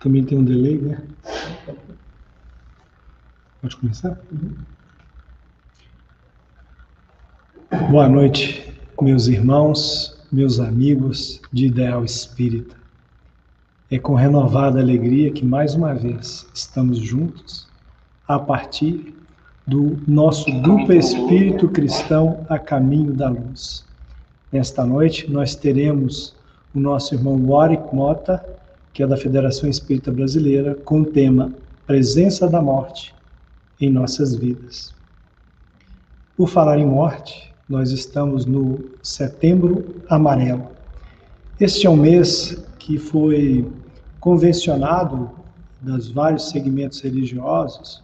também 0.00 0.24
tem 0.24 0.38
um 0.38 0.44
delay, 0.44 0.78
né? 0.78 1.02
Pode 3.60 3.76
começar? 3.76 4.18
Boa 7.90 8.08
noite, 8.08 8.72
meus 9.00 9.26
irmãos, 9.26 10.16
meus 10.30 10.60
amigos 10.60 11.40
de 11.52 11.66
Ideal 11.66 12.04
Espírita. 12.04 12.76
É 13.90 13.98
com 13.98 14.14
renovada 14.14 14.80
alegria 14.80 15.32
que 15.32 15.44
mais 15.44 15.74
uma 15.74 15.94
vez 15.94 16.46
estamos 16.54 16.98
juntos 16.98 17.66
a 18.26 18.38
partir 18.38 19.14
do 19.66 19.98
nosso 20.06 20.50
grupo 20.60 20.92
Espírito 20.92 21.68
Cristão 21.68 22.46
a 22.48 22.58
Caminho 22.58 23.12
da 23.12 23.28
Luz. 23.28 23.84
Nesta 24.52 24.84
noite 24.84 25.30
nós 25.30 25.54
teremos 25.54 26.34
o 26.74 26.80
nosso 26.80 27.14
irmão 27.14 27.42
Warwick 27.46 27.94
Mota, 27.94 28.44
que 28.92 29.02
é 29.02 29.06
da 29.06 29.16
Federação 29.16 29.68
Espírita 29.68 30.10
Brasileira, 30.10 30.74
com 30.74 31.02
o 31.02 31.04
tema 31.04 31.52
Presença 31.86 32.48
da 32.48 32.60
Morte 32.60 33.14
em 33.80 33.90
nossas 33.90 34.34
vidas. 34.34 34.94
Por 36.36 36.48
falar 36.48 36.78
em 36.78 36.86
morte, 36.86 37.52
nós 37.68 37.90
estamos 37.90 38.46
no 38.46 38.78
Setembro 39.02 40.02
Amarelo. 40.08 40.68
Este 41.60 41.86
é 41.86 41.90
um 41.90 41.96
mês 41.96 42.62
que 42.78 42.98
foi 42.98 43.70
convencionado 44.20 45.30
das 45.80 46.08
vários 46.08 46.48
segmentos 46.48 47.00
religiosos 47.00 48.02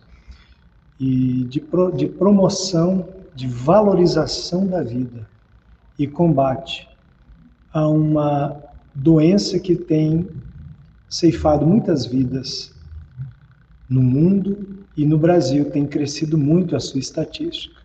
e 0.99 1.45
de, 1.45 1.61
pro, 1.61 1.91
de 1.93 2.07
promoção, 2.07 3.09
de 3.35 3.47
valorização 3.47 4.67
da 4.67 4.83
vida 4.83 5.27
e 5.99 6.07
combate 6.07 6.89
a 7.73 7.89
uma 7.89 8.57
doença 8.95 9.59
que 9.59 9.75
tem 9.75 10.29
ceifado 11.15 11.65
muitas 11.65 12.07
vidas 12.07 12.75
no 13.89 14.03
mundo 14.03 14.85
e 14.97 15.07
no 15.07 15.17
Brasil 15.17 15.71
tem 15.71 15.87
crescido 15.87 16.37
muito 16.37 16.75
a 16.75 16.81
sua 16.81 16.99
estatística. 16.99 17.81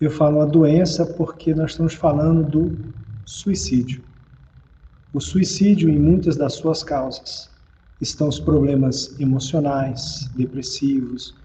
Eu 0.00 0.10
falo 0.10 0.40
a 0.40 0.46
doença 0.46 1.04
porque 1.04 1.54
nós 1.54 1.72
estamos 1.72 1.92
falando 1.92 2.42
do 2.42 2.78
suicídio. 3.26 4.02
O 5.12 5.20
suicídio, 5.20 5.90
em 5.90 5.98
muitas 5.98 6.34
das 6.34 6.54
suas 6.54 6.82
causas, 6.82 7.50
estão 8.00 8.28
os 8.28 8.40
problemas 8.40 9.20
emocionais, 9.20 10.30
depressivos, 10.34 11.36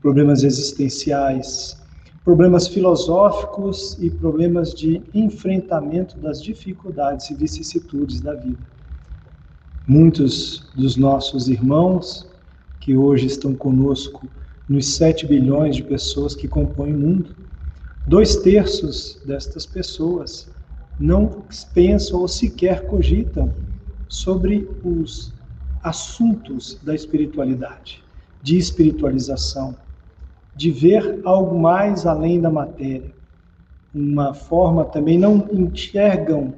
problemas 0.00 0.44
existenciais, 0.44 1.76
problemas 2.24 2.68
filosóficos 2.68 3.96
e 3.98 4.10
problemas 4.10 4.72
de 4.72 5.02
enfrentamento 5.12 6.16
das 6.18 6.40
dificuldades 6.40 7.30
e 7.30 7.34
vicissitudes 7.34 8.20
da 8.20 8.34
vida. 8.34 8.75
Muitos 9.88 10.64
dos 10.74 10.96
nossos 10.96 11.48
irmãos 11.48 12.26
que 12.80 12.96
hoje 12.96 13.26
estão 13.26 13.54
conosco 13.54 14.26
nos 14.68 14.96
7 14.96 15.28
bilhões 15.28 15.76
de 15.76 15.84
pessoas 15.84 16.34
que 16.34 16.48
compõem 16.48 16.92
o 16.92 16.98
mundo, 16.98 17.36
dois 18.04 18.34
terços 18.34 19.22
destas 19.24 19.64
pessoas 19.64 20.50
não 20.98 21.44
pensam 21.72 22.18
ou 22.18 22.26
sequer 22.26 22.88
cogitam 22.88 23.54
sobre 24.08 24.68
os 24.82 25.32
assuntos 25.84 26.80
da 26.82 26.92
espiritualidade, 26.92 28.02
de 28.42 28.58
espiritualização, 28.58 29.76
de 30.56 30.72
ver 30.72 31.20
algo 31.22 31.56
mais 31.56 32.06
além 32.06 32.40
da 32.40 32.50
matéria. 32.50 33.14
Uma 33.94 34.34
forma 34.34 34.84
também 34.84 35.16
não 35.16 35.46
enxergam 35.52 36.54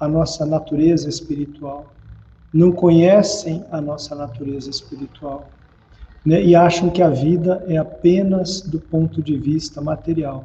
a 0.00 0.08
nossa 0.08 0.44
natureza 0.44 1.08
espiritual 1.08 1.94
não 2.52 2.72
conhecem 2.72 3.64
a 3.70 3.80
nossa 3.80 4.14
natureza 4.14 4.70
espiritual 4.70 5.50
né? 6.24 6.42
e 6.42 6.54
acham 6.54 6.90
que 6.90 7.02
a 7.02 7.10
vida 7.10 7.64
é 7.68 7.76
apenas 7.76 8.60
do 8.60 8.80
ponto 8.80 9.22
de 9.22 9.36
vista 9.36 9.80
material. 9.80 10.44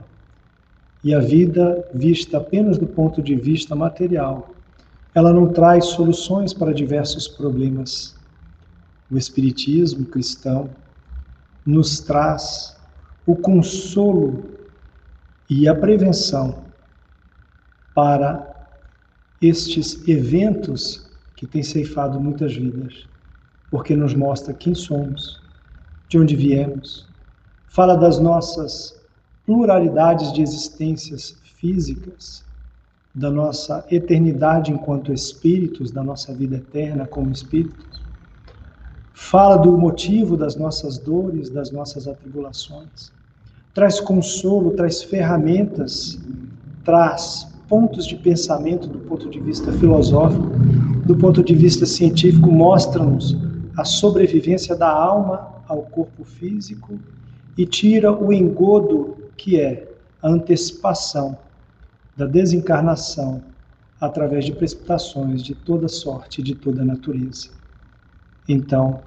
E 1.03 1.13
a 1.13 1.19
vida, 1.19 1.85
vista 1.93 2.37
apenas 2.37 2.77
do 2.77 2.87
ponto 2.87 3.21
de 3.21 3.35
vista 3.35 3.75
material, 3.75 4.51
ela 5.13 5.33
não 5.33 5.51
traz 5.51 5.85
soluções 5.85 6.53
para 6.53 6.73
diversos 6.73 7.27
problemas. 7.27 8.15
O 9.11 9.17
Espiritismo 9.17 10.05
cristão 10.05 10.69
nos 11.65 11.99
traz 11.99 12.77
o 13.25 13.35
consolo 13.35 14.45
e 15.49 15.67
a 15.67 15.75
prevenção 15.75 16.63
para 17.93 18.67
estes 19.41 20.07
eventos 20.07 21.12
que 21.43 21.47
tem 21.47 21.61
ceifado 21.61 22.21
muitas 22.21 22.55
vidas, 22.55 23.05
porque 23.69 23.97
nos 23.97 24.15
mostra 24.15 24.53
quem 24.53 24.73
somos, 24.73 25.41
de 26.07 26.17
onde 26.17 26.37
viemos, 26.37 27.05
fala 27.67 27.97
das 27.97 28.17
nossas 28.17 28.97
pluralidades 29.45 30.31
de 30.31 30.41
existências 30.41 31.35
físicas, 31.57 32.45
da 33.13 33.29
nossa 33.29 33.85
eternidade 33.91 34.71
enquanto 34.71 35.11
espíritos, 35.11 35.91
da 35.91 36.01
nossa 36.01 36.33
vida 36.33 36.55
eterna 36.55 37.05
como 37.05 37.29
espíritos, 37.29 38.01
fala 39.13 39.57
do 39.57 39.77
motivo 39.77 40.37
das 40.37 40.55
nossas 40.55 40.97
dores, 40.97 41.49
das 41.49 41.71
nossas 41.71 42.07
atribulações, 42.07 43.11
traz 43.73 43.99
consolo, 43.99 44.71
traz 44.71 45.03
ferramentas, 45.03 46.17
traz 46.85 47.45
pontos 47.67 48.05
de 48.05 48.15
pensamento 48.15 48.87
do 48.87 48.99
ponto 48.99 49.29
de 49.29 49.41
vista 49.41 49.73
filosófico, 49.73 50.47
do 51.05 51.15
ponto 51.15 51.43
de 51.43 51.53
vista 51.53 51.85
científico, 51.85 52.51
mostra-nos 52.51 53.37
a 53.77 53.83
sobrevivência 53.83 54.75
da 54.75 54.89
alma 54.89 55.63
ao 55.67 55.83
corpo 55.83 56.23
físico 56.23 56.99
e 57.57 57.65
tira 57.65 58.11
o 58.11 58.31
engodo 58.31 59.17
que 59.35 59.59
é 59.59 59.91
a 60.21 60.29
antecipação 60.29 61.37
da 62.15 62.25
desencarnação 62.25 63.43
através 63.99 64.45
de 64.45 64.53
precipitações 64.53 65.43
de 65.43 65.55
toda 65.55 65.87
sorte 65.87 66.41
de 66.41 66.55
toda 66.55 66.85
natureza. 66.85 67.49
Então, 68.47 69.01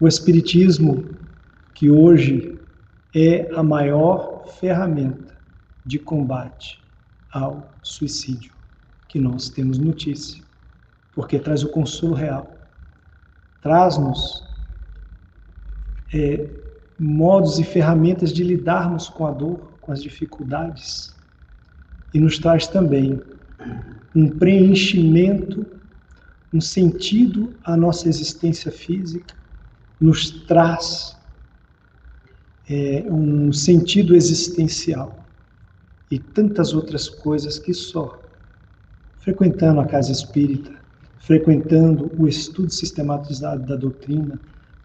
o 0.00 0.06
Espiritismo, 0.06 1.04
que 1.72 1.90
hoje 1.90 2.58
é 3.14 3.50
a 3.54 3.62
maior 3.62 4.46
ferramenta 4.60 5.34
de 5.84 5.98
combate 5.98 6.82
ao 7.32 7.68
suicídio 7.82 8.52
que 9.08 9.18
nós 9.18 9.48
temos 9.48 9.78
notícia, 9.78 10.43
porque 11.14 11.38
traz 11.38 11.62
o 11.62 11.68
consolo 11.68 12.14
real, 12.14 12.56
traz-nos 13.62 14.44
é, 16.12 16.48
modos 16.98 17.58
e 17.58 17.64
ferramentas 17.64 18.32
de 18.32 18.42
lidarmos 18.42 19.08
com 19.08 19.26
a 19.26 19.30
dor, 19.30 19.72
com 19.80 19.92
as 19.92 20.02
dificuldades, 20.02 21.14
e 22.12 22.20
nos 22.20 22.38
traz 22.38 22.66
também 22.66 23.20
um 24.14 24.28
preenchimento, 24.28 25.66
um 26.52 26.60
sentido 26.60 27.54
à 27.64 27.76
nossa 27.76 28.08
existência 28.08 28.70
física, 28.70 29.34
nos 30.00 30.30
traz 30.30 31.16
é, 32.68 33.04
um 33.08 33.52
sentido 33.52 34.14
existencial 34.14 35.24
e 36.10 36.18
tantas 36.18 36.72
outras 36.72 37.08
coisas 37.08 37.58
que 37.58 37.74
só 37.74 38.20
frequentando 39.18 39.80
a 39.80 39.86
casa 39.86 40.12
espírita, 40.12 40.83
frequentando 41.24 42.10
o 42.18 42.28
estudo 42.28 42.70
sistematizado 42.70 43.66
da 43.66 43.76
doutrina, 43.76 44.38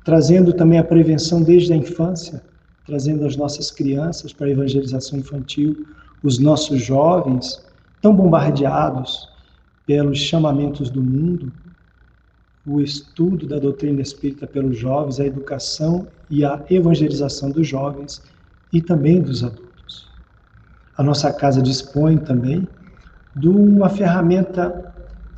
trazendo 0.05 0.53
também 0.53 0.79
a 0.79 0.83
prevenção 0.83 1.43
desde 1.43 1.73
a 1.73 1.75
infância, 1.75 2.41
trazendo 2.85 3.25
as 3.25 3.35
nossas 3.35 3.69
crianças 3.69 4.31
para 4.31 4.47
a 4.47 4.51
evangelização 4.51 5.19
infantil, 5.19 5.85
os 6.23 6.39
nossos 6.39 6.81
jovens 6.81 7.61
tão 8.01 8.15
bombardeados 8.15 9.27
pelos 9.85 10.17
chamamentos 10.17 10.89
do 10.89 11.03
mundo, 11.03 11.51
o 12.65 12.79
estudo 12.79 13.45
da 13.45 13.59
doutrina 13.59 14.01
espírita 14.01 14.47
pelos 14.47 14.77
jovens, 14.77 15.19
a 15.19 15.25
educação 15.25 16.07
e 16.29 16.45
a 16.45 16.63
evangelização 16.69 17.51
dos 17.51 17.67
jovens 17.67 18.23
e 18.71 18.81
também 18.81 19.21
dos 19.21 19.43
adultos. 19.43 20.07
A 20.97 21.03
nossa 21.03 21.33
casa 21.33 21.61
dispõe 21.61 22.17
também 22.17 22.65
de 23.35 23.49
uma 23.49 23.89
ferramenta 23.89 24.89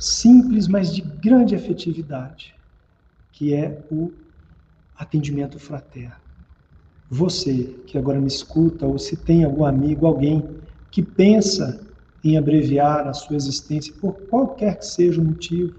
simples, 0.02 0.66
mas 0.66 0.92
de 0.92 1.00
grande 1.00 1.54
efetividade, 1.54 2.54
que 3.30 3.54
é 3.54 3.80
o 3.90 4.12
atendimento 4.98 5.60
fraterno. 5.60 6.16
Você 7.08 7.78
que 7.86 7.96
agora 7.96 8.20
me 8.20 8.26
escuta, 8.26 8.84
ou 8.84 8.98
se 8.98 9.16
tem 9.16 9.44
algum 9.44 9.64
amigo, 9.64 10.06
alguém 10.06 10.48
que 10.90 11.02
pensa 11.02 11.80
em 12.24 12.36
abreviar 12.36 13.06
a 13.06 13.12
sua 13.12 13.36
existência 13.36 13.94
por 14.00 14.14
qualquer 14.28 14.78
que 14.78 14.86
seja 14.86 15.20
o 15.20 15.24
motivo, 15.24 15.74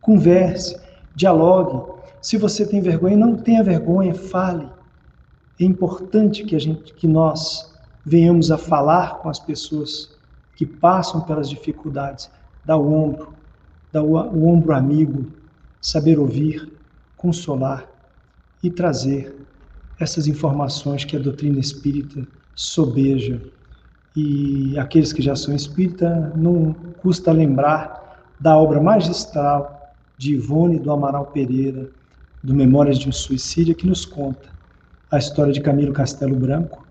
converse, 0.00 0.76
dialogue. 1.14 1.92
Se 2.20 2.36
você 2.36 2.66
tem 2.66 2.80
vergonha, 2.80 3.16
não 3.16 3.36
tenha 3.36 3.62
vergonha, 3.62 4.14
fale. 4.14 4.68
É 5.60 5.64
importante 5.64 6.44
que 6.44 6.56
a 6.56 6.58
gente, 6.58 6.94
que 6.94 7.06
nós 7.06 7.74
venhamos 8.04 8.50
a 8.50 8.58
falar 8.58 9.18
com 9.18 9.28
as 9.28 9.38
pessoas 9.38 10.16
que 10.56 10.66
passam 10.66 11.20
pelas 11.20 11.48
dificuldades, 11.48 12.28
dar 12.64 12.76
o 12.76 12.92
ombro, 12.92 13.37
dar 13.92 14.02
o, 14.02 14.14
o 14.14 14.46
ombro 14.46 14.74
amigo, 14.74 15.26
saber 15.80 16.18
ouvir, 16.18 16.70
consolar 17.16 17.86
e 18.62 18.70
trazer 18.70 19.34
essas 19.98 20.26
informações 20.26 21.04
que 21.04 21.16
a 21.16 21.20
doutrina 21.20 21.58
espírita 21.58 22.26
sobeja. 22.54 23.40
E 24.14 24.78
aqueles 24.78 25.12
que 25.12 25.22
já 25.22 25.36
são 25.36 25.54
espírita, 25.54 26.32
não 26.34 26.72
custa 27.00 27.32
lembrar 27.32 28.26
da 28.40 28.56
obra 28.56 28.80
magistral 28.80 29.94
de 30.16 30.34
Ivone 30.34 30.78
do 30.78 30.90
Amaral 30.90 31.26
Pereira, 31.26 31.88
do 32.42 32.54
Memórias 32.54 32.98
de 32.98 33.08
um 33.08 33.12
Suicídio, 33.12 33.74
que 33.74 33.86
nos 33.86 34.04
conta 34.04 34.48
a 35.10 35.18
história 35.18 35.52
de 35.52 35.60
Camilo 35.60 35.92
Castelo 35.92 36.36
Branco, 36.36 36.86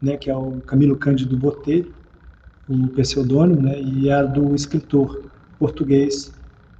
né, 0.00 0.16
que 0.16 0.30
é 0.30 0.36
o 0.36 0.60
Camilo 0.62 0.96
Cândido 0.96 1.36
Botelho, 1.36 1.92
o 2.68 2.88
pseudônimo, 2.88 3.62
né, 3.62 3.80
e 3.80 4.08
é 4.08 4.24
do 4.24 4.54
escritor 4.54 5.30
português 5.58 6.32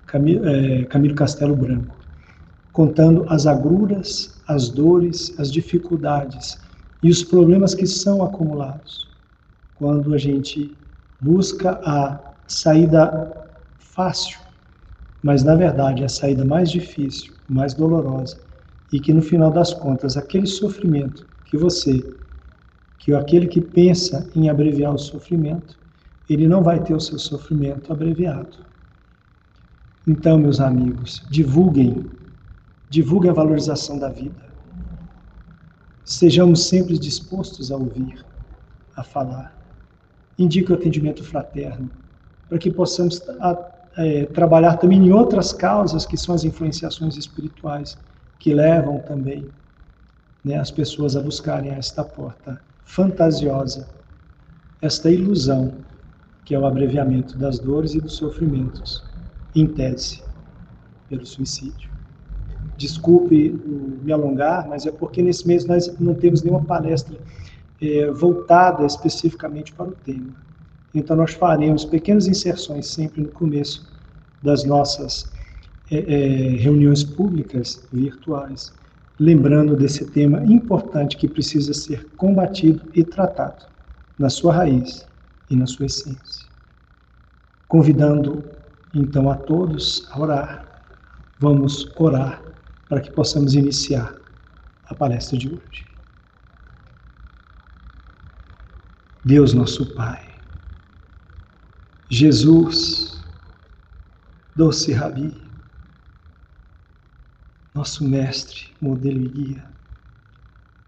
Camilo, 0.09 0.49
é, 0.49 0.85
Camilo 0.87 1.15
Castelo 1.15 1.55
Branco, 1.55 1.95
contando 2.73 3.27
as 3.29 3.47
agruras, 3.47 4.43
as 4.49 4.71
dores, 4.71 5.39
as 5.39 5.53
dificuldades 5.53 6.59
e 7.03 7.11
os 7.11 7.23
problemas 7.23 7.75
que 7.75 7.87
são 7.87 8.23
acumulados 8.23 9.07
quando 9.75 10.15
a 10.15 10.19
gente 10.19 10.77
busca 11.21 11.79
a 11.85 12.19
saída 12.47 13.47
fácil, 13.77 14.39
mas 15.23 15.45
na 15.45 15.55
verdade 15.55 16.03
a 16.03 16.09
saída 16.09 16.43
mais 16.43 16.71
difícil, 16.71 17.35
mais 17.47 17.75
dolorosa, 17.75 18.41
e 18.91 18.99
que 18.99 19.13
no 19.13 19.21
final 19.21 19.51
das 19.51 19.75
contas 19.75 20.17
aquele 20.17 20.47
sofrimento 20.47 21.27
que 21.45 21.59
você, 21.59 22.03
que 22.99 23.13
aquele 23.13 23.47
que 23.47 23.61
pensa 23.61 24.27
em 24.35 24.49
abreviar 24.49 24.95
o 24.95 24.99
sofrimento, 24.99 25.79
ele 26.31 26.49
não 26.49 26.63
vai 26.63 26.83
ter 26.83 26.95
o 26.95 27.01
seu 27.01 27.19
sofrimento 27.19 27.93
abreviado. 27.93 28.68
Então, 30.09 30.39
meus 30.39 30.59
amigos, 30.59 31.23
divulguem, 31.29 32.07
divulguem 32.89 33.31
a 33.31 33.35
valorização 33.35 33.99
da 33.99 34.09
vida. 34.09 34.49
Sejamos 36.03 36.67
sempre 36.67 36.97
dispostos 36.99 37.71
a 37.71 37.77
ouvir, 37.77 38.25
a 38.97 39.05
falar. 39.05 39.55
Indique 40.39 40.73
o 40.73 40.75
atendimento 40.75 41.23
fraterno, 41.23 41.91
para 42.49 42.57
que 42.57 42.71
possamos 42.71 43.21
é, 43.99 44.25
trabalhar 44.25 44.79
também 44.79 44.99
em 44.99 45.13
outras 45.13 45.53
causas, 45.53 46.07
que 46.07 46.17
são 46.17 46.35
as 46.35 46.43
influenciações 46.43 47.15
espirituais, 47.19 47.99
que 48.39 48.55
levam 48.55 49.01
também 49.01 49.47
né, 50.43 50.59
as 50.59 50.71
pessoas 50.71 51.17
a 51.17 51.21
buscarem 51.21 51.73
esta 51.73 52.03
porta 52.03 52.59
fantasiosa, 52.83 53.87
esta 54.81 55.11
ilusão, 55.11 55.75
que 56.47 56.55
é 56.55 56.59
o 56.59 56.65
abreviamento 56.65 57.37
das 57.37 57.59
dores 57.59 57.93
e 57.93 58.01
dos 58.01 58.17
sofrimentos 58.17 59.07
em 59.61 59.67
tese, 59.67 60.23
pelo 61.09 61.27
suicídio. 61.27 61.91
Desculpe 62.77 63.51
me 64.03 64.13
alongar, 64.13 64.69
mas 64.69 64.87
é 64.87 64.93
porque 64.93 65.23
nesse 65.23 65.47
mês 65.47 65.65
nós 65.65 65.93
não 65.99 66.15
temos 66.15 66.43
nenhuma 66.43 66.65
palestra 66.65 67.19
é, 67.81 68.11
voltada 68.11 68.85
especificamente 68.87 69.73
para 69.73 69.89
o 69.89 69.93
tema. 69.93 70.35
Então, 70.95 71.17
nós 71.17 71.33
faremos 71.33 71.85
pequenas 71.85 72.27
inserções 72.27 72.87
sempre 72.87 73.21
no 73.23 73.29
começo 73.29 73.87
das 74.43 74.65
nossas 74.65 75.31
é, 75.91 75.97
é, 75.97 76.57
reuniões 76.57 77.03
públicas 77.05 77.87
virtuais, 77.93 78.73
lembrando 79.19 79.77
desse 79.77 80.07
tema 80.07 80.45
importante 80.45 81.17
que 81.17 81.29
precisa 81.29 81.75
ser 81.75 82.07
combatido 82.17 82.83
e 82.95 83.05
tratado 83.05 83.67
na 84.19 84.31
sua 84.31 84.53
raiz 84.53 85.07
e 85.51 85.57
na 85.57 85.67
sua 85.67 85.87
essência. 85.87 86.47
Convidando 87.67 88.45
então 88.95 89.31
a 89.31 89.37
todos 89.37 90.09
a 90.11 90.21
orar. 90.21 90.83
Vamos 91.39 91.87
orar 91.97 92.43
para 92.89 93.01
que 93.01 93.11
possamos 93.11 93.55
iniciar 93.55 94.15
a 94.87 94.95
palestra 94.95 95.37
de 95.39 95.49
hoje. 95.49 95.87
Deus 99.25 99.53
nosso 99.53 99.95
Pai, 99.95 100.27
Jesus, 102.09 103.23
doce 104.57 104.93
Rabi, 104.93 105.37
nosso 107.75 108.03
mestre, 108.03 108.69
modelo 108.81 109.21
e 109.21 109.29
guia, 109.29 109.71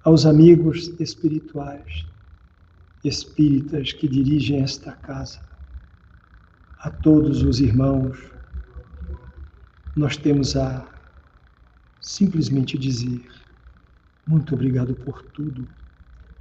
aos 0.03 0.25
amigos 0.25 0.89
espirituais, 0.99 2.07
espíritas 3.05 3.93
que 3.93 4.09
dirigem 4.09 4.63
esta 4.63 4.93
casa, 4.93 5.41
a 6.81 6.91
todos 6.91 7.43
os 7.43 7.61
irmãos, 7.61 8.19
nós 9.95 10.17
temos 10.17 10.57
a 10.57 10.87
simplesmente 12.01 12.79
dizer 12.79 13.29
muito 14.27 14.55
obrigado 14.55 14.95
por 14.95 15.23
tudo 15.23 15.69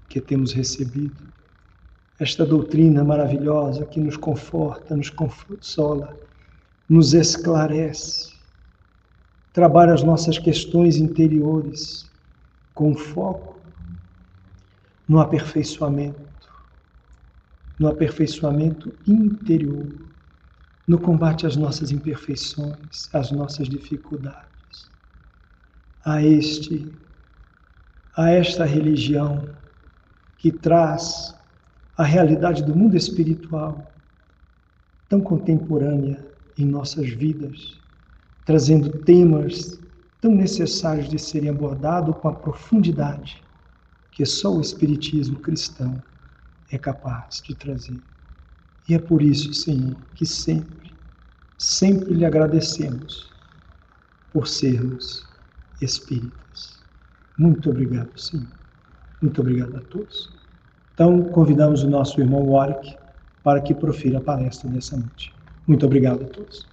que 0.08 0.22
temos 0.22 0.54
recebido. 0.54 1.22
Esta 2.18 2.46
doutrina 2.46 3.04
maravilhosa 3.04 3.86
que 3.86 4.00
nos 4.00 4.16
conforta, 4.16 4.96
nos 4.96 5.10
consola, 5.10 6.16
nos 6.88 7.14
esclarece, 7.14 8.34
trabalha 9.52 9.94
as 9.94 10.04
nossas 10.04 10.38
questões 10.38 10.96
interiores 10.96 12.10
com 12.74 12.96
foco 12.96 13.60
no 15.08 15.20
aperfeiçoamento, 15.20 16.50
no 17.78 17.90
aperfeiçoamento 17.90 18.94
interior 19.06 20.09
no 20.90 20.98
combate 20.98 21.46
às 21.46 21.56
nossas 21.56 21.92
imperfeições, 21.92 23.08
às 23.14 23.32
nossas 23.32 23.70
dificuldades. 23.70 24.90
A 26.04 26.24
este, 26.24 26.92
a 28.18 28.32
esta 28.32 28.66
religião 28.66 29.48
que 30.40 30.52
traz 30.52 31.36
a 31.96 32.04
realidade 32.04 32.64
do 32.64 32.76
mundo 32.76 32.98
espiritual 32.98 33.94
tão 35.08 35.22
contemporânea 35.22 36.26
em 36.58 36.66
nossas 36.66 37.08
vidas, 37.08 37.80
trazendo 38.44 38.90
temas 38.90 39.80
tão 40.20 40.32
necessários 40.32 41.08
de 41.08 41.20
serem 41.20 41.52
abordados 41.52 42.18
com 42.18 42.30
a 42.30 42.34
profundidade 42.34 43.44
que 44.10 44.26
só 44.26 44.56
o 44.56 44.60
Espiritismo 44.60 45.40
cristão 45.40 46.02
é 46.72 46.80
capaz 46.80 47.44
de 47.44 47.54
trazer. 47.54 48.02
E 48.90 48.96
é 48.96 49.00
por 49.00 49.22
isso, 49.22 49.54
Senhor, 49.54 49.96
que 50.16 50.26
sempre, 50.26 50.92
sempre 51.60 52.12
lhe 52.12 52.26
agradecemos 52.26 53.32
por 54.34 54.48
sermos 54.48 55.28
espíritas. 55.80 56.84
Muito 57.38 57.70
obrigado, 57.70 58.20
Senhor. 58.20 58.48
Muito 59.22 59.42
obrigado 59.42 59.78
a 59.78 59.82
todos. 59.82 60.34
Então, 60.96 61.22
convidamos 61.26 61.84
o 61.84 61.90
nosso 61.90 62.20
irmão 62.20 62.50
Warwick 62.50 62.98
para 63.44 63.62
que 63.62 63.76
profira 63.76 64.18
a 64.18 64.22
palestra 64.22 64.68
dessa 64.70 64.98
noite. 64.98 65.36
Muito 65.68 65.86
obrigado 65.86 66.24
a 66.24 66.28
todos. 66.28 66.68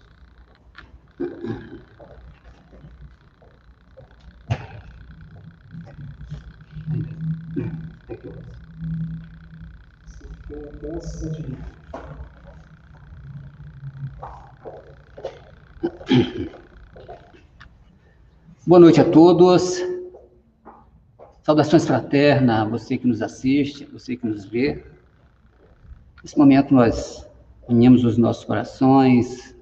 Boa 18.66 18.80
noite 18.80 19.00
a 19.00 19.04
todos. 19.04 19.80
Saudações 21.42 21.86
fraternas 21.86 22.60
a 22.60 22.64
você 22.64 22.98
que 22.98 23.06
nos 23.06 23.22
assiste, 23.22 23.84
você 23.84 24.16
que 24.16 24.26
nos 24.26 24.44
vê. 24.44 24.84
Nesse 26.22 26.36
momento 26.36 26.74
nós 26.74 27.24
unimos 27.68 28.04
os 28.04 28.18
nossos 28.18 28.44
corações 28.44 29.54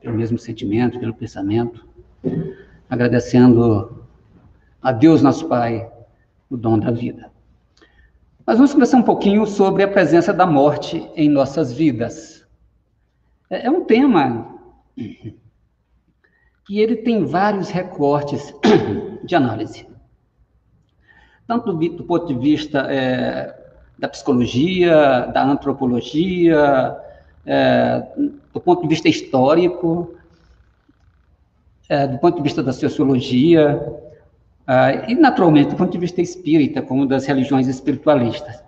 pelo 0.00 0.16
mesmo 0.16 0.38
sentimento, 0.38 0.98
pelo 0.98 1.12
pensamento, 1.12 1.86
agradecendo 2.88 4.06
a 4.80 4.92
Deus 4.92 5.20
nosso 5.20 5.46
Pai 5.48 5.90
o 6.48 6.56
dom 6.56 6.78
da 6.78 6.90
vida. 6.90 7.35
Mas 8.46 8.58
vamos 8.58 8.72
conversar 8.72 8.98
um 8.98 9.02
pouquinho 9.02 9.44
sobre 9.44 9.82
a 9.82 9.88
presença 9.88 10.32
da 10.32 10.46
morte 10.46 11.10
em 11.16 11.28
nossas 11.28 11.72
vidas. 11.72 12.46
É, 13.50 13.66
é 13.66 13.70
um 13.70 13.84
tema 13.84 14.54
que 16.64 16.78
ele 16.78 16.94
tem 16.94 17.24
vários 17.24 17.70
recortes 17.70 18.54
de 19.24 19.34
análise. 19.34 19.84
Tanto 21.44 21.72
do, 21.72 22.04
ponto 22.04 22.26
de 22.28 22.38
vista 22.38 22.86
é, 22.88 23.52
da 23.98 24.08
psicologia, 24.08 25.26
da 25.26 25.44
antropologia, 25.44 26.96
é, 27.44 28.00
do 28.52 28.60
ponto 28.60 28.82
de 28.82 28.88
vista 28.88 29.08
histórico, 29.08 30.14
é, 31.88 32.06
do 32.06 32.18
ponto 32.18 32.36
de 32.36 32.42
vista 32.44 32.62
da 32.62 32.72
sociologia, 32.72 34.05
é, 34.68 35.12
e, 35.12 35.14
naturalmente, 35.14 35.70
do 35.70 35.76
ponto 35.76 35.92
de 35.92 35.98
vista 35.98 36.20
espírita, 36.20 36.82
como 36.82 37.06
das 37.06 37.26
religiões 37.26 37.68
espiritualistas. 37.68 38.62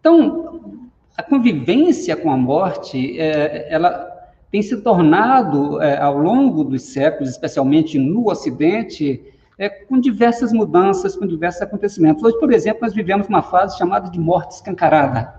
Então, 0.00 0.80
a 1.16 1.22
convivência 1.22 2.16
com 2.16 2.30
a 2.30 2.36
morte, 2.36 3.18
é, 3.18 3.66
ela 3.72 4.08
tem 4.50 4.62
se 4.62 4.76
tornado, 4.78 5.80
é, 5.82 5.98
ao 5.98 6.16
longo 6.16 6.64
dos 6.64 6.82
séculos, 6.82 7.30
especialmente 7.30 7.98
no 7.98 8.30
Ocidente, 8.30 9.22
é, 9.58 9.68
com 9.68 10.00
diversas 10.00 10.52
mudanças, 10.52 11.16
com 11.16 11.26
diversos 11.26 11.60
acontecimentos. 11.62 12.22
Hoje, 12.22 12.38
por 12.38 12.52
exemplo, 12.52 12.82
nós 12.82 12.94
vivemos 12.94 13.28
uma 13.28 13.42
fase 13.42 13.76
chamada 13.76 14.10
de 14.10 14.18
morte 14.18 14.52
escancarada, 14.52 15.34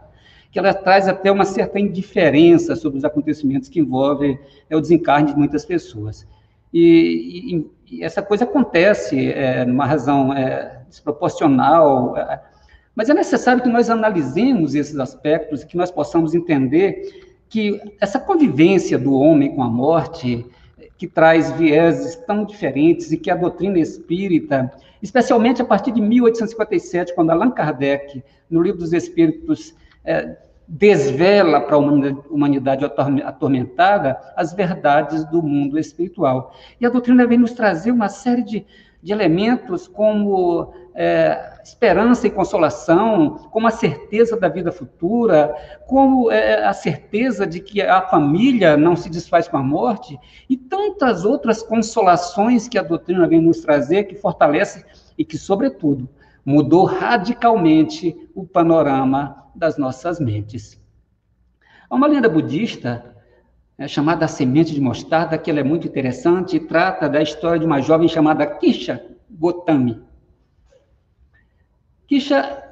que 0.52 0.60
ela 0.60 0.74
traz 0.74 1.08
até 1.08 1.32
uma 1.32 1.46
certa 1.46 1.80
indiferença 1.80 2.76
sobre 2.76 2.98
os 2.98 3.06
acontecimentos 3.06 3.70
que 3.70 3.80
envolvem 3.80 4.38
é, 4.70 4.76
o 4.76 4.82
desencarne 4.82 5.32
de 5.32 5.38
muitas 5.38 5.66
pessoas. 5.66 6.28
E, 6.74 7.56
e, 7.56 7.66
e 7.92 8.04
essa 8.04 8.22
coisa 8.22 8.44
acontece 8.44 9.32
é, 9.32 9.66
numa 9.66 9.86
razão 9.86 10.34
é, 10.34 10.82
desproporcional, 10.88 12.16
é, 12.18 12.42
mas 12.96 13.10
é 13.10 13.14
necessário 13.14 13.64
que 13.64 13.70
nós 13.70 13.90
analisemos 13.90 14.76
esses 14.76 14.98
aspectos 15.00 15.62
e 15.62 15.68
que 15.68 15.78
nós 15.78 15.90
possamos 15.90 16.36
entender 16.36 17.02
que 17.48 17.82
essa 18.00 18.20
convivência 18.20 18.98
do 18.98 19.14
homem 19.14 19.56
com 19.56 19.64
a 19.64 19.70
morte, 19.70 20.46
que 20.98 21.08
traz 21.08 21.52
vieses 21.54 22.16
tão 22.28 22.44
diferentes 22.44 23.12
e 23.12 23.18
que 23.18 23.32
a 23.32 23.36
doutrina 23.36 23.80
espírita, 23.80 24.72
especialmente 25.02 25.62
a 25.62 25.66
partir 25.66 25.92
de 25.92 26.02
1857, 26.02 27.16
quando 27.16 27.32
Allan 27.32 27.52
Kardec, 27.52 28.24
no 28.50 28.62
Livro 28.62 28.80
dos 28.80 28.94
Espíritos, 28.94 29.74
é, 30.04 30.38
desvela 30.70 31.60
para 31.60 31.76
a 31.76 31.80
humanidade 31.80 32.86
atormentada 32.86 34.20
as 34.36 34.54
verdades 34.54 35.26
do 35.26 35.42
mundo 35.42 35.80
espiritual. 35.80 36.54
E 36.80 36.86
a 36.86 36.90
doutrina 36.90 37.26
vem 37.26 37.40
nos 37.40 37.54
trazer 37.54 37.92
uma 37.92 38.08
série 38.08 38.44
de, 38.44 38.66
de 39.02 39.12
elementos 39.12 39.88
como 39.88 40.72
é, 40.94 41.60
esperança 41.64 42.28
e 42.28 42.30
consolação, 42.30 43.50
como 43.52 43.66
a 43.66 43.72
certeza 43.72 44.38
da 44.38 44.48
vida 44.48 44.72
futura, 44.72 45.56
como 45.88 46.30
é, 46.30 46.64
a 46.64 46.74
certeza 46.74 47.48
de 47.48 47.60
que 47.60 47.82
a 47.82 48.02
família 48.04 48.78
não 48.78 48.96
se 48.96 49.10
desfaz 49.10 49.48
com 49.48 49.58
a 49.58 49.64
morte, 49.64 50.20
e 50.48 50.56
tantas 50.56 51.26
outras 51.26 51.64
consolações 51.64 52.68
que 52.68 52.78
a 52.78 52.84
doutrina 52.84 53.28
vem 53.28 53.42
nos 53.42 53.62
trazer, 53.62 54.04
que 54.04 54.14
fortalece 54.14 54.86
e 55.18 55.26
que, 55.26 55.38
sobretudo, 55.38 56.08
mudou 56.50 56.84
radicalmente 56.84 58.28
o 58.34 58.44
panorama 58.44 59.46
das 59.54 59.78
nossas 59.78 60.20
mentes. 60.20 60.82
Há 61.88 61.96
uma 61.96 62.08
lenda 62.08 62.28
budista 62.28 63.16
é, 63.78 63.88
chamada 63.88 64.28
Semente 64.28 64.74
de 64.74 64.82
Mostarda, 64.82 65.38
que 65.38 65.52
ela 65.52 65.60
é 65.60 65.64
muito 65.64 65.86
interessante 65.86 66.56
e 66.56 66.60
trata 66.60 67.08
da 67.08 67.22
história 67.22 67.60
de 67.60 67.68
uma 67.68 67.82
jovem 67.82 68.08
chamada 68.08 68.48
Kisha 68.48 69.06
Gotami. 69.30 70.02
Kisha 72.08 72.64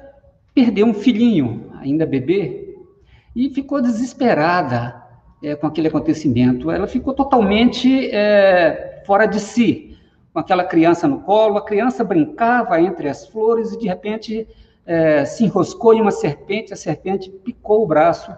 perdeu 0.52 0.84
um 0.84 0.94
filhinho, 0.94 1.70
ainda 1.78 2.04
bebê, 2.04 2.76
e 3.34 3.48
ficou 3.50 3.80
desesperada 3.80 5.00
é, 5.40 5.54
com 5.54 5.68
aquele 5.68 5.86
acontecimento. 5.86 6.68
Ela 6.68 6.88
ficou 6.88 7.14
totalmente 7.14 8.10
é, 8.10 9.04
fora 9.06 9.24
de 9.24 9.38
si, 9.38 9.87
com 10.38 10.40
aquela 10.40 10.62
criança 10.62 11.08
no 11.08 11.20
colo. 11.20 11.58
A 11.58 11.64
criança 11.64 12.04
brincava 12.04 12.80
entre 12.80 13.08
as 13.08 13.26
flores 13.26 13.72
e, 13.72 13.78
de 13.78 13.88
repente, 13.88 14.46
é, 14.86 15.24
se 15.24 15.44
enroscou 15.44 15.92
em 15.92 16.00
uma 16.00 16.12
serpente, 16.12 16.72
a 16.72 16.76
serpente 16.76 17.28
picou 17.28 17.82
o 17.82 17.86
braço 17.86 18.32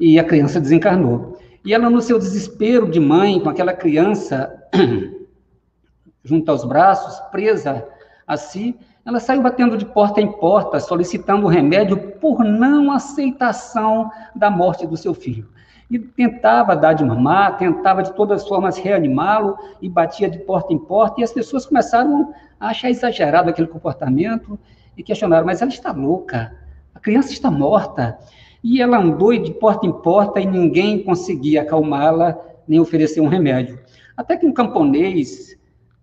e 0.00 0.18
a 0.18 0.24
criança 0.24 0.58
desencarnou. 0.58 1.38
E 1.62 1.74
ela, 1.74 1.90
no 1.90 2.00
seu 2.00 2.18
desespero 2.18 2.90
de 2.90 2.98
mãe, 2.98 3.38
com 3.40 3.50
aquela 3.50 3.74
criança 3.74 4.50
junto 6.24 6.50
aos 6.50 6.64
braços, 6.64 7.20
presa 7.30 7.86
a 8.26 8.38
si, 8.38 8.74
ela 9.04 9.20
saiu 9.20 9.42
batendo 9.42 9.76
de 9.76 9.84
porta 9.84 10.22
em 10.22 10.32
porta, 10.32 10.80
solicitando 10.80 11.46
remédio 11.46 12.12
por 12.12 12.42
não 12.42 12.90
aceitação 12.90 14.10
da 14.34 14.48
morte 14.48 14.86
do 14.86 14.96
seu 14.96 15.12
filho. 15.12 15.46
E 15.90 15.98
tentava 15.98 16.74
dar 16.74 16.94
de 16.94 17.04
mamar, 17.04 17.58
tentava 17.58 18.02
de 18.02 18.12
todas 18.14 18.42
as 18.42 18.48
formas 18.48 18.78
reanimá-lo 18.78 19.56
e 19.82 19.88
batia 19.88 20.28
de 20.28 20.38
porta 20.38 20.72
em 20.72 20.78
porta, 20.78 21.20
e 21.20 21.24
as 21.24 21.32
pessoas 21.32 21.66
começaram 21.66 22.32
a 22.58 22.68
achar 22.68 22.90
exagerado 22.90 23.50
aquele 23.50 23.68
comportamento 23.68 24.58
e 24.96 25.02
questionaram: 25.02 25.46
mas 25.46 25.60
ela 25.60 25.70
está 25.70 25.92
louca, 25.92 26.54
a 26.94 27.00
criança 27.00 27.32
está 27.32 27.50
morta. 27.50 28.18
E 28.62 28.80
ela 28.80 28.96
andou 28.96 29.36
de 29.36 29.52
porta 29.52 29.86
em 29.86 29.92
porta 29.92 30.40
e 30.40 30.46
ninguém 30.46 31.02
conseguia 31.02 31.60
acalmá-la 31.62 32.38
nem 32.66 32.80
oferecer 32.80 33.20
um 33.20 33.28
remédio. 33.28 33.78
Até 34.16 34.38
que 34.38 34.46
um 34.46 34.52
camponês 34.52 35.54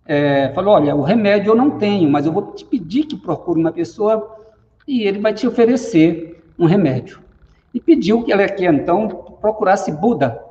é, 0.06 0.52
falou: 0.54 0.74
Olha, 0.74 0.94
o 0.94 1.02
remédio 1.02 1.50
eu 1.50 1.56
não 1.56 1.78
tenho, 1.78 2.08
mas 2.08 2.24
eu 2.24 2.32
vou 2.32 2.52
te 2.52 2.64
pedir 2.64 3.04
que 3.04 3.16
procure 3.16 3.60
uma 3.60 3.72
pessoa 3.72 4.36
e 4.86 5.02
ele 5.02 5.18
vai 5.18 5.34
te 5.34 5.46
oferecer 5.46 6.42
um 6.58 6.66
remédio. 6.66 7.20
E 7.74 7.80
pediu 7.80 8.22
que 8.22 8.32
ela 8.32 8.46
que 8.48 8.66
então 8.66 9.31
procurasse 9.42 9.92
Buda. 9.92 10.42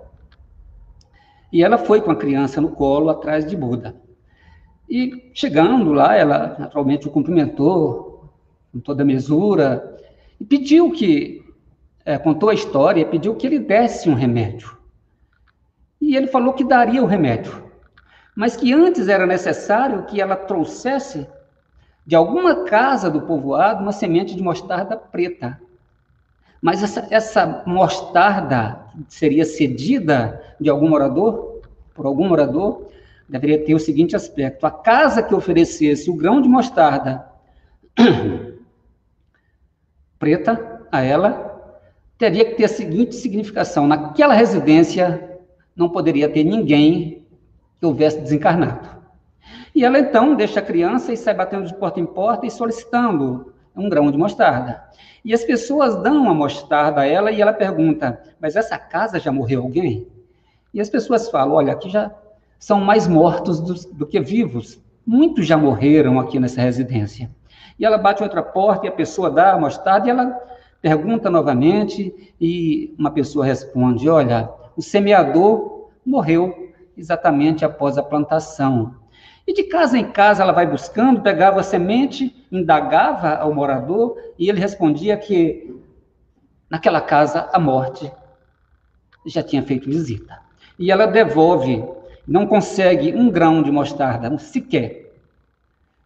E 1.51 1.63
ela 1.63 1.79
foi 1.79 2.01
com 2.01 2.11
a 2.11 2.15
criança 2.15 2.61
no 2.61 2.69
colo 2.69 3.09
atrás 3.09 3.45
de 3.45 3.57
Buda. 3.57 3.95
E 4.87 5.31
chegando 5.33 5.91
lá, 5.91 6.15
ela 6.15 6.55
naturalmente 6.59 7.07
o 7.07 7.11
cumprimentou 7.11 8.29
com 8.71 8.79
toda 8.79 9.01
a 9.01 9.05
mesura 9.05 9.97
e 10.39 10.45
pediu 10.45 10.91
que, 10.91 11.43
é, 12.05 12.19
contou 12.19 12.49
a 12.49 12.53
história, 12.53 13.05
pediu 13.05 13.35
que 13.35 13.47
ele 13.47 13.57
desse 13.57 14.07
um 14.09 14.13
remédio. 14.13 14.77
E 15.99 16.15
ele 16.15 16.27
falou 16.27 16.53
que 16.53 16.63
daria 16.63 17.01
o 17.01 17.07
remédio 17.07 17.71
mas 18.35 18.55
que 18.55 18.73
antes 18.73 19.07
era 19.07 19.25
necessário 19.25 20.05
que 20.05 20.21
ela 20.21 20.35
trouxesse 20.35 21.27
de 22.05 22.15
alguma 22.15 22.63
casa 22.63 23.09
do 23.09 23.21
povoado 23.21 23.83
uma 23.83 23.91
semente 23.91 24.35
de 24.35 24.41
mostarda 24.41 24.97
preta. 24.97 25.61
Mas 26.61 26.83
essa, 26.83 27.07
essa 27.09 27.63
mostarda 27.65 28.85
seria 29.07 29.43
cedida 29.43 30.41
de 30.59 30.69
algum 30.69 30.89
morador, 30.89 31.61
por 31.95 32.05
algum 32.05 32.27
morador, 32.27 32.87
deveria 33.27 33.65
ter 33.65 33.73
o 33.73 33.79
seguinte 33.79 34.15
aspecto: 34.15 34.65
a 34.65 34.71
casa 34.71 35.23
que 35.23 35.33
oferecesse 35.33 36.09
o 36.09 36.15
grão 36.15 36.39
de 36.41 36.47
mostarda 36.47 37.25
preta 40.19 40.85
a 40.91 41.01
ela 41.01 41.49
teria 42.17 42.45
que 42.45 42.53
ter 42.55 42.65
a 42.65 42.69
seguinte 42.69 43.15
significação: 43.15 43.87
naquela 43.87 44.35
residência 44.35 45.39
não 45.75 45.89
poderia 45.89 46.29
ter 46.29 46.43
ninguém 46.43 47.25
que 47.79 47.85
houvesse 47.85 48.21
desencarnado. 48.21 49.01
E 49.73 49.83
ela 49.83 49.97
então 49.97 50.35
deixa 50.35 50.59
a 50.59 50.63
criança 50.63 51.11
e 51.11 51.17
sai 51.17 51.33
batendo 51.33 51.65
de 51.65 51.73
porta 51.73 51.99
em 51.99 52.05
porta 52.05 52.45
e 52.45 52.51
solicitando 52.51 53.50
um 53.75 53.89
grão 53.89 54.11
de 54.11 54.17
mostarda. 54.17 54.83
E 55.23 55.33
as 55.33 55.43
pessoas 55.43 55.95
dão 56.01 56.29
a 56.29 56.33
mostarda 56.33 57.01
a 57.01 57.05
ela 57.05 57.31
e 57.31 57.41
ela 57.41 57.53
pergunta: 57.53 58.21
Mas 58.39 58.55
essa 58.55 58.77
casa 58.77 59.19
já 59.19 59.31
morreu 59.31 59.61
alguém? 59.61 60.07
E 60.73 60.81
as 60.81 60.89
pessoas 60.89 61.29
falam: 61.29 61.55
Olha, 61.55 61.73
aqui 61.73 61.89
já 61.89 62.11
são 62.59 62.79
mais 62.79 63.07
mortos 63.07 63.59
do, 63.59 63.73
do 63.93 64.05
que 64.05 64.19
vivos. 64.19 64.79
Muitos 65.05 65.45
já 65.47 65.57
morreram 65.57 66.19
aqui 66.19 66.39
nessa 66.39 66.61
residência. 66.61 67.29
E 67.77 67.85
ela 67.85 67.97
bate 67.97 68.21
outra 68.21 68.43
porta 68.43 68.85
e 68.85 68.89
a 68.89 68.91
pessoa 68.91 69.29
dá 69.29 69.53
a 69.53 69.59
mostarda 69.59 70.07
e 70.07 70.09
ela 70.11 70.39
pergunta 70.81 71.29
novamente 71.29 72.33
e 72.39 72.93
uma 72.97 73.11
pessoa 73.11 73.45
responde: 73.45 74.09
Olha, 74.09 74.49
o 74.75 74.81
semeador 74.81 75.89
morreu 76.05 76.71
exatamente 76.97 77.63
após 77.63 77.97
a 77.97 78.03
plantação. 78.03 78.95
E 79.47 79.53
de 79.53 79.63
casa 79.63 79.97
em 79.97 80.11
casa 80.11 80.43
ela 80.43 80.51
vai 80.51 80.67
buscando, 80.67 81.21
pegava 81.21 81.59
a 81.59 81.63
semente, 81.63 82.45
indagava 82.51 83.35
ao 83.35 83.53
morador 83.53 84.17
e 84.37 84.49
ele 84.49 84.59
respondia 84.59 85.17
que 85.17 85.75
naquela 86.69 87.01
casa 87.01 87.49
a 87.51 87.59
morte 87.59 88.11
já 89.25 89.43
tinha 89.43 89.63
feito 89.63 89.89
visita. 89.89 90.39
E 90.77 90.91
ela 90.91 91.05
devolve, 91.05 91.83
não 92.27 92.47
consegue 92.47 93.13
um 93.15 93.29
grão 93.29 93.61
de 93.61 93.71
mostarda, 93.71 94.29
um 94.29 94.37
sequer. 94.37 95.11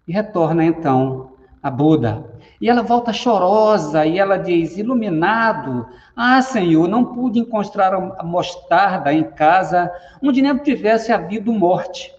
E 0.08 0.12
retorna 0.12 0.64
então 0.64 1.34
a 1.62 1.70
Buda. 1.70 2.24
E 2.62 2.70
ela 2.70 2.82
volta 2.82 3.12
chorosa 3.12 4.06
e 4.06 4.18
ela 4.18 4.38
diz: 4.38 4.78
Iluminado, 4.78 5.88
ah, 6.16 6.42
Senhor, 6.42 6.88
não 6.88 7.04
pude 7.04 7.40
encontrar 7.40 7.94
a 7.94 8.24
mostarda 8.24 9.14
em 9.14 9.24
casa 9.24 9.92
onde 10.22 10.42
nem 10.42 10.58
tivesse 10.58 11.12
havido 11.12 11.52
morte. 11.52 12.15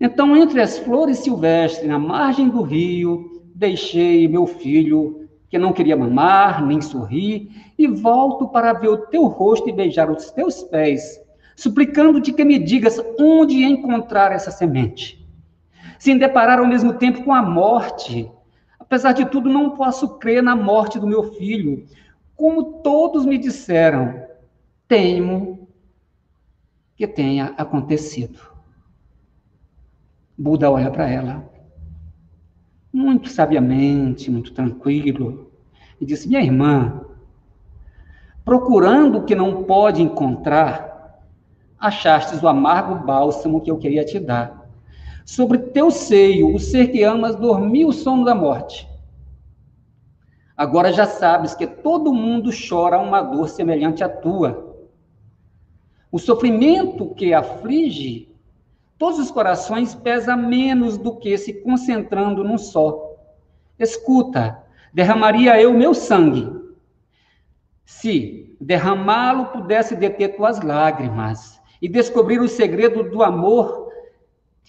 Então, 0.00 0.36
entre 0.36 0.60
as 0.60 0.78
flores 0.78 1.18
silvestres, 1.18 1.88
na 1.88 1.98
margem 1.98 2.48
do 2.48 2.62
rio, 2.62 3.42
deixei 3.54 4.28
meu 4.28 4.46
filho, 4.46 5.28
que 5.48 5.58
não 5.58 5.72
queria 5.72 5.96
mamar, 5.96 6.64
nem 6.64 6.80
sorrir, 6.80 7.50
e 7.78 7.86
volto 7.86 8.48
para 8.48 8.72
ver 8.72 8.88
o 8.88 9.06
teu 9.06 9.24
rosto 9.24 9.68
e 9.68 9.72
beijar 9.72 10.10
os 10.10 10.30
teus 10.30 10.62
pés, 10.64 11.20
suplicando-te 11.54 12.32
que 12.32 12.44
me 12.44 12.58
digas 12.58 13.00
onde 13.18 13.64
encontrar 13.64 14.32
essa 14.32 14.50
semente 14.50 15.26
se 15.98 16.14
deparar 16.14 16.58
ao 16.58 16.66
mesmo 16.66 16.94
tempo 16.94 17.24
com 17.24 17.32
a 17.32 17.42
morte. 17.42 18.30
Apesar 18.78 19.12
de 19.12 19.24
tudo, 19.26 19.48
não 19.48 19.70
posso 19.70 20.18
crer 20.18 20.42
na 20.42 20.54
morte 20.54 20.98
do 20.98 21.06
meu 21.06 21.32
filho. 21.34 21.86
Como 22.34 22.80
todos 22.82 23.24
me 23.24 23.38
disseram, 23.38 24.22
temo 24.86 25.68
que 26.94 27.06
tenha 27.06 27.54
acontecido. 27.56 28.55
Buda 30.38 30.70
olha 30.70 30.90
para 30.90 31.08
ela, 31.08 31.50
muito 32.92 33.30
sabiamente, 33.30 34.30
muito 34.30 34.52
tranquilo, 34.52 35.50
e 35.98 36.04
disse: 36.04 36.28
Minha 36.28 36.42
irmã, 36.42 37.00
procurando 38.44 39.18
o 39.18 39.24
que 39.24 39.34
não 39.34 39.64
pode 39.64 40.02
encontrar, 40.02 41.22
achastes 41.78 42.42
o 42.42 42.48
amargo 42.48 43.06
bálsamo 43.06 43.62
que 43.62 43.70
eu 43.70 43.78
queria 43.78 44.04
te 44.04 44.18
dar. 44.18 44.66
Sobre 45.24 45.58
teu 45.58 45.90
seio, 45.90 46.54
o 46.54 46.58
ser 46.58 46.88
que 46.88 47.02
amas, 47.02 47.34
dormiu 47.34 47.88
o 47.88 47.92
sono 47.92 48.24
da 48.24 48.34
morte. 48.34 48.88
Agora 50.56 50.92
já 50.92 51.06
sabes 51.06 51.54
que 51.54 51.66
todo 51.66 52.14
mundo 52.14 52.50
chora 52.68 52.98
uma 52.98 53.22
dor 53.22 53.48
semelhante 53.48 54.04
à 54.04 54.08
tua. 54.08 54.76
O 56.12 56.18
sofrimento 56.18 57.14
que 57.14 57.34
aflige 57.34 58.35
todos 58.98 59.18
os 59.18 59.30
corações 59.30 59.94
pesa 59.94 60.36
menos 60.36 60.96
do 60.96 61.16
que 61.16 61.36
se 61.36 61.52
concentrando 61.52 62.42
num 62.42 62.58
só. 62.58 63.14
Escuta, 63.78 64.62
derramaria 64.92 65.60
eu 65.60 65.72
meu 65.72 65.92
sangue, 65.92 66.50
se 67.84 68.56
derramá-lo 68.60 69.46
pudesse 69.46 69.94
deter 69.94 70.36
tuas 70.36 70.60
lágrimas 70.60 71.60
e 71.80 71.88
descobrir 71.88 72.40
o 72.40 72.48
segredo 72.48 73.02
do 73.02 73.22
amor, 73.22 73.90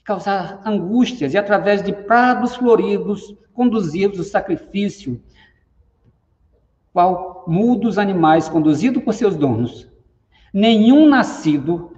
causar 0.03 0.61
angústias 0.65 1.33
e 1.33 1.37
através 1.37 1.81
de 1.81 1.91
prados 1.91 2.55
floridos 2.55 3.35
conduzidos 3.53 4.19
o 4.19 4.23
sacrifício, 4.23 5.21
qual 6.93 7.43
mudos 7.47 7.97
animais 7.97 8.47
conduzido 8.47 9.01
por 9.01 9.13
seus 9.13 9.35
donos. 9.35 9.87
Nenhum 10.53 11.07
nascido 11.07 11.96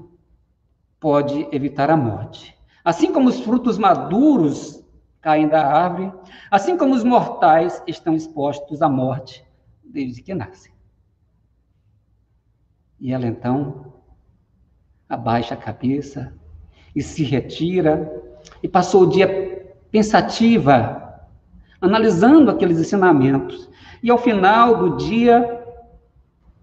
pode 0.99 1.47
evitar 1.51 1.89
a 1.89 1.97
morte. 1.97 2.57
Assim 2.83 3.11
como 3.13 3.29
os 3.29 3.39
frutos 3.39 3.77
maduros 3.77 4.83
caem 5.21 5.47
da 5.47 5.65
árvore, 5.65 6.11
assim 6.49 6.77
como 6.77 6.95
os 6.95 7.03
mortais 7.03 7.81
estão 7.87 8.13
expostos 8.13 8.81
à 8.81 8.89
morte 8.89 9.45
desde 9.83 10.21
que 10.21 10.33
nascem. 10.33 10.71
E 12.99 13.13
ela 13.13 13.27
então 13.27 13.93
abaixa 15.07 15.53
a 15.53 15.57
cabeça 15.57 16.33
e 16.95 17.01
se 17.01 17.23
retira 17.23 18.11
e 18.61 18.67
passou 18.67 19.03
o 19.03 19.09
dia 19.09 19.75
pensativa, 19.91 21.27
analisando 21.81 22.51
aqueles 22.51 22.79
ensinamentos. 22.79 23.69
E 24.03 24.09
ao 24.09 24.17
final 24.17 24.77
do 24.77 24.97
dia, 24.97 25.37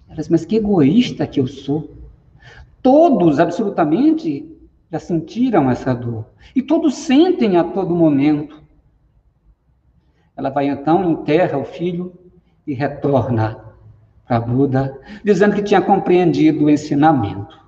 ela 0.07 0.17
disse: 0.17 0.31
Mas 0.31 0.45
que 0.45 0.57
egoísta 0.57 1.27
que 1.27 1.41
eu 1.41 1.47
sou. 1.47 1.96
Todos, 2.87 3.41
absolutamente, 3.41 4.49
já 4.93 5.01
sentiram 5.01 5.69
essa 5.69 5.93
dor. 5.93 6.25
E 6.55 6.63
todos 6.63 6.95
sentem 6.95 7.57
a 7.57 7.65
todo 7.65 7.97
momento. 7.97 8.63
Ela 10.37 10.51
vai 10.51 10.69
então, 10.69 11.11
enterra 11.11 11.59
o 11.59 11.65
filho 11.65 12.17
e 12.65 12.75
retorna 12.75 13.61
para 14.25 14.39
Buda, 14.39 15.01
dizendo 15.25 15.57
que 15.57 15.65
tinha 15.65 15.83
compreendido 15.83 16.67
o 16.67 16.71
ensinamento. 16.71 17.61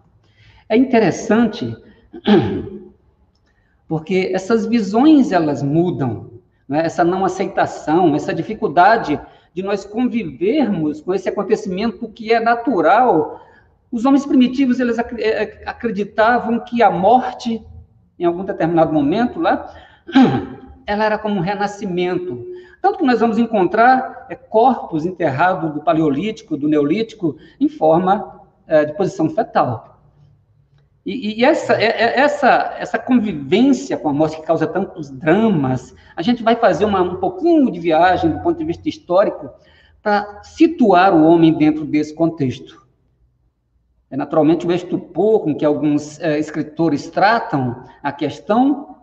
É 0.68 0.76
interessante 0.76 1.76
porque 3.88 4.30
essas 4.32 4.66
visões 4.66 5.32
elas 5.32 5.64
mudam, 5.64 6.30
né? 6.68 6.86
essa 6.86 7.02
não 7.02 7.24
aceitação, 7.24 8.14
essa 8.14 8.32
dificuldade 8.32 9.20
de 9.52 9.64
nós 9.64 9.84
convivermos 9.84 11.00
com 11.00 11.12
esse 11.12 11.28
acontecimento 11.28 12.08
que 12.08 12.32
é 12.32 12.38
natural 12.38 13.47
os 13.90 14.04
homens 14.04 14.26
primitivos, 14.26 14.78
eles 14.80 14.98
é, 14.98 15.62
acreditavam 15.66 16.60
que 16.60 16.82
a 16.82 16.90
morte, 16.90 17.64
em 18.18 18.24
algum 18.24 18.44
determinado 18.44 18.92
momento 18.92 19.40
lá, 19.40 19.74
ela 20.86 21.04
era 21.04 21.18
como 21.18 21.36
um 21.36 21.40
renascimento. 21.40 22.44
Tanto 22.80 22.98
que 22.98 23.04
nós 23.04 23.20
vamos 23.20 23.38
encontrar 23.38 24.26
é, 24.28 24.34
corpos 24.34 25.06
enterrados 25.06 25.72
do 25.72 25.82
Paleolítico, 25.82 26.56
do 26.56 26.68
Neolítico, 26.68 27.36
em 27.58 27.68
forma 27.68 28.42
é, 28.66 28.84
de 28.84 28.92
posição 28.94 29.30
fetal. 29.30 29.98
E, 31.04 31.40
e 31.40 31.44
essa, 31.44 31.72
é, 31.72 31.86
é, 31.86 32.20
essa, 32.20 32.76
essa 32.78 32.98
convivência 32.98 33.96
com 33.96 34.10
a 34.10 34.12
morte 34.12 34.36
que 34.36 34.46
causa 34.46 34.66
tantos 34.66 35.10
dramas, 35.10 35.94
a 36.14 36.20
gente 36.20 36.42
vai 36.42 36.54
fazer 36.54 36.84
uma, 36.84 37.00
um 37.00 37.16
pouquinho 37.16 37.70
de 37.70 37.80
viagem 37.80 38.30
do 38.30 38.40
ponto 38.40 38.58
de 38.58 38.64
vista 38.64 38.86
histórico 38.86 39.48
para 40.02 40.42
situar 40.42 41.14
o 41.14 41.24
homem 41.24 41.54
dentro 41.54 41.86
desse 41.86 42.14
contexto. 42.14 42.87
É 44.10 44.16
naturalmente 44.16 44.66
o 44.66 44.72
estupor 44.72 45.40
com 45.40 45.54
que 45.54 45.64
alguns 45.64 46.18
é, 46.20 46.38
escritores 46.38 47.10
tratam 47.10 47.84
a 48.02 48.10
questão 48.10 48.96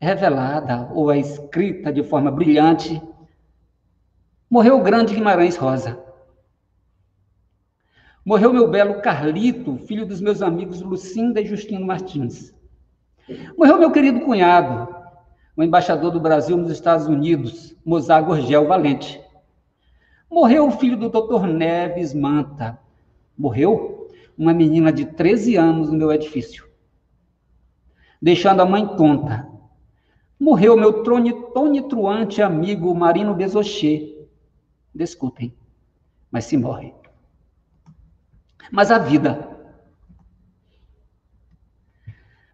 revelada 0.00 0.90
ou 0.94 1.12
é 1.12 1.18
escrita 1.18 1.92
de 1.92 2.02
forma 2.02 2.30
brilhante. 2.30 3.00
Morreu 4.48 4.78
o 4.78 4.82
grande 4.82 5.14
Guimarães 5.14 5.56
Rosa. 5.56 6.02
Morreu 8.24 8.52
meu 8.52 8.68
belo 8.68 9.00
Carlito, 9.00 9.76
filho 9.86 10.06
dos 10.06 10.20
meus 10.20 10.40
amigos 10.40 10.80
Lucinda 10.80 11.40
e 11.40 11.46
Justino 11.46 11.86
Martins. 11.86 12.54
Morreu 13.56 13.78
meu 13.78 13.92
querido 13.92 14.20
cunhado, 14.20 14.94
o 15.56 15.62
embaixador 15.62 16.10
do 16.10 16.20
Brasil 16.20 16.56
nos 16.56 16.70
Estados 16.70 17.06
Unidos, 17.06 17.76
Mozart 17.84 18.26
Gorgel 18.26 18.66
Valente. 18.66 19.20
Morreu 20.30 20.66
o 20.66 20.70
filho 20.70 20.96
do 20.96 21.08
Dr. 21.08 21.46
Neves 21.46 22.14
Manta, 22.14 22.78
morreu 23.40 24.10
uma 24.36 24.52
menina 24.52 24.92
de 24.92 25.06
13 25.06 25.56
anos 25.56 25.90
no 25.90 25.96
meu 25.96 26.12
edifício, 26.12 26.68
deixando 28.20 28.60
a 28.60 28.66
mãe 28.66 28.86
tonta. 28.96 29.48
Morreu 30.38 30.76
meu 30.76 31.02
tonitruante 31.02 32.42
amigo 32.42 32.94
Marino 32.94 33.34
Besocher. 33.34 34.28
Desculpem, 34.94 35.54
mas 36.30 36.44
se 36.44 36.56
morre. 36.56 36.92
Mas 38.70 38.90
a 38.90 38.98
vida. 38.98 39.48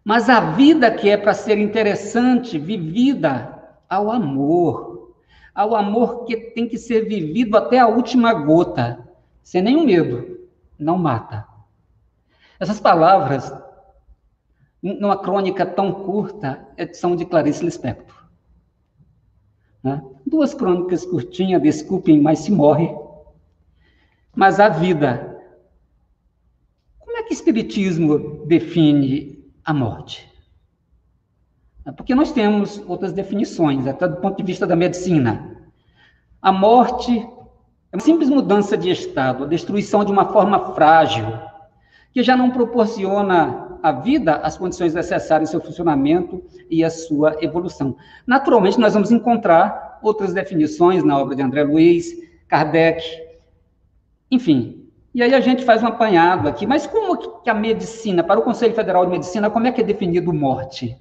Mas 0.03 0.29
a 0.29 0.39
vida 0.51 0.89
que 0.89 1.09
é 1.09 1.17
para 1.17 1.33
ser 1.33 1.57
interessante, 1.57 2.57
vivida 2.57 3.61
ao 3.89 4.09
amor. 4.09 5.15
Ao 5.53 5.75
amor 5.75 6.23
que 6.23 6.37
tem 6.37 6.67
que 6.67 6.77
ser 6.77 7.07
vivido 7.07 7.57
até 7.57 7.79
a 7.79 7.87
última 7.87 8.33
gota, 8.33 9.05
sem 9.41 9.61
nenhum 9.61 9.85
medo 9.85 10.36
não 10.79 10.97
mata. 10.97 11.47
Essas 12.59 12.79
palavras, 12.79 13.53
numa 14.81 15.17
crônica 15.17 15.65
tão 15.65 15.91
curta, 15.91 16.67
são 16.93 17.15
de 17.15 17.25
Clarice 17.25 17.63
Lispector. 17.63 18.15
Né? 19.83 20.03
Duas 20.25 20.53
crônicas 20.53 21.05
curtinhas, 21.05 21.61
desculpem, 21.61 22.21
mas 22.21 22.39
se 22.39 22.51
morre. 22.51 22.93
Mas 24.35 24.59
a 24.59 24.69
vida. 24.69 25.39
Como 26.99 27.17
é 27.17 27.23
que 27.23 27.31
o 27.31 27.33
Espiritismo 27.33 28.45
define 28.45 29.51
a 29.63 29.73
morte? 29.73 30.27
É 31.85 31.91
porque 31.91 32.13
nós 32.13 32.33
temos 32.33 32.83
outras 32.85 33.13
definições, 33.13 33.87
até 33.87 34.07
do 34.07 34.17
ponto 34.17 34.37
de 34.37 34.43
vista 34.43 34.67
da 34.67 34.75
medicina. 34.75 35.71
A 36.41 36.51
morte 36.51 37.25
é 37.91 37.95
uma 37.95 38.03
simples 38.03 38.29
mudança 38.29 38.77
de 38.77 38.89
estado, 38.89 39.43
a 39.43 39.47
destruição 39.47 40.03
de 40.03 40.11
uma 40.11 40.25
forma 40.25 40.73
frágil, 40.73 41.25
que 42.11 42.21
já 42.21 42.35
não 42.35 42.51
proporciona 42.51 43.79
à 43.81 43.91
vida 43.91 44.35
as 44.35 44.57
condições 44.57 44.93
necessárias 44.93 45.49
ao 45.49 45.61
seu 45.61 45.69
funcionamento 45.69 46.43
e 46.69 46.83
à 46.83 46.89
sua 46.89 47.37
evolução. 47.41 47.95
Naturalmente, 48.25 48.79
nós 48.79 48.93
vamos 48.93 49.11
encontrar 49.11 49.99
outras 50.01 50.33
definições 50.33 51.03
na 51.03 51.17
obra 51.17 51.35
de 51.35 51.41
André 51.41 51.63
Luiz, 51.63 52.11
Kardec, 52.47 53.03
enfim. 54.29 54.83
E 55.13 55.23
aí 55.23 55.33
a 55.33 55.39
gente 55.39 55.63
faz 55.63 55.81
um 55.81 55.87
apanhado 55.87 56.47
aqui. 56.47 56.67
Mas 56.67 56.85
como 56.85 57.41
que 57.41 57.49
a 57.49 57.53
medicina, 57.53 58.23
para 58.23 58.39
o 58.39 58.43
Conselho 58.43 58.75
Federal 58.75 59.05
de 59.05 59.11
Medicina, 59.11 59.49
como 59.49 59.65
é 59.65 59.71
que 59.71 59.81
é 59.81 59.83
definido 59.83 60.33
morte? 60.33 60.97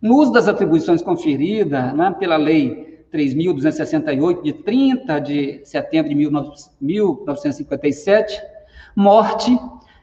No 0.00 0.16
uso 0.16 0.32
das 0.32 0.48
atribuições 0.48 1.02
conferidas 1.02 1.92
né, 1.92 2.14
pela 2.18 2.36
lei 2.36 2.87
3.268, 3.12 4.42
de 4.42 4.52
30 4.52 5.20
de 5.20 5.60
setembro 5.64 6.08
de 6.08 6.14
1957, 6.14 8.40
morte 8.94 9.58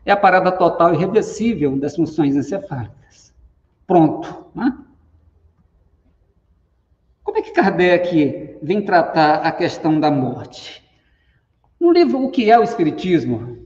é 0.06 0.12
a 0.12 0.18
parada 0.18 0.52
total 0.52 0.94
irreversível 0.94 1.78
das 1.78 1.96
funções 1.96 2.36
encefálicas. 2.36 3.34
Pronto. 3.88 4.48
Né? 4.54 4.78
Como 7.24 7.38
é 7.38 7.42
que 7.42 7.52
Kardec 7.52 8.58
vem 8.62 8.82
tratar 8.82 9.38
a 9.38 9.52
questão 9.52 10.00
da 10.00 10.12
morte? 10.12 10.84
No 11.80 11.92
livro 11.92 12.24
O 12.24 12.32
que 12.32 12.50
é 12.50 12.58
o 12.58 12.64
Espiritismo, 12.64 13.58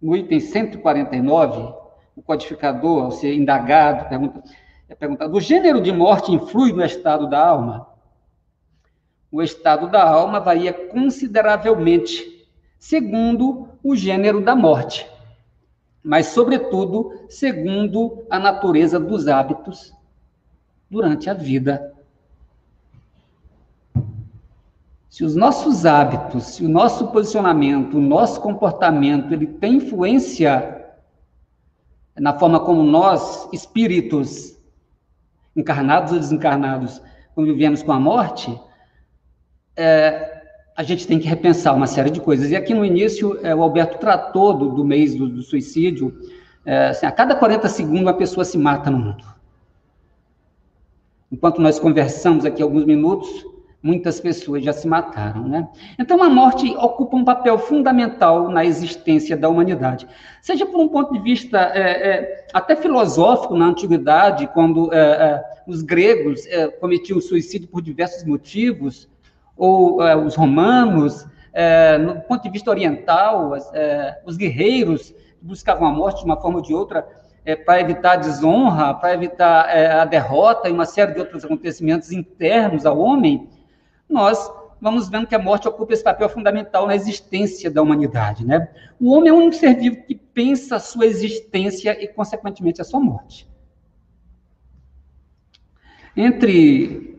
no 0.00 0.16
item 0.16 0.40
149, 0.40 1.74
o 2.16 2.22
codificador, 2.22 3.04
ao 3.04 3.10
ser 3.12 3.34
indagado, 3.34 4.08
pergunta, 4.08 4.42
é 4.88 4.94
perguntado: 4.94 5.36
o 5.36 5.40
gênero 5.40 5.80
de 5.80 5.92
morte 5.92 6.32
influi 6.32 6.72
no 6.72 6.84
estado 6.84 7.28
da 7.28 7.46
alma? 7.46 7.91
O 9.32 9.42
estado 9.42 9.88
da 9.88 10.06
alma 10.06 10.38
varia 10.38 10.74
consideravelmente, 10.74 12.46
segundo 12.78 13.70
o 13.82 13.96
gênero 13.96 14.42
da 14.42 14.54
morte, 14.54 15.08
mas, 16.04 16.26
sobretudo, 16.26 17.26
segundo 17.30 18.26
a 18.28 18.38
natureza 18.38 19.00
dos 19.00 19.26
hábitos 19.28 19.94
durante 20.90 21.30
a 21.30 21.34
vida. 21.34 21.94
Se 25.08 25.24
os 25.24 25.34
nossos 25.34 25.86
hábitos, 25.86 26.44
se 26.44 26.64
o 26.64 26.68
nosso 26.68 27.08
posicionamento, 27.08 27.96
o 27.96 28.00
nosso 28.00 28.40
comportamento, 28.40 29.32
ele 29.32 29.46
tem 29.46 29.76
influência 29.76 30.82
na 32.16 32.38
forma 32.38 32.60
como 32.60 32.82
nós, 32.82 33.48
espíritos, 33.52 34.58
encarnados 35.56 36.12
ou 36.12 36.18
desencarnados, 36.18 37.00
convivemos 37.34 37.82
com 37.82 37.92
a 37.92 38.00
morte, 38.00 38.58
é, 39.76 40.42
a 40.76 40.82
gente 40.82 41.06
tem 41.06 41.18
que 41.18 41.26
repensar 41.26 41.74
uma 41.74 41.86
série 41.86 42.10
de 42.10 42.20
coisas. 42.20 42.50
E 42.50 42.56
aqui 42.56 42.74
no 42.74 42.84
início, 42.84 43.38
é, 43.42 43.54
o 43.54 43.62
Alberto 43.62 43.98
tratou 43.98 44.54
do, 44.54 44.70
do 44.70 44.84
mês 44.84 45.14
do, 45.14 45.28
do 45.28 45.42
suicídio. 45.42 46.16
É, 46.64 46.88
assim, 46.88 47.06
a 47.06 47.12
cada 47.12 47.34
40 47.34 47.68
segundos, 47.68 48.02
uma 48.02 48.14
pessoa 48.14 48.44
se 48.44 48.56
mata 48.56 48.90
no 48.90 48.98
mundo. 48.98 49.24
Enquanto 51.30 51.60
nós 51.60 51.78
conversamos 51.78 52.44
aqui 52.44 52.62
alguns 52.62 52.84
minutos, 52.84 53.46
muitas 53.82 54.20
pessoas 54.20 54.62
já 54.62 54.72
se 54.72 54.86
mataram, 54.86 55.48
né? 55.48 55.68
Então 55.98 56.22
a 56.22 56.28
morte 56.28 56.74
ocupa 56.76 57.16
um 57.16 57.24
papel 57.24 57.58
fundamental 57.58 58.48
na 58.48 58.64
existência 58.64 59.36
da 59.36 59.48
humanidade, 59.48 60.06
seja 60.40 60.64
por 60.64 60.78
um 60.78 60.88
ponto 60.88 61.12
de 61.12 61.18
vista 61.18 61.58
é, 61.74 61.80
é, 61.80 62.46
até 62.52 62.76
filosófico 62.76 63.56
na 63.56 63.66
antiguidade, 63.66 64.46
quando 64.48 64.92
é, 64.92 64.98
é 64.98 65.52
os 65.64 65.80
gregos 65.80 66.42
cometiam 66.80 67.20
suicídio 67.20 67.68
por 67.68 67.80
diversos 67.80 68.24
motivos, 68.24 69.08
ou 69.62 70.02
é, 70.02 70.16
os 70.16 70.34
romanos, 70.34 71.24
no 72.00 72.20
ponto 72.22 72.42
de 72.42 72.50
vista 72.50 72.70
oriental, 72.70 73.52
os 74.24 74.36
guerreiros 74.36 75.14
buscavam 75.40 75.86
a 75.86 75.92
morte 75.92 76.20
de 76.20 76.24
uma 76.24 76.40
forma 76.40 76.56
ou 76.56 76.62
de 76.62 76.72
outra 76.72 77.06
é, 77.44 77.56
para 77.56 77.80
evitar 77.80 78.12
a 78.12 78.16
desonra, 78.16 78.94
para 78.94 79.14
evitar 79.14 79.68
é, 79.68 79.92
a 79.92 80.04
derrota 80.04 80.68
e 80.68 80.72
uma 80.72 80.86
série 80.86 81.12
de 81.12 81.20
outros 81.20 81.44
acontecimentos 81.44 82.12
internos 82.12 82.86
ao 82.86 82.98
homem, 82.98 83.48
nós 84.08 84.50
vamos 84.80 85.08
vendo 85.08 85.26
que 85.26 85.34
a 85.34 85.38
morte 85.38 85.68
ocupa 85.68 85.92
esse 85.92 86.02
papel 86.02 86.28
fundamental 86.28 86.86
na 86.86 86.94
existência 86.94 87.70
da 87.70 87.82
humanidade. 87.82 88.44
Né? 88.46 88.68
O 89.00 89.12
homem 89.12 89.30
é 89.30 89.32
um 89.32 89.50
ser 89.52 89.74
vivo 89.74 90.02
que 90.02 90.14
pensa 90.14 90.76
a 90.76 90.80
sua 90.80 91.06
existência 91.06 92.02
e, 92.02 92.08
consequentemente, 92.08 92.80
a 92.80 92.84
sua 92.84 93.00
morte. 93.00 93.48
Entre 96.16 97.11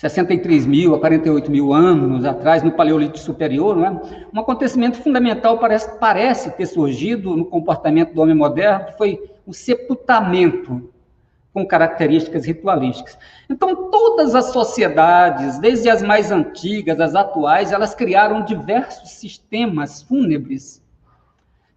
63 0.00 0.64
mil 0.64 0.94
a 0.94 0.98
48 0.98 1.50
mil 1.50 1.74
anos 1.74 2.24
atrás, 2.24 2.62
no 2.62 2.72
Paleolítico 2.72 3.18
Superior, 3.18 3.84
é? 3.84 3.90
um 4.32 4.40
acontecimento 4.40 4.96
fundamental 4.96 5.58
parece, 5.58 5.98
parece 5.98 6.50
ter 6.52 6.64
surgido 6.64 7.36
no 7.36 7.44
comportamento 7.44 8.14
do 8.14 8.22
homem 8.22 8.34
moderno, 8.34 8.86
que 8.86 8.96
foi 8.96 9.30
o 9.46 9.52
sepultamento 9.52 10.90
com 11.52 11.66
características 11.66 12.46
ritualísticas. 12.46 13.18
Então, 13.50 13.90
todas 13.90 14.34
as 14.34 14.46
sociedades, 14.46 15.58
desde 15.58 15.90
as 15.90 16.00
mais 16.00 16.30
antigas, 16.32 16.98
as 16.98 17.14
atuais, 17.14 17.70
elas 17.70 17.94
criaram 17.94 18.42
diversos 18.42 19.10
sistemas 19.10 20.00
fúnebres, 20.00 20.82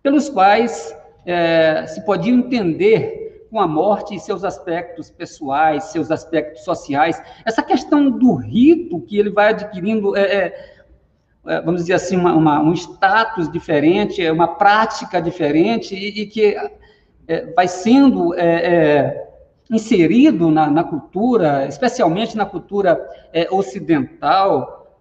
pelos 0.02 0.30
quais 0.30 0.96
é, 1.26 1.86
se 1.88 2.06
podia 2.06 2.34
entender 2.34 3.23
com 3.54 3.60
a 3.60 3.68
morte 3.68 4.16
e 4.16 4.20
seus 4.20 4.44
aspectos 4.44 5.12
pessoais, 5.12 5.84
seus 5.92 6.10
aspectos 6.10 6.64
sociais. 6.64 7.22
Essa 7.46 7.62
questão 7.62 8.10
do 8.10 8.34
rito 8.34 9.00
que 9.02 9.16
ele 9.16 9.30
vai 9.30 9.50
adquirindo, 9.50 10.18
é, 10.18 10.22
é, 10.24 10.74
é 11.46 11.62
vamos 11.62 11.82
dizer 11.82 11.94
assim, 11.94 12.18
uma, 12.18 12.34
uma, 12.34 12.60
um 12.60 12.74
status 12.74 13.52
diferente, 13.52 14.28
uma 14.32 14.48
prática 14.48 15.22
diferente, 15.22 15.94
e, 15.94 16.24
e 16.24 16.26
que 16.26 16.58
é, 17.28 17.54
vai 17.54 17.68
sendo 17.68 18.34
é, 18.34 19.24
inserido 19.70 20.50
na, 20.50 20.68
na 20.72 20.84
cultura, 20.84 21.68
especialmente 21.68 22.36
na 22.36 22.48
cultura 22.48 23.00
é, 23.32 23.48
ocidental, 23.52 24.98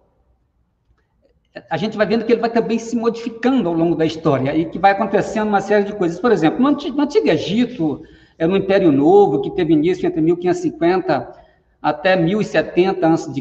a 1.71 1.77
gente 1.77 1.97
vai 1.97 2.05
vendo 2.05 2.23
que 2.23 2.31
ele 2.31 2.41
vai 2.41 2.51
também 2.51 2.77
se 2.77 2.95
modificando 2.95 3.67
ao 3.67 3.73
longo 3.73 3.95
da 3.95 4.05
história 4.05 4.55
e 4.55 4.65
que 4.65 4.77
vai 4.77 4.91
acontecendo 4.91 5.47
uma 5.47 5.61
série 5.61 5.85
de 5.85 5.93
coisas. 5.93 6.19
Por 6.19 6.31
exemplo, 6.31 6.59
no 6.59 6.67
Antigo 6.67 7.29
Egito, 7.29 8.03
é, 8.43 8.47
no 8.47 8.57
Império 8.57 8.91
Novo, 8.91 9.41
que 9.41 9.49
teve 9.51 9.73
início 9.73 10.05
entre 10.05 10.19
1550 10.21 11.43
até 11.81 12.15
1070 12.15 13.07
a.C., 13.07 13.31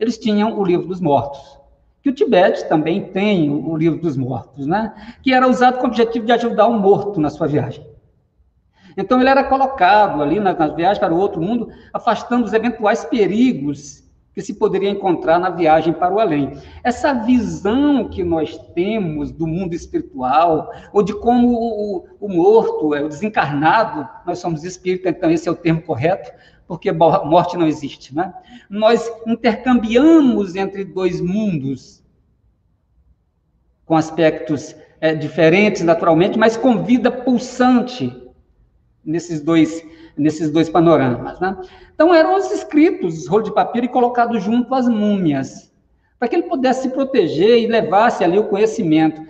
eles 0.00 0.18
tinham 0.18 0.58
o 0.58 0.64
Livro 0.64 0.86
dos 0.86 1.00
Mortos. 1.00 1.58
Que 2.02 2.08
o 2.08 2.14
Tibete 2.14 2.66
também 2.68 3.10
tem 3.12 3.50
o 3.50 3.76
Livro 3.76 4.00
dos 4.00 4.16
Mortos, 4.16 4.66
né? 4.66 4.94
que 5.22 5.34
era 5.34 5.46
usado 5.46 5.78
com 5.78 5.84
o 5.84 5.86
objetivo 5.88 6.24
de 6.24 6.32
ajudar 6.32 6.66
o 6.66 6.78
morto 6.78 7.20
na 7.20 7.28
sua 7.28 7.46
viagem. 7.46 7.86
Então 8.96 9.20
ele 9.20 9.28
era 9.28 9.44
colocado 9.44 10.22
ali 10.22 10.40
nas 10.40 10.56
viagens 10.74 10.98
para 10.98 11.12
o 11.12 11.18
outro 11.18 11.40
mundo, 11.40 11.68
afastando 11.92 12.46
os 12.46 12.54
eventuais 12.54 13.04
perigos 13.04 14.02
que 14.36 14.42
se 14.42 14.52
poderia 14.52 14.90
encontrar 14.90 15.38
na 15.38 15.48
viagem 15.48 15.94
para 15.94 16.12
o 16.12 16.20
além. 16.20 16.52
Essa 16.84 17.14
visão 17.14 18.06
que 18.06 18.22
nós 18.22 18.58
temos 18.74 19.32
do 19.32 19.46
mundo 19.46 19.72
espiritual, 19.72 20.70
ou 20.92 21.02
de 21.02 21.14
como 21.14 21.48
o, 21.54 22.06
o 22.20 22.28
morto, 22.28 22.94
é, 22.94 23.02
o 23.02 23.08
desencarnado, 23.08 24.06
nós 24.26 24.38
somos 24.38 24.62
espíritos, 24.62 25.10
então 25.10 25.30
esse 25.30 25.48
é 25.48 25.50
o 25.50 25.56
termo 25.56 25.80
correto, 25.80 26.30
porque 26.68 26.92
morte 26.92 27.56
não 27.56 27.66
existe, 27.66 28.14
né? 28.14 28.34
Nós 28.68 29.10
intercambiamos 29.26 30.54
entre 30.54 30.84
dois 30.84 31.18
mundos, 31.18 32.04
com 33.86 33.96
aspectos 33.96 34.76
é, 35.00 35.14
diferentes, 35.14 35.80
naturalmente, 35.80 36.38
mas 36.38 36.58
com 36.58 36.84
vida 36.84 37.10
pulsante, 37.10 38.14
nesses 39.02 39.40
dois, 39.40 39.82
nesses 40.16 40.50
dois 40.50 40.68
panoramas. 40.68 41.38
Né? 41.38 41.56
Então, 41.94 42.14
eram 42.14 42.36
os 42.36 42.50
escritos, 42.50 43.18
os 43.18 43.28
rolos 43.28 43.48
de 43.48 43.54
papiro, 43.54 43.86
e 43.86 43.88
colocados 43.88 44.42
junto 44.42 44.74
às 44.74 44.88
múmias, 44.88 45.72
para 46.18 46.28
que 46.28 46.36
ele 46.36 46.44
pudesse 46.44 46.82
se 46.82 46.88
proteger 46.90 47.62
e 47.62 47.66
levasse 47.66 48.24
ali 48.24 48.38
o 48.38 48.48
conhecimento. 48.48 49.24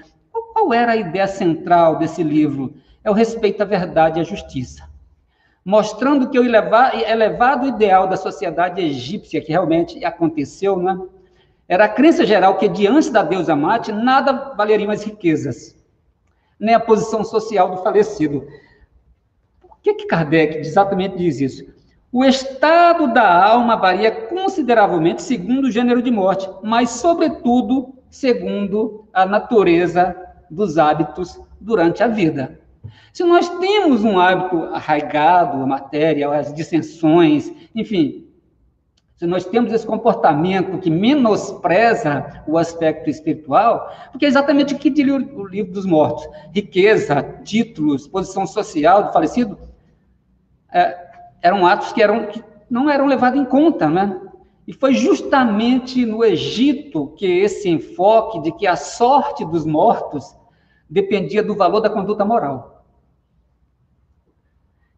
Qual 0.53 0.73
era 0.73 0.93
a 0.93 0.97
ideia 0.97 1.27
central 1.27 1.97
desse 1.99 2.23
livro? 2.23 2.75
É 3.05 3.11
o 3.11 3.15
respeito 3.15 3.63
à 3.63 3.65
verdade 3.67 4.19
e 4.19 4.23
à 4.23 4.25
justiça. 4.25 4.89
Mostrando 5.65 6.31
que 6.31 6.39
o 6.39 6.45
elevado 6.45 7.67
ideal 7.67 8.07
da 8.07 8.17
sociedade 8.17 8.81
egípcia, 8.81 9.41
que 9.41 9.51
realmente 9.51 10.05
aconteceu, 10.05 10.77
né? 10.77 10.99
era 11.69 11.87
a 11.87 11.89
crença 11.89 12.25
geral 12.25 12.57
que, 12.57 12.69
diante 12.69 13.11
da 13.11 13.23
deusa 13.23 13.57
mate, 13.57 13.91
nada 13.91 14.55
valeria 14.57 14.91
as 14.91 15.03
riquezas, 15.03 15.75
nem 16.59 16.75
a 16.75 16.81
posição 16.81 17.25
social 17.25 17.71
do 17.71 17.83
falecido 17.83 18.47
que, 19.87 19.95
que 19.95 20.07
Kardec 20.07 20.59
exatamente 20.59 21.17
diz 21.17 21.41
isso? 21.41 21.67
O 22.11 22.25
estado 22.25 23.13
da 23.13 23.45
alma 23.45 23.77
varia 23.77 24.11
consideravelmente 24.11 25.23
segundo 25.23 25.67
o 25.67 25.71
gênero 25.71 26.03
de 26.03 26.11
morte, 26.11 26.49
mas, 26.63 26.91
sobretudo, 26.91 27.95
segundo 28.09 29.07
a 29.13 29.27
natureza 29.27 30.17
dos 30.51 30.79
hábitos 30.79 31.41
durante 31.61 32.03
a 32.03 32.09
vida. 32.09 32.61
Se 33.13 33.25
nós 33.25 33.49
temos 33.59 34.05
um 34.05 34.19
hábito 34.19 34.63
arraigado 34.75 35.63
à 35.63 35.67
matéria, 35.67 36.33
às 36.33 36.53
dissensões, 36.55 37.53
enfim, 37.75 38.27
se 39.17 39.27
nós 39.27 39.45
temos 39.45 39.73
esse 39.73 39.87
comportamento 39.87 40.79
que 40.79 40.91
menospreza 40.91 42.45
o 42.47 42.59
aspecto 42.59 43.09
espiritual, 43.09 43.91
porque 44.11 44.27
é 44.27 44.29
exatamente 44.29 44.75
o 44.75 44.79
que 44.79 44.91
diria 44.91 45.15
o 45.15 45.47
livro 45.47 45.73
dos 45.73 45.87
mortos: 45.87 46.29
riqueza, 46.55 47.23
títulos, 47.43 48.07
posição 48.07 48.47
social 48.47 49.05
do 49.05 49.13
falecido, 49.13 49.59
é, 50.73 51.07
eram 51.43 51.67
atos 51.67 51.93
que, 51.93 52.03
eram, 52.03 52.27
que 52.27 52.43
não 52.69 52.91
eram 52.91 53.07
levados 53.07 53.41
em 53.41 53.45
conta, 53.45 53.89
né? 53.89 54.21
E 54.67 54.73
foi 54.73 54.95
justamente 54.95 56.05
no 56.05 56.25
Egito 56.25 57.15
que 57.17 57.27
esse 57.27 57.69
enfoque 57.69 58.43
de 58.43 58.53
que 58.53 58.67
a 58.67 58.75
sorte 58.75 59.45
dos 59.45 59.65
mortos 59.65 60.37
dependia 60.91 61.43
do 61.43 61.55
valor 61.55 61.81
da 61.81 61.91
conduta 61.91 62.25
moral. 62.25 62.85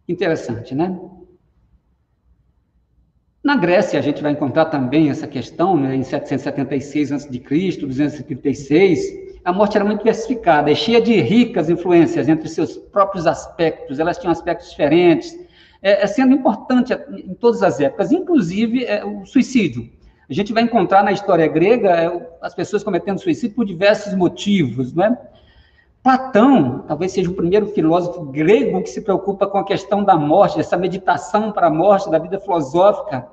Interessante, 0.08 0.74
né? 0.74 0.98
Na 3.44 3.56
Grécia, 3.56 3.98
a 3.98 4.02
gente 4.02 4.22
vai 4.22 4.32
encontrar 4.32 4.66
também 4.66 5.10
essa 5.10 5.26
questão, 5.26 5.76
né, 5.76 5.94
em 5.94 6.02
776 6.02 7.12
a.C., 7.12 7.28
236, 7.80 9.40
a 9.44 9.52
morte 9.52 9.76
era 9.76 9.84
muito 9.84 10.00
diversificada, 10.00 10.70
é 10.70 10.74
cheia 10.74 11.00
de 11.00 11.18
ricas 11.20 11.70
influências 11.70 12.28
entre 12.28 12.48
seus 12.48 12.76
próprios 12.76 13.26
aspectos, 13.26 13.98
elas 13.98 14.18
tinham 14.18 14.32
aspectos 14.32 14.70
diferentes, 14.70 15.38
é, 15.82 16.02
é, 16.02 16.06
sendo 16.06 16.32
importante 16.32 16.92
em 17.10 17.34
todas 17.34 17.62
as 17.62 17.80
épocas, 17.80 18.12
inclusive 18.12 18.84
é, 18.84 19.04
o 19.04 19.24
suicídio. 19.24 19.88
A 20.28 20.32
gente 20.32 20.52
vai 20.52 20.62
encontrar 20.62 21.02
na 21.02 21.12
história 21.12 21.46
grega 21.46 21.90
é, 21.90 22.28
as 22.42 22.54
pessoas 22.54 22.82
cometendo 22.82 23.18
suicídio 23.18 23.56
por 23.56 23.64
diversos 23.64 24.14
motivos, 24.14 24.92
não 24.92 25.04
é? 25.04 25.18
Platão, 26.02 26.84
talvez 26.86 27.12
seja 27.12 27.30
o 27.30 27.34
primeiro 27.34 27.66
filósofo 27.66 28.24
grego 28.26 28.82
que 28.82 28.88
se 28.88 29.00
preocupa 29.00 29.46
com 29.46 29.58
a 29.58 29.64
questão 29.64 30.04
da 30.04 30.16
morte, 30.16 30.60
essa 30.60 30.76
meditação 30.76 31.52
para 31.52 31.66
a 31.66 31.70
morte, 31.70 32.10
da 32.10 32.18
vida 32.18 32.40
filosófica. 32.40 33.28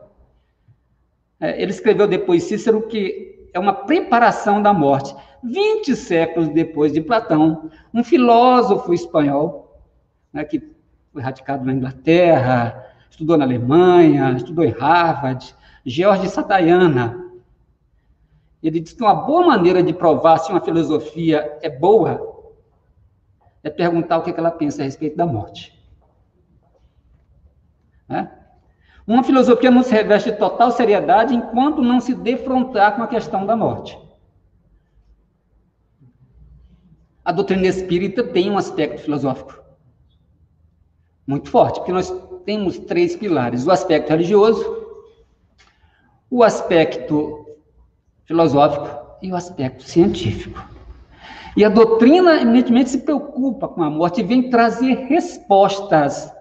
É, 1.40 1.62
ele 1.62 1.72
escreveu 1.72 2.08
depois 2.08 2.44
Cícero 2.44 2.88
que 2.88 3.50
é 3.54 3.60
uma 3.60 3.74
preparação 3.74 4.62
da 4.62 4.74
morte. 4.74 5.16
Vinte 5.44 5.96
séculos 5.96 6.50
depois 6.50 6.92
de 6.92 7.02
Platão, 7.02 7.70
um 7.94 8.04
filósofo 8.04 8.94
espanhol, 8.94 9.80
né, 10.34 10.44
que 10.44 10.75
foi 11.16 11.24
radicado 11.24 11.64
na 11.64 11.72
Inglaterra, 11.72 12.94
estudou 13.10 13.38
na 13.38 13.46
Alemanha, 13.46 14.34
estudou 14.34 14.66
em 14.66 14.72
Harvard, 14.72 15.56
George 15.86 16.28
Satayana. 16.28 17.32
Ele 18.62 18.82
diz 18.82 18.92
que 18.92 19.02
uma 19.02 19.16
boa 19.16 19.48
maneira 19.48 19.82
de 19.82 19.94
provar 19.94 20.40
se 20.40 20.52
uma 20.52 20.60
filosofia 20.60 21.58
é 21.62 21.70
boa 21.70 22.36
é 23.64 23.70
perguntar 23.70 24.18
o 24.18 24.24
que 24.24 24.32
ela 24.32 24.52
pensa 24.52 24.82
a 24.82 24.86
respeito 24.86 25.16
da 25.16 25.26
morte. 25.26 25.82
Né? 28.10 28.30
Uma 29.08 29.24
filosofia 29.24 29.72
não 29.72 29.84
se 29.84 29.94
reveste 29.94 30.32
de 30.32 30.38
total 30.38 30.70
seriedade 30.72 31.34
enquanto 31.34 31.82
não 31.82 32.02
se 32.02 32.14
defrontar 32.14 32.94
com 32.98 33.04
a 33.04 33.08
questão 33.08 33.46
da 33.46 33.56
morte. 33.56 33.98
A 37.24 37.32
doutrina 37.32 37.68
espírita 37.68 38.22
tem 38.22 38.52
um 38.52 38.58
aspecto 38.58 39.02
filosófico 39.02 39.65
muito 41.28 41.50
forte, 41.50 41.80
porque 41.80 41.92
nós 41.92 42.14
temos 42.46 42.78
três 42.78 43.16
pilares: 43.16 43.66
o 43.66 43.72
aspecto 43.72 44.10
religioso, 44.10 44.86
o 46.30 46.44
aspecto 46.44 47.46
filosófico 48.26 49.18
e 49.22 49.32
o 49.32 49.36
aspecto 49.36 49.84
científico. 49.84 50.64
E 51.58 51.64
a 51.64 51.70
doutrina, 51.70 52.42
evidentemente, 52.42 52.90
se 52.90 52.98
preocupa 53.00 53.68
com 53.68 53.82
a 53.82 53.90
morte 53.90 54.20
e 54.20 54.24
vem 54.24 54.50
trazer 54.50 55.06
respostas 55.08 56.32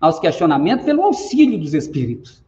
aos 0.00 0.18
questionamentos 0.18 0.86
pelo 0.86 1.02
auxílio 1.02 1.58
dos 1.58 1.74
espíritos. 1.74 2.42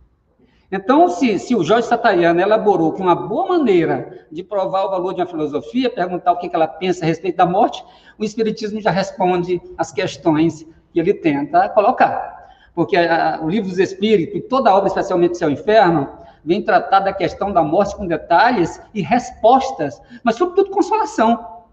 Então, 0.73 1.09
se, 1.09 1.39
se 1.39 1.55
o 1.55 1.63
Jorge 1.63 1.87
Satayana 1.87 2.43
elaborou 2.43 2.93
que 2.93 3.03
uma 3.03 3.15
boa 3.15 3.47
maneira 3.47 4.27
de 4.33 4.43
provar 4.43 4.87
o 4.87 4.91
valor 4.91 5.15
de 5.15 5.21
uma 5.21 5.27
filosofia, 5.27 5.89
perguntar 5.89 6.33
o 6.33 6.39
que 6.39 6.51
ela 6.53 6.67
pensa 6.67 7.05
a 7.05 7.09
respeito 7.09 7.37
da 7.37 7.47
morte, 7.47 7.85
o 8.19 8.25
Espiritismo 8.25 8.81
já 8.81 8.91
responde 8.91 9.61
as 9.79 9.93
questões 9.93 10.67
que 10.97 11.01
ele 11.01 11.13
tenta 11.13 11.69
colocar. 11.69 12.49
Porque 12.75 12.97
a, 12.97 13.39
o 13.43 13.51
livro 13.51 13.69
dos 13.69 13.79
Espíritos 13.79 14.35
e 14.35 14.41
toda 14.41 14.71
a 14.71 14.75
obra, 14.75 14.89
especialmente 14.89 15.37
Céu 15.37 15.51
e 15.51 15.53
Inferno, 15.53 16.09
vem 16.43 16.63
tratar 16.63 17.01
da 17.01 17.13
questão 17.13 17.53
da 17.53 17.63
morte 17.63 17.95
com 17.95 18.07
detalhes 18.07 18.81
e 18.95 19.03
respostas, 19.03 20.01
mas 20.25 20.37
sobretudo 20.37 20.71
consolação. 20.71 21.65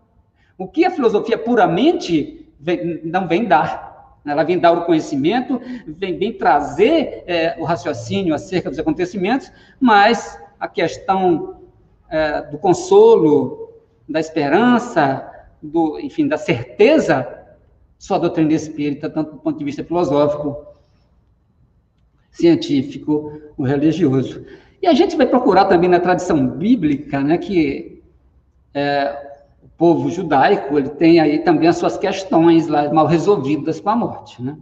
O 0.57 0.67
que 0.67 0.83
a 0.83 0.91
filosofia 0.91 1.37
puramente 1.37 2.51
vem, 2.59 2.99
não 3.05 3.25
vem 3.25 3.45
dar. 3.45 4.19
Ela 4.25 4.43
vem 4.43 4.59
dar 4.59 4.73
o 4.73 4.85
conhecimento, 4.85 5.61
vem, 5.87 6.17
vem 6.17 6.33
trazer 6.33 7.23
é, 7.25 7.55
o 7.57 7.63
raciocínio 7.63 8.35
acerca 8.35 8.69
dos 8.69 8.79
acontecimentos, 8.79 9.49
mas 9.79 10.37
a 10.59 10.67
questão 10.67 11.61
é, 12.09 12.41
do 12.41 12.57
consolo, 12.57 13.69
da 14.07 14.19
esperança, 14.19 15.29
do, 15.61 15.97
enfim, 15.99 16.27
da 16.27 16.37
certeza, 16.37 17.42
só 18.03 18.15
a 18.15 18.17
doutrina 18.17 18.51
espírita, 18.51 19.09
tanto 19.09 19.31
do 19.31 19.37
ponto 19.37 19.57
de 19.57 19.63
vista 19.63 19.81
filosófico, 19.81 20.57
científico, 22.31 23.31
ou 23.57 23.65
religioso. 23.65 24.45
E 24.81 24.87
a 24.87 24.93
gente 24.93 25.15
vai 25.15 25.25
procurar 25.25 25.65
também 25.67 25.89
na 25.89 26.01
tradição 26.01 26.45
bíblica, 26.45 27.21
né, 27.21 27.37
que 27.37 28.03
é, 28.73 29.37
povo 29.77 30.09
judaico, 30.09 30.77
ele 30.77 30.89
tem 30.89 31.21
aí 31.21 31.39
também 31.39 31.69
as 31.69 31.77
suas 31.77 31.97
questões 31.97 32.67
lá 32.67 32.93
mal 32.93 33.07
resolvidas 33.07 33.79
com 33.79 33.91
a 33.91 33.95
morte, 33.95 34.43
né? 34.43 34.57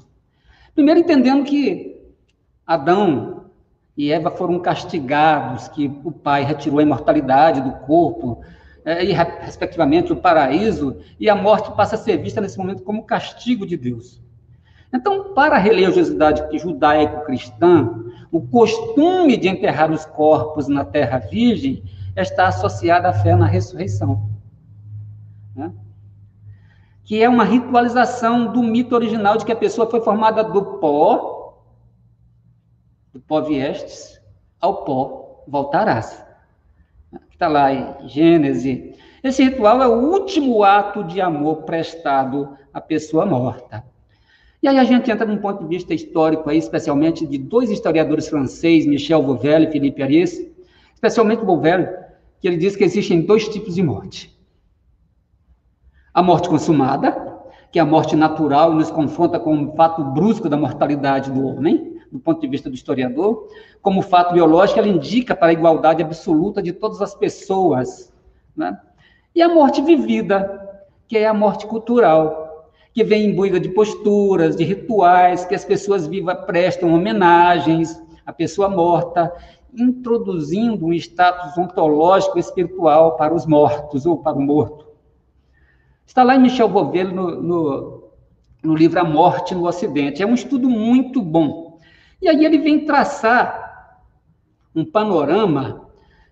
Primeiro 0.75 0.99
entendendo 0.99 1.43
que 1.43 1.99
Adão 2.67 3.45
e 3.97 4.12
Eva 4.12 4.30
foram 4.30 4.60
castigados, 4.60 5.67
que 5.67 5.91
o 6.04 6.12
pai 6.12 6.43
retirou 6.43 6.77
a 6.77 6.84
imortalidade 6.84 7.60
do 7.60 7.71
corpo, 7.88 8.43
é, 8.83 9.03
e 9.03 9.11
respectivamente 9.11 10.11
o 10.11 10.15
paraíso, 10.15 10.97
e 11.19 11.29
a 11.29 11.35
morte 11.35 11.71
passa 11.75 11.95
a 11.95 11.99
ser 11.99 12.17
vista 12.17 12.41
nesse 12.41 12.57
momento 12.57 12.83
como 12.83 13.05
castigo 13.05 13.65
de 13.65 13.77
Deus. 13.77 14.21
Então, 14.93 15.33
para 15.33 15.55
a 15.55 15.59
religiosidade 15.59 16.57
judaico-cristã, 16.57 17.89
o 18.31 18.41
costume 18.41 19.37
de 19.37 19.47
enterrar 19.47 19.91
os 19.91 20.05
corpos 20.05 20.67
na 20.67 20.83
terra 20.83 21.17
virgem 21.19 21.83
está 22.15 22.47
associado 22.47 23.07
à 23.07 23.13
fé 23.13 23.35
na 23.35 23.45
ressurreição 23.45 24.31
né? 25.55 25.71
que 27.03 27.21
é 27.21 27.27
uma 27.27 27.43
ritualização 27.43 28.51
do 28.51 28.63
mito 28.63 28.95
original 28.95 29.37
de 29.37 29.45
que 29.45 29.51
a 29.51 29.55
pessoa 29.55 29.89
foi 29.89 30.01
formada 30.01 30.43
do 30.43 30.79
pó, 30.79 31.57
do 33.13 33.19
pó 33.19 33.41
viestes, 33.41 34.21
ao 34.59 34.85
pó 34.85 35.43
voltarás. 35.47 36.23
Está 37.41 37.49
lá 37.49 37.73
em 37.73 38.08
Gênesis. 38.08 38.95
Esse 39.23 39.43
ritual 39.43 39.82
é 39.82 39.88
o 39.88 40.12
último 40.12 40.63
ato 40.63 41.04
de 41.04 41.19
amor 41.19 41.63
prestado 41.63 42.56
à 42.71 42.80
pessoa 42.80 43.25
morta. 43.25 43.84
E 44.62 44.67
aí 44.67 44.77
a 44.77 44.84
gente 44.84 45.10
entra 45.10 45.25
num 45.25 45.38
ponto 45.38 45.63
de 45.63 45.67
vista 45.67 45.91
histórico 45.91 46.47
aí, 46.47 46.60
especialmente 46.60 47.25
de 47.25 47.39
dois 47.39 47.71
historiadores 47.71 48.27
franceses, 48.27 48.86
Michel 48.86 49.23
Vauvel 49.23 49.63
e 49.63 49.71
Philippe 49.71 50.04
Ariès, 50.04 50.39
especialmente 50.93 51.43
Vauvel, 51.43 51.88
que 52.39 52.47
ele 52.47 52.58
diz 52.58 52.75
que 52.75 52.84
existem 52.84 53.21
dois 53.21 53.49
tipos 53.49 53.73
de 53.73 53.82
morte. 53.82 54.39
A 56.13 56.21
morte 56.21 56.47
consumada, 56.47 57.39
que 57.71 57.80
é 57.80 57.82
a 57.82 57.86
morte 57.88 58.15
natural, 58.15 58.71
nos 58.71 58.91
confronta 58.91 59.39
com 59.39 59.63
o 59.63 59.75
fato 59.75 60.04
brusco 60.04 60.47
da 60.47 60.58
mortalidade 60.58 61.32
do 61.32 61.43
homem, 61.43 61.90
do 62.12 62.19
ponto 62.19 62.41
de 62.41 62.47
vista 62.47 62.69
do 62.69 62.76
historiador. 62.76 63.47
Como 63.82 64.02
fato 64.02 64.34
biológico, 64.34 64.80
ela 64.80 64.88
indica 64.88 65.36
para 65.36 65.47
a 65.47 65.54
igualdade 65.54 66.04
absoluta 66.04 66.62
de 66.62 66.74
todas 66.74 67.02
as 67.02 67.15
pessoas. 67.15 68.12
Né? 68.56 68.78
E 69.34 69.41
a 69.41 69.47
morte 69.47 69.82
vivida, 69.82 70.69
que 71.08 71.17
é 71.17 71.28
a 71.28 71.34
morte 71.34 71.65
cultural, 71.65 72.69
que 72.93 73.04
vem 73.04 73.28
imbuída 73.28 73.60
de 73.60 73.69
posturas, 73.69 74.56
de 74.56 74.63
rituais, 74.63 75.45
que 75.45 75.56
as 75.56 75.63
pessoas 75.63 76.06
vivas 76.06 76.45
prestam 76.45 76.93
homenagens 76.93 78.02
à 78.26 78.34
pessoa 78.34 78.69
morta, 78.69 79.32
introduzindo 79.74 80.86
um 80.86 80.93
status 80.93 81.58
ontológico 81.58 82.38
espiritual 82.38 83.15
para 83.15 83.34
os 83.34 83.45
mortos 83.45 84.06
ou 84.06 84.17
para 84.17 84.38
o 84.38 84.41
morto. 84.41 84.86
Está 86.06 86.24
lá 86.24 86.36
em 86.36 86.41
Michel 86.41 86.67
Vauvel 86.67 87.08
no, 87.08 87.41
no, 87.41 88.04
no 88.62 88.76
livro 88.76 89.00
A 89.00 89.04
Morte 89.06 89.56
no 89.56 89.65
Ocidente. 89.65 90.21
É 90.21 90.26
um 90.26 90.34
estudo 90.34 90.69
muito 90.69 91.21
bom. 91.21 91.70
E 92.21 92.29
aí 92.29 92.45
ele 92.45 92.60
vem 92.60 92.86
traçar 92.86 93.99
um 94.75 94.86
panorama 94.86 95.89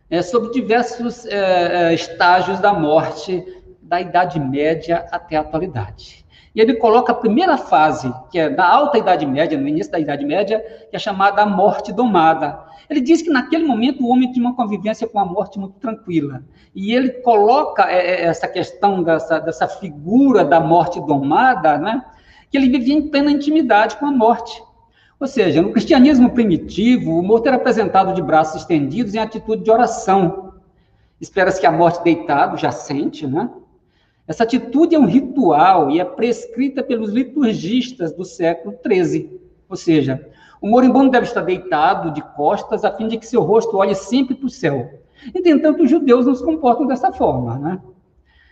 é, 0.10 0.22
sobre 0.22 0.52
diversos 0.52 1.26
é, 1.26 1.90
é 1.90 1.94
estágios 1.94 2.60
da 2.60 2.74
morte 2.74 3.44
da 3.82 4.00
Idade 4.00 4.40
Média 4.40 5.08
até 5.12 5.36
a 5.36 5.42
atualidade. 5.42 6.26
E 6.54 6.62
ele 6.62 6.76
coloca 6.76 7.12
a 7.12 7.16
primeira 7.16 7.58
fase, 7.58 8.14
que 8.32 8.40
é 8.40 8.50
da 8.50 8.68
Alta 8.68 8.98
Idade 8.98 9.26
Média, 9.26 9.58
no 9.58 9.68
início 9.68 9.92
da 9.92 10.00
Idade 10.00 10.26
Média, 10.26 10.60
que 10.90 10.96
é 10.96 11.00
chamada 11.00 11.42
a 11.42 11.46
morte 11.46 11.92
domada. 11.92 12.60
Ele 12.90 13.02
diz 13.02 13.22
que 13.22 13.30
naquele 13.30 13.66
momento 13.66 14.04
o 14.04 14.10
homem 14.10 14.32
tinha 14.32 14.46
uma 14.46 14.56
convivência 14.56 15.08
com 15.08 15.20
a 15.20 15.26
morte 15.26 15.60
muito 15.60 15.80
tranquila. 15.80 16.44
E 16.74 16.94
ele 16.94 17.10
coloca 17.22 17.90
é, 17.90 17.98
é, 17.98 18.24
essa 18.26 18.48
questão 18.48 19.04
dessa, 19.04 19.40
dessa 19.40 19.68
figura 19.68 20.44
da 20.44 20.60
morte 20.60 21.00
domada, 21.02 21.78
né? 21.78 22.04
que 22.50 22.58
ele 22.58 22.70
vivia 22.70 22.96
em 22.96 23.10
plena 23.10 23.32
intimidade 23.32 23.98
com 23.98 24.08
a 24.08 24.12
morte. 24.12 24.62
Ou 25.20 25.28
seja, 25.28 25.62
no 25.62 25.72
cristianismo 25.72 26.30
primitivo, 26.32 27.20
o 27.20 27.22
morto 27.22 27.48
era 27.48 27.58
apresentado 27.58 28.14
de 28.14 28.22
braços 28.22 28.62
estendidos 28.62 29.14
em 29.14 29.20
atitude 29.20 29.64
de 29.64 29.70
oração. 29.70 30.54
Espera-se 31.20 31.60
que 31.60 31.68
a 31.68 31.72
morte 31.72 32.02
deitado 32.04 32.56
já 32.56 32.72
sente, 32.72 33.28
né? 33.28 33.50
Essa 34.26 34.44
atitude 34.44 34.96
é 34.96 35.00
um 35.00 35.08
ritual 35.08 35.90
e 35.90 36.00
é 36.00 36.06
prescrita 36.06 36.82
pelos 36.82 37.12
liturgistas 37.12 38.14
do 38.14 38.24
século 38.24 38.78
XIII. 38.86 39.42
Ou 39.68 39.76
seja, 39.76 40.26
o 40.62 40.70
moribundo 40.70 41.10
deve 41.10 41.26
estar 41.26 41.42
deitado 41.42 42.12
de 42.12 42.22
costas 42.22 42.86
a 42.86 42.96
fim 42.96 43.08
de 43.08 43.18
que 43.18 43.26
seu 43.26 43.42
rosto 43.42 43.76
olhe 43.76 43.96
sempre 43.96 44.36
para 44.36 44.46
o 44.46 44.50
céu. 44.50 45.02
Entretanto, 45.36 45.84
os 45.84 45.90
judeus 45.90 46.26
não 46.26 46.36
se 46.36 46.44
comportam 46.46 46.86
dessa 46.86 47.12
forma, 47.12 47.58
né? 47.58 47.82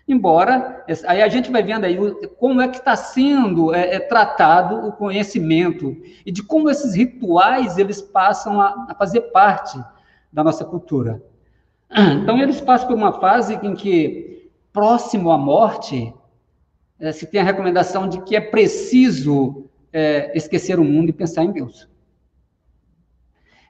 Embora, 0.07 0.85
aí 1.05 1.21
a 1.21 1.27
gente 1.27 1.51
vai 1.51 1.61
vendo 1.61 1.83
aí 1.83 1.97
como 2.39 2.61
é 2.61 2.67
que 2.69 2.77
está 2.77 2.95
sendo 2.95 3.73
é, 3.73 3.95
é, 3.95 3.99
tratado 3.99 4.87
o 4.87 4.93
conhecimento 4.93 5.97
e 6.25 6.31
de 6.31 6.41
como 6.41 6.69
esses 6.69 6.95
rituais 6.95 7.77
eles 7.77 8.01
passam 8.01 8.61
a, 8.61 8.87
a 8.89 8.95
fazer 8.95 9.21
parte 9.31 9.77
da 10.31 10.43
nossa 10.43 10.63
cultura. 10.63 11.21
Então, 12.21 12.37
eles 12.37 12.59
passam 12.59 12.87
por 12.87 12.95
uma 12.95 13.13
fase 13.13 13.57
em 13.63 13.73
que, 13.73 14.49
próximo 14.73 15.31
à 15.31 15.37
morte, 15.37 16.13
é, 16.99 17.11
se 17.11 17.25
tem 17.25 17.39
a 17.39 17.43
recomendação 17.43 18.09
de 18.09 18.21
que 18.21 18.35
é 18.35 18.41
preciso 18.41 19.69
é, 19.91 20.35
esquecer 20.37 20.79
o 20.79 20.83
mundo 20.83 21.09
e 21.09 21.13
pensar 21.13 21.43
em 21.43 21.51
Deus 21.51 21.87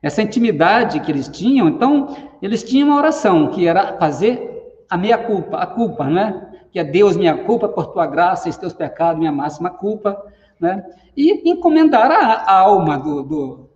essa 0.02 0.22
intimidade 0.22 1.00
que 1.00 1.12
eles 1.12 1.28
tinham, 1.28 1.68
então, 1.68 2.16
eles 2.42 2.64
tinham 2.64 2.90
uma 2.90 2.98
oração, 2.98 3.50
que 3.50 3.68
era 3.68 3.98
fazer 3.98 4.57
a 4.90 4.98
meia 4.98 5.18
culpa, 5.18 5.58
a 5.58 5.66
culpa, 5.66 6.06
né? 6.06 6.50
Que 6.72 6.80
é 6.80 6.84
Deus, 6.84 7.18
minha 7.18 7.38
culpa, 7.46 7.68
por 7.68 7.88
tua 7.88 8.06
graça, 8.06 8.50
e 8.50 8.54
teus 8.54 8.74
pecados, 8.74 9.20
minha 9.20 9.32
máxima 9.32 9.70
culpa, 9.70 10.22
né? 10.60 10.86
E 11.16 11.50
encomendar 11.50 12.12
a, 12.12 12.34
a 12.34 12.60
alma 12.60 12.98
do, 12.98 13.24
do, 13.24 13.70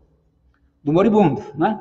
do, 0.84 0.94
moribundo, 0.94 1.44
né? 1.56 1.80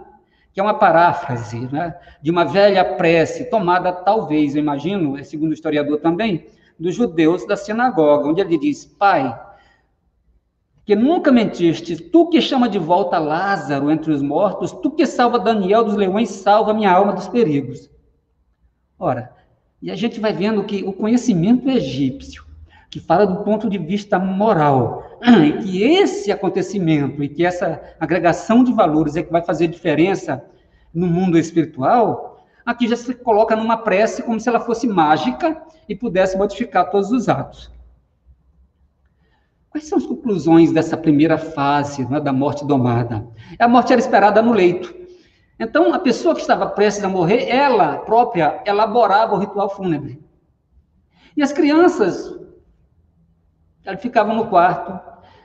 Que 0.52 0.60
é 0.60 0.62
uma 0.62 0.74
paráfrase, 0.74 1.68
né? 1.72 1.94
De 2.22 2.30
uma 2.30 2.44
velha 2.44 2.84
prece, 2.84 3.50
tomada, 3.50 3.92
talvez, 3.92 4.54
eu 4.54 4.62
imagino, 4.62 5.22
segundo 5.24 5.50
o 5.50 5.54
historiador 5.54 5.98
também, 6.00 6.46
dos 6.78 6.94
judeus 6.94 7.46
da 7.46 7.56
sinagoga, 7.56 8.28
onde 8.28 8.40
ele 8.40 8.58
diz, 8.58 8.84
Pai, 8.84 9.38
que 10.86 10.96
nunca 10.96 11.30
mentiste, 11.30 11.96
tu 11.96 12.28
que 12.28 12.40
chama 12.40 12.68
de 12.68 12.78
volta 12.78 13.18
Lázaro 13.18 13.90
entre 13.90 14.10
os 14.10 14.22
mortos, 14.22 14.72
tu 14.72 14.90
que 14.90 15.06
salva 15.06 15.38
Daniel 15.38 15.84
dos 15.84 15.94
leões, 15.94 16.30
salva 16.30 16.72
minha 16.72 16.90
alma 16.90 17.12
dos 17.12 17.28
perigos. 17.28 17.89
Ora, 19.00 19.32
e 19.80 19.90
a 19.90 19.96
gente 19.96 20.20
vai 20.20 20.30
vendo 20.30 20.62
que 20.62 20.84
o 20.84 20.92
conhecimento 20.92 21.70
egípcio, 21.70 22.44
que 22.90 23.00
fala 23.00 23.26
do 23.26 23.42
ponto 23.42 23.66
de 23.70 23.78
vista 23.78 24.18
moral, 24.18 25.18
e 25.42 25.52
que 25.62 25.82
esse 25.82 26.30
acontecimento 26.30 27.24
e 27.24 27.28
que 27.28 27.46
essa 27.46 27.80
agregação 27.98 28.62
de 28.62 28.74
valores 28.74 29.16
é 29.16 29.22
que 29.22 29.32
vai 29.32 29.42
fazer 29.42 29.68
diferença 29.68 30.44
no 30.92 31.06
mundo 31.06 31.38
espiritual, 31.38 32.44
aqui 32.66 32.86
já 32.86 32.96
se 32.96 33.14
coloca 33.14 33.56
numa 33.56 33.78
prece 33.78 34.22
como 34.22 34.38
se 34.38 34.50
ela 34.50 34.60
fosse 34.60 34.86
mágica 34.86 35.62
e 35.88 35.94
pudesse 35.94 36.36
modificar 36.36 36.90
todos 36.90 37.10
os 37.10 37.26
atos. 37.26 37.72
Quais 39.70 39.86
são 39.86 39.96
as 39.96 40.04
conclusões 40.04 40.72
dessa 40.72 40.96
primeira 40.96 41.38
fase 41.38 42.04
né, 42.04 42.20
da 42.20 42.34
morte 42.34 42.66
domada? 42.66 43.26
A 43.58 43.68
morte 43.68 43.92
era 43.92 44.00
esperada 44.00 44.42
no 44.42 44.52
leito. 44.52 44.99
Então, 45.60 45.92
a 45.92 45.98
pessoa 45.98 46.34
que 46.34 46.40
estava 46.40 46.66
prestes 46.70 47.04
a 47.04 47.08
morrer, 47.08 47.46
ela 47.50 47.98
própria 47.98 48.62
elaborava 48.64 49.34
o 49.34 49.38
ritual 49.38 49.68
fúnebre. 49.68 50.18
E 51.36 51.42
as 51.42 51.52
crianças, 51.52 52.34
elas 53.84 54.00
ficavam 54.00 54.34
no 54.34 54.46
quarto, 54.46 54.98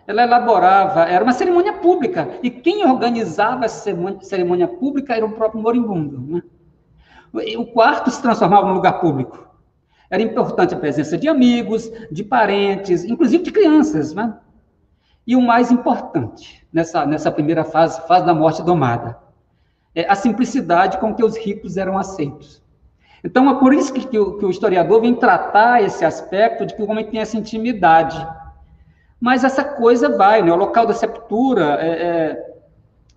ela 0.08 0.23
elaborava, 0.23 1.04
era 1.04 1.21
uma 1.21 1.34
cerimônia 1.34 1.73
pública, 1.73 2.39
e 2.41 2.49
quem 2.49 2.86
organizava 2.86 3.65
essa 3.65 3.91
cerimônia 4.21 4.69
pública 4.69 5.13
era 5.13 5.25
o 5.25 5.34
próprio 5.34 5.62
moribundo. 5.62 6.21
Né? 6.21 6.41
O 7.58 7.65
quarto 7.65 8.10
se 8.10 8.21
transformava 8.21 8.67
num 8.67 8.75
lugar 8.75 9.01
público. 9.01 9.45
Era 10.10 10.21
importante 10.21 10.73
a 10.73 10.80
presença 10.80 11.17
de 11.17 11.28
amigos, 11.28 11.91
de 12.10 12.23
parentes, 12.23 13.04
inclusive 13.04 13.43
de 13.43 13.51
crianças. 13.51 14.13
Né? 14.13 14.34
E 15.28 15.36
o 15.36 15.41
mais 15.41 15.71
importante, 15.71 16.65
nessa, 16.71 17.06
nessa 17.06 17.30
primeira 17.30 17.65
fase, 17.65 17.99
fase 18.08 18.25
da 18.25 18.34
morte 18.34 18.63
domada, 18.63 19.24
é, 19.95 20.05
a 20.10 20.15
simplicidade 20.15 20.97
com 20.97 21.15
que 21.15 21.23
os 21.23 21.38
ricos 21.38 21.77
eram 21.77 21.97
aceitos. 21.97 22.62
Então, 23.23 23.49
é 23.49 23.55
por 23.55 23.73
isso 23.73 23.91
que, 23.91 24.05
que, 24.05 24.19
o, 24.19 24.38
que 24.38 24.45
o 24.45 24.51
historiador 24.51 25.01
vem 25.01 25.15
tratar 25.15 25.81
esse 25.81 26.05
aspecto 26.05 26.65
de 26.65 26.75
que 26.75 26.84
o 26.84 26.89
homem 26.89 27.05
tem 27.05 27.19
essa 27.19 27.38
intimidade. 27.38 28.27
Mas 29.19 29.43
essa 29.43 29.63
coisa 29.63 30.15
vai, 30.15 30.43
né? 30.43 30.51
o 30.51 30.55
local 30.55 30.86
da 30.86 30.93
sepultura, 30.93 31.79
é, 31.81 31.88
é, 31.88 32.55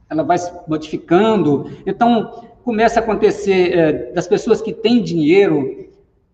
ela 0.09 0.23
vai 0.23 0.39
se 0.39 0.51
modificando. 0.67 1.71
Então, 1.85 2.49
começa 2.65 3.01
a 3.01 3.03
acontecer 3.03 3.77
é, 3.77 3.93
das 4.13 4.27
pessoas 4.27 4.63
que 4.63 4.73
têm 4.73 5.03
dinheiro 5.03 5.89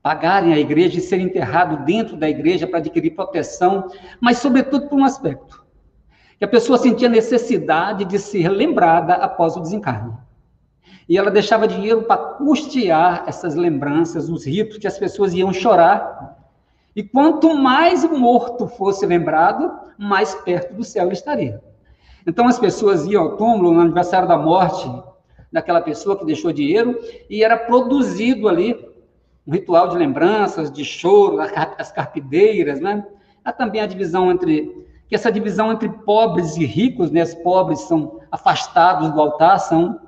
pagarem 0.05 0.53
a 0.53 0.59
igreja 0.59 0.99
e 0.99 1.01
serem 1.01 1.25
enterrados 1.25 1.83
dentro 1.87 2.15
da 2.15 2.29
igreja 2.29 2.67
para 2.67 2.79
adquirir 2.79 3.13
proteção, 3.13 3.91
mas, 4.21 4.37
sobretudo, 4.37 4.87
por 4.87 4.99
um 4.99 5.05
aspecto, 5.05 5.65
que 6.39 6.45
a 6.45 6.49
pessoa 6.49 6.77
sentia 6.77 7.09
necessidade 7.09 8.05
de 8.05 8.19
ser 8.19 8.51
lembrada 8.51 9.15
após 9.15 9.57
o 9.57 9.61
desencarne. 9.61 10.13
E 11.09 11.19
ela 11.19 11.31
deixava 11.31 11.69
dinheiro 11.69 12.03
para 12.03 12.17
custear 12.17 13.25
essas 13.27 13.55
lembranças, 13.55 14.29
os 14.29 14.47
ritos 14.47 14.79
que 14.79 14.87
as 14.87 14.99
pessoas 14.99 15.35
iam 15.35 15.53
chorar. 15.53 16.37
E 16.97 17.03
quanto 17.03 17.55
mais 17.55 18.05
morto 18.05 18.67
fosse 18.67 19.05
lembrado, 19.05 19.71
mais 19.99 20.35
perto 20.35 20.75
do 20.75 20.85
céu 20.85 21.05
ele 21.05 21.13
estaria. 21.13 21.63
Então 22.27 22.47
as 22.49 22.59
pessoas 22.59 23.07
iam 23.07 23.23
ao 23.23 23.37
túmulo 23.37 23.73
no 23.73 23.81
aniversário 23.81 24.27
da 24.27 24.39
morte 24.39 24.91
daquela 25.53 25.81
pessoa 25.81 26.19
que 26.19 26.25
deixou 26.25 26.53
dinheiro 26.53 26.99
e 27.29 27.45
era 27.45 27.57
produzido 27.57 28.49
ali 28.49 28.75
um 29.47 29.53
ritual 29.53 29.89
de 29.89 29.97
lembranças, 29.97 30.73
de 30.73 30.85
choro, 30.85 31.39
as 31.79 31.93
carpideiras, 31.93 32.81
né? 32.81 33.07
Há 33.45 33.53
também 33.53 33.81
a 33.81 33.87
divisão 33.87 34.33
entre 34.33 34.85
que 35.07 35.15
essa 35.15 35.31
divisão 35.31 35.71
entre 35.71 35.89
pobres 35.89 36.57
e 36.57 36.65
ricos, 36.65 37.11
né? 37.11 37.23
Os 37.23 37.35
pobres 37.35 37.81
são 37.81 38.21
afastados 38.33 39.13
do 39.13 39.21
altar, 39.21 39.61
são 39.61 40.01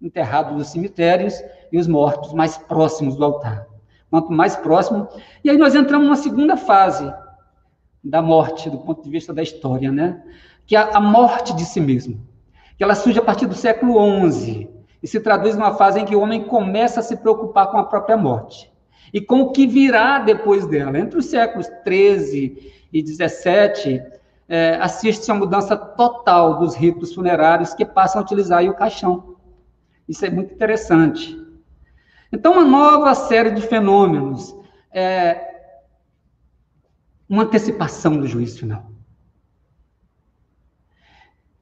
enterrados 0.00 0.56
nos 0.56 0.68
cemitérios 0.68 1.42
e 1.70 1.78
os 1.78 1.86
mortos 1.86 2.32
mais 2.32 2.56
próximos 2.56 3.16
do 3.16 3.24
altar. 3.24 3.66
Quanto 4.10 4.32
mais 4.32 4.56
próximo. 4.56 5.08
E 5.44 5.50
aí 5.50 5.56
nós 5.56 5.74
entramos 5.74 6.06
numa 6.06 6.16
segunda 6.16 6.56
fase 6.56 7.12
da 8.02 8.20
morte, 8.20 8.68
do 8.68 8.78
ponto 8.78 9.02
de 9.02 9.10
vista 9.10 9.32
da 9.32 9.42
história, 9.42 9.92
né? 9.92 10.22
Que 10.66 10.74
é 10.74 10.80
a 10.80 11.00
morte 11.00 11.54
de 11.54 11.64
si 11.64 11.80
mesmo. 11.80 12.20
Que 12.76 12.82
ela 12.82 12.94
surge 12.94 13.18
a 13.18 13.22
partir 13.22 13.46
do 13.46 13.54
século 13.54 14.30
XI 14.30 14.68
e 15.02 15.06
se 15.06 15.20
traduz 15.20 15.54
numa 15.54 15.74
fase 15.74 16.00
em 16.00 16.04
que 16.04 16.16
o 16.16 16.20
homem 16.20 16.44
começa 16.44 17.00
a 17.00 17.02
se 17.02 17.16
preocupar 17.16 17.70
com 17.70 17.78
a 17.78 17.84
própria 17.84 18.16
morte 18.16 18.70
e 19.12 19.20
com 19.20 19.42
o 19.42 19.52
que 19.52 19.66
virá 19.66 20.18
depois 20.18 20.66
dela. 20.66 20.98
Entre 20.98 21.18
os 21.18 21.26
séculos 21.26 21.66
XIII 21.86 22.72
e 22.92 23.06
XVII, 23.06 24.02
é, 24.48 24.76
assiste-se 24.80 25.30
a 25.30 25.34
mudança 25.34 25.76
total 25.76 26.58
dos 26.58 26.74
ritos 26.74 27.14
funerários 27.14 27.74
que 27.74 27.84
passam 27.84 28.20
a 28.20 28.24
utilizar 28.24 28.64
o 28.64 28.74
caixão. 28.74 29.29
Isso 30.10 30.26
é 30.26 30.30
muito 30.30 30.52
interessante. 30.52 31.40
Então, 32.32 32.54
uma 32.54 32.64
nova 32.64 33.14
série 33.14 33.52
de 33.52 33.62
fenômenos. 33.62 34.52
É, 34.92 35.48
uma 37.28 37.44
antecipação 37.44 38.16
do 38.16 38.26
juízo 38.26 38.58
final. 38.58 38.90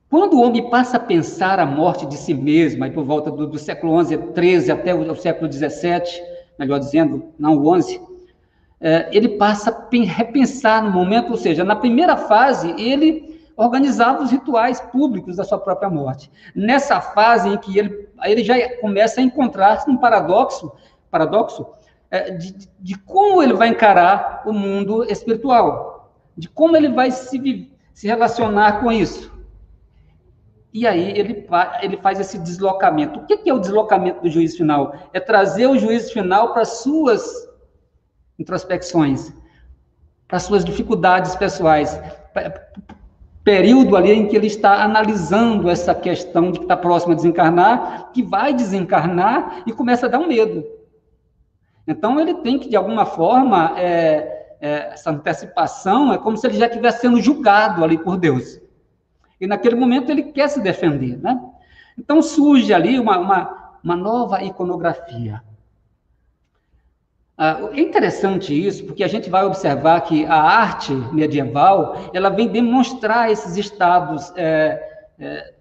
Quando 0.09 0.33
o 0.33 0.41
homem 0.41 0.71
passa 0.71 0.97
a 0.97 1.01
pensar 1.01 1.59
a 1.59 1.67
morte 1.67 2.07
de 2.07 2.17
si 2.17 2.33
mesmo, 2.33 2.83
aí 2.83 2.91
por 2.91 3.05
volta 3.05 3.31
do, 3.31 3.47
do 3.47 3.59
século 3.59 4.03
XI, 4.03 4.17
XIII 4.35 4.71
até 4.71 4.95
o, 4.95 5.15
século 5.15 5.53
XVII, 5.53 6.25
melhor 6.59 6.79
dizendo, 6.79 7.35
não 7.39 7.59
o 7.59 7.83
XI, 7.83 8.01
é, 8.81 9.11
ele 9.13 9.37
passa 9.37 9.71
a 9.71 9.97
repensar 10.07 10.83
no 10.83 10.91
momento, 10.91 11.33
ou 11.33 11.37
seja, 11.37 11.63
na 11.65 11.77
primeira 11.77 12.17
fase, 12.17 12.75
ele 12.81 13.38
organizava 13.59 14.23
os 14.23 14.31
rituais 14.31 14.81
públicos 14.81 15.37
da 15.37 15.45
sua 15.45 15.59
própria 15.59 15.91
morte. 15.91 16.31
Nessa 16.55 17.01
fase 17.01 17.49
em 17.49 17.59
que 17.59 17.77
ele, 17.77 18.09
ele 18.23 18.45
já 18.45 18.55
começa 18.77 19.21
a 19.21 19.25
encontrar-se 19.25 19.89
num 19.89 19.97
paradoxo, 19.97 20.73
paradoxo 21.11 21.67
é, 22.09 22.31
de, 22.31 22.55
de, 22.79 22.97
como 22.99 23.43
ele 23.43 23.55
vai 23.55 23.69
encarar 23.69 24.45
o 24.47 24.53
mundo 24.53 25.05
espiritual, 25.11 26.15
de 26.37 26.49
como 26.49 26.77
ele 26.77 26.89
vai 26.89 27.11
se, 27.11 27.69
se 27.93 28.07
relacionar 28.07 28.81
com 28.81 28.93
isso. 28.93 29.37
E 30.73 30.87
aí 30.87 31.19
ele, 31.19 31.49
ele 31.83 31.97
faz 31.97 32.21
esse 32.21 32.39
deslocamento. 32.39 33.19
O 33.19 33.27
que 33.27 33.51
é 33.51 33.53
o 33.53 33.59
deslocamento 33.59 34.23
do 34.23 34.31
juízo 34.31 34.59
final? 34.59 34.95
É 35.13 35.19
trazer 35.19 35.67
o 35.67 35.77
juízo 35.77 36.13
final 36.13 36.53
para 36.53 36.65
suas 36.65 37.49
introspecções, 38.39 39.33
para 40.29 40.39
suas 40.39 40.65
dificuldades 40.65 41.35
pessoais, 41.35 42.01
período 43.49 43.97
ali 43.97 44.13
em 44.13 44.27
que 44.27 44.37
ele 44.37 44.47
está 44.47 44.85
analisando 44.85 45.71
essa 45.71 45.95
questão 45.95 46.53
de 46.53 46.59
que 46.59 46.67
está 46.67 46.77
próximo 46.77 47.15
a 47.15 47.17
desencarnar, 47.17 48.11
que 48.13 48.23
vai 48.23 48.53
desencarnar 48.53 49.63
e 49.67 49.73
começa 49.73 50.05
a 50.05 50.09
dar 50.11 50.19
um 50.19 50.29
medo. 50.29 50.67
Então 51.87 52.21
ele 52.21 52.35
tem 52.35 52.59
que, 52.59 52.69
de 52.69 52.77
alguma 52.77 53.07
forma, 53.07 53.73
é, 53.79 54.57
é, 54.61 54.91
essa 54.93 55.11
antecipação 55.11 56.13
é 56.13 56.19
como 56.19 56.37
se 56.37 56.47
ele 56.47 56.59
já 56.59 56.67
estivesse 56.67 57.01
sendo 57.01 57.23
julgado 57.23 57.83
ali 57.83 57.97
por 57.97 58.19
Deus. 58.19 58.61
E 59.41 59.47
naquele 59.47 59.77
momento 59.77 60.11
ele 60.11 60.25
quer 60.25 60.49
se 60.49 60.61
defender, 60.61 61.17
né? 61.17 61.41
Então 61.99 62.21
surge 62.21 62.75
ali 62.75 63.01
uma, 63.01 63.17
uma, 63.17 63.73
uma 63.83 63.97
nova 63.97 64.43
iconografia. 64.43 65.43
Ah, 67.41 67.71
é 67.73 67.81
interessante 67.81 68.53
isso, 68.53 68.85
porque 68.85 69.05
a 69.05 69.07
gente 69.07 69.31
vai 69.31 69.45
observar 69.45 70.01
que 70.01 70.27
a 70.27 70.35
arte 70.35 70.93
medieval 70.93 72.11
ela 72.13 72.31
vem 72.31 72.49
demonstrar 72.49 73.31
esses 73.31 73.57
estados 73.57 74.33
é, 74.35 75.07
é, 75.21 75.55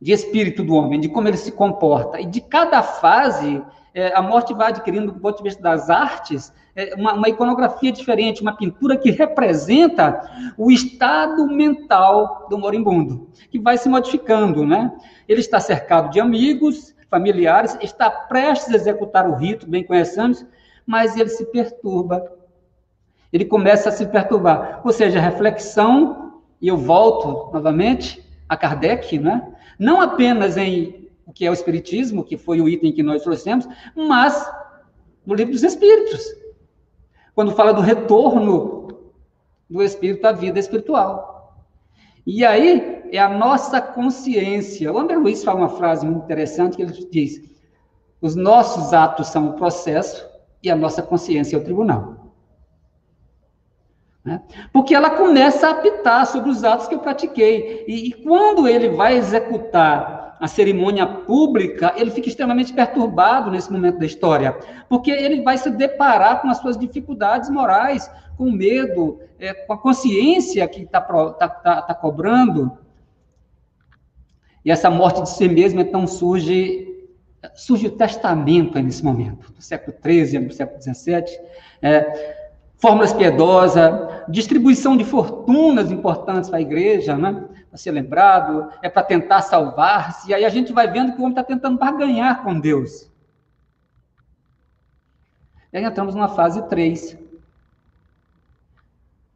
de 0.00 0.12
espírito 0.12 0.64
do 0.64 0.72
homem, 0.72 0.98
de 0.98 1.10
como 1.10 1.28
ele 1.28 1.36
se 1.36 1.52
comporta. 1.52 2.18
E 2.18 2.24
de 2.24 2.40
cada 2.40 2.82
fase, 2.82 3.62
é, 3.94 4.14
a 4.16 4.22
morte 4.22 4.54
vai 4.54 4.68
adquirindo, 4.68 5.12
do 5.12 5.20
ponto 5.20 5.36
de 5.36 5.42
vista 5.42 5.62
das 5.62 5.90
artes, 5.90 6.54
é, 6.74 6.94
uma, 6.94 7.12
uma, 7.12 7.28
iconografia 7.28 7.92
diferente, 7.92 8.40
uma 8.40 8.56
pintura 8.56 8.96
que 8.96 9.10
representa 9.10 10.22
o 10.56 10.70
estado 10.70 11.46
mental 11.48 12.46
do 12.48 12.56
moribundo, 12.56 13.28
que 13.50 13.58
vai 13.58 13.76
se 13.76 13.90
modificando. 13.90 14.64
Né? 14.64 14.90
Ele 15.28 15.40
está 15.40 15.60
cercado 15.60 16.10
de 16.10 16.18
amigos, 16.18 16.94
familiares, 17.10 17.76
está 17.82 18.08
prestes 18.08 18.72
a 18.72 18.76
executar 18.76 19.28
o 19.28 19.34
rito, 19.34 19.68
bem 19.68 19.84
conhecemos, 19.84 20.46
mas 20.90 21.16
ele 21.16 21.28
se 21.28 21.44
perturba. 21.44 22.32
Ele 23.32 23.44
começa 23.44 23.90
a 23.90 23.92
se 23.92 24.04
perturbar. 24.06 24.80
Ou 24.84 24.92
seja, 24.92 25.20
reflexão, 25.20 26.40
e 26.60 26.66
eu 26.66 26.76
volto 26.76 27.52
novamente 27.52 28.20
a 28.48 28.56
Kardec, 28.56 29.16
né? 29.16 29.54
não 29.78 30.00
apenas 30.00 30.56
em 30.56 31.08
o 31.24 31.32
que 31.32 31.46
é 31.46 31.50
o 31.50 31.52
Espiritismo, 31.52 32.24
que 32.24 32.36
foi 32.36 32.60
o 32.60 32.68
item 32.68 32.92
que 32.92 33.04
nós 33.04 33.22
trouxemos, 33.22 33.68
mas 33.94 34.52
no 35.24 35.32
livro 35.32 35.52
dos 35.52 35.62
Espíritos, 35.62 36.26
quando 37.36 37.52
fala 37.52 37.72
do 37.72 37.80
retorno 37.80 38.88
do 39.70 39.80
Espírito 39.80 40.26
à 40.26 40.32
vida 40.32 40.58
espiritual. 40.58 41.62
E 42.26 42.44
aí 42.44 43.04
é 43.12 43.18
a 43.20 43.28
nossa 43.28 43.80
consciência. 43.80 44.92
O 44.92 44.98
André 44.98 45.16
Luiz 45.16 45.44
fala 45.44 45.60
uma 45.60 45.68
frase 45.68 46.04
muito 46.04 46.24
interessante 46.24 46.76
que 46.76 46.82
ele 46.82 47.08
diz: 47.12 47.40
os 48.20 48.34
nossos 48.34 48.92
atos 48.92 49.28
são 49.28 49.50
o 49.50 49.52
processo 49.52 50.29
e 50.62 50.70
a 50.70 50.76
nossa 50.76 51.02
consciência 51.02 51.56
é 51.56 51.58
o 51.58 51.64
tribunal. 51.64 52.20
Né? 54.24 54.42
Porque 54.72 54.94
ela 54.94 55.10
começa 55.10 55.68
a 55.68 55.70
apitar 55.70 56.26
sobre 56.26 56.50
os 56.50 56.62
atos 56.62 56.86
que 56.86 56.94
eu 56.94 56.98
pratiquei. 56.98 57.84
E, 57.88 58.08
e 58.08 58.12
quando 58.12 58.68
ele 58.68 58.90
vai 58.90 59.16
executar 59.16 60.36
a 60.40 60.46
cerimônia 60.46 61.06
pública, 61.06 61.92
ele 61.96 62.10
fica 62.10 62.28
extremamente 62.28 62.72
perturbado 62.72 63.50
nesse 63.50 63.70
momento 63.70 63.98
da 63.98 64.06
história, 64.06 64.58
porque 64.88 65.10
ele 65.10 65.42
vai 65.42 65.58
se 65.58 65.70
deparar 65.70 66.40
com 66.40 66.48
as 66.48 66.56
suas 66.56 66.78
dificuldades 66.78 67.50
morais, 67.50 68.10
com 68.38 68.50
medo, 68.50 69.20
é, 69.38 69.52
com 69.52 69.74
a 69.74 69.78
consciência 69.78 70.66
que 70.66 70.82
está 70.82 71.00
tá, 71.00 71.48
tá, 71.48 71.82
tá 71.82 71.94
cobrando. 71.94 72.72
E 74.64 74.70
essa 74.70 74.88
morte 74.88 75.22
de 75.22 75.28
si 75.28 75.46
mesmo, 75.46 75.80
então, 75.80 76.06
surge 76.06 76.89
surge 77.54 77.86
o 77.86 77.90
testamento 77.90 78.78
nesse 78.78 79.04
momento, 79.04 79.52
no 79.54 79.62
século 79.62 79.96
XIII, 80.02 80.38
no 80.40 80.52
século 80.52 80.80
XVII, 80.80 81.24
é, 81.80 82.36
fórmulas 82.76 83.12
piedosas, 83.12 83.92
distribuição 84.28 84.96
de 84.96 85.04
fortunas 85.04 85.90
importantes 85.90 86.48
para 86.48 86.58
a 86.58 86.62
igreja, 86.62 87.16
né? 87.16 87.44
para 87.68 87.78
ser 87.78 87.92
lembrado, 87.92 88.68
é 88.82 88.88
para 88.88 89.04
tentar 89.04 89.42
salvar-se, 89.42 90.30
e 90.30 90.34
aí 90.34 90.44
a 90.44 90.48
gente 90.48 90.72
vai 90.72 90.90
vendo 90.90 91.12
que 91.12 91.18
o 91.18 91.22
homem 91.22 91.30
está 91.30 91.44
tentando 91.44 91.78
barganhar 91.78 92.42
com 92.42 92.58
Deus. 92.58 93.08
E 95.72 95.78
aí 95.78 95.84
entramos 95.84 96.14
numa 96.14 96.28
fase 96.28 96.68
3. 96.68 97.16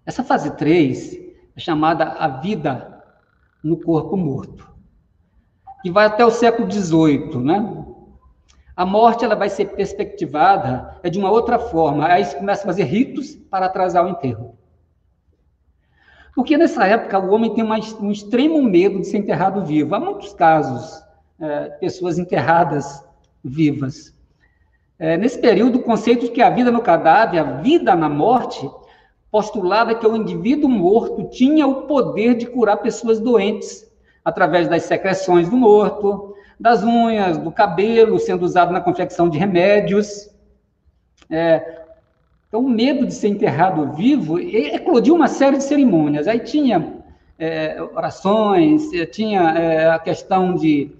Essa 0.05 0.25
fase 0.25 0.51
3 0.57 1.15
é 1.57 1.61
chamada 1.61 2.05
a 2.05 2.27
vida 2.27 3.05
no 3.63 3.77
corpo 3.77 4.17
morto, 4.17 4.69
que 5.81 5.91
vai 5.91 6.07
até 6.07 6.25
o 6.25 6.31
século 6.31 6.71
XVIII, 6.71 7.39
né? 7.39 7.85
A 8.77 8.85
morte 8.85 9.25
ela 9.25 9.37
vai 9.37 9.49
ser 9.49 9.66
perspectivada 9.66 10.99
é 11.03 11.09
de 11.09 11.18
uma 11.18 11.31
outra 11.31 11.59
forma. 11.59 12.07
Aí 12.07 12.25
se 12.25 12.37
começa 12.37 12.62
a 12.62 12.66
fazer 12.66 12.85
ritos 12.85 13.37
para 13.37 13.66
atrasar 13.66 14.05
o 14.05 14.09
enterro. 14.09 14.57
Porque 16.35 16.59
nessa 16.59 16.85
época 16.85 17.18
o 17.18 17.33
homem 17.33 17.55
tem 17.55 17.62
uma, 17.62 17.79
um 18.01 18.11
extremo 18.11 18.61
medo 18.61 19.01
de 19.01 19.07
ser 19.07 19.18
enterrado 19.18 19.64
vivo. 19.64 19.95
Há 19.95 20.01
muitos 20.01 20.35
casos, 20.35 21.05
é, 21.41 21.68
pessoas 21.79 22.18
enterradas 22.18 23.05
vivas. 23.45 24.12
É, 24.99 25.16
nesse 25.16 25.39
período, 25.39 25.79
o 25.79 25.83
conceito 25.83 26.27
de 26.27 26.33
que 26.33 26.43
a 26.43 26.51
vida 26.51 26.72
no 26.72 26.83
cadáver, 26.83 27.39
a 27.39 27.45
vida 27.61 27.95
na 27.95 28.09
morte, 28.09 28.68
postulava 29.31 29.95
que 29.95 30.07
o 30.07 30.16
indivíduo 30.16 30.68
morto 30.68 31.29
tinha 31.29 31.66
o 31.66 31.83
poder 31.83 32.35
de 32.35 32.47
curar 32.47 32.79
pessoas 32.79 33.20
doentes 33.20 33.85
através 34.25 34.68
das 34.68 34.85
secreções 34.85 35.49
do 35.49 35.57
morto, 35.57 36.35
das 36.59 36.83
unhas, 36.83 37.39
do 37.39 37.51
cabelo, 37.51 38.19
sendo 38.19 38.45
usado 38.45 38.73
na 38.73 38.81
confecção 38.81 39.29
de 39.29 39.39
remédios. 39.39 40.31
É, 41.31 41.83
então, 42.49 42.61
o 42.61 42.69
medo 42.69 43.07
de 43.07 43.15
ser 43.15 43.29
enterrado 43.29 43.93
vivo 43.93 44.39
eclodiu 44.39 45.15
uma 45.15 45.29
série 45.29 45.57
de 45.57 45.65
cerimônias. 45.65 46.29
Aí 46.29 46.39
tinha 46.39 46.95
é, 47.39 47.83
orações, 47.95 48.91
tinha 49.11 49.41
é, 49.51 49.91
a 49.91 49.99
questão 49.99 50.55
de 50.55 50.91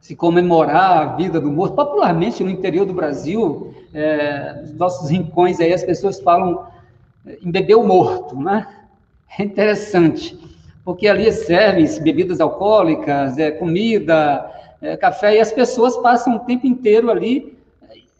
se 0.00 0.14
comemorar 0.16 0.98
a 0.98 1.16
vida 1.16 1.40
do 1.40 1.50
morto. 1.50 1.74
Popularmente, 1.74 2.42
no 2.44 2.50
interior 2.50 2.84
do 2.84 2.92
Brasil, 2.92 3.74
é, 3.94 4.60
nos 4.62 4.74
nossos 4.74 5.10
rincões 5.10 5.60
aí, 5.60 5.72
as 5.72 5.84
pessoas 5.84 6.20
falam 6.20 6.66
em 7.24 7.50
beber 7.50 7.76
o 7.76 7.84
morto, 7.84 8.36
né? 8.36 8.66
É 9.38 9.44
interessante 9.44 10.41
porque 10.84 11.08
ali 11.08 11.30
servem 11.32 11.86
bebidas 12.02 12.40
alcoólicas, 12.40 13.38
é, 13.38 13.50
comida, 13.50 14.50
é, 14.80 14.96
café, 14.96 15.36
e 15.36 15.40
as 15.40 15.52
pessoas 15.52 15.96
passam 15.98 16.36
o 16.36 16.40
tempo 16.40 16.66
inteiro 16.66 17.10
ali. 17.10 17.56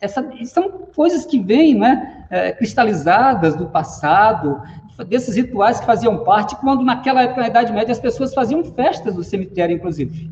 Essa, 0.00 0.28
são 0.44 0.70
coisas 0.94 1.24
que 1.24 1.38
vêm 1.38 1.74
né, 1.74 2.26
é, 2.30 2.52
cristalizadas 2.52 3.56
do 3.56 3.66
passado, 3.66 4.62
desses 5.06 5.36
rituais 5.36 5.80
que 5.80 5.86
faziam 5.86 6.22
parte, 6.22 6.54
quando 6.56 6.84
naquela 6.84 7.22
época, 7.22 7.40
na 7.40 7.48
Idade 7.48 7.72
Média, 7.72 7.92
as 7.92 7.98
pessoas 7.98 8.34
faziam 8.34 8.62
festas 8.64 9.16
no 9.16 9.24
cemitério, 9.24 9.74
inclusive. 9.74 10.30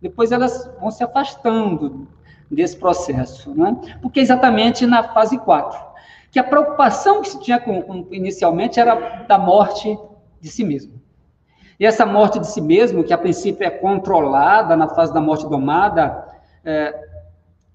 Depois 0.00 0.32
elas 0.32 0.70
vão 0.80 0.90
se 0.90 1.04
afastando 1.04 2.08
desse 2.50 2.76
processo, 2.76 3.54
né? 3.54 3.76
porque 4.00 4.20
exatamente 4.20 4.86
na 4.86 5.02
fase 5.02 5.36
4, 5.38 5.78
que 6.30 6.38
a 6.38 6.44
preocupação 6.44 7.22
que 7.22 7.28
se 7.28 7.40
tinha 7.40 7.58
com, 7.58 7.82
com, 7.82 8.06
inicialmente 8.10 8.78
era 8.78 9.24
da 9.24 9.38
morte 9.38 9.98
de 10.46 10.52
si 10.52 10.64
mesmo. 10.64 11.02
E 11.78 11.84
essa 11.84 12.06
morte 12.06 12.38
de 12.38 12.46
si 12.46 12.60
mesmo, 12.60 13.04
que 13.04 13.12
a 13.12 13.18
princípio 13.18 13.66
é 13.66 13.70
controlada 13.70 14.76
na 14.76 14.88
fase 14.88 15.12
da 15.12 15.20
morte 15.20 15.46
domada, 15.48 16.24
é, 16.64 16.94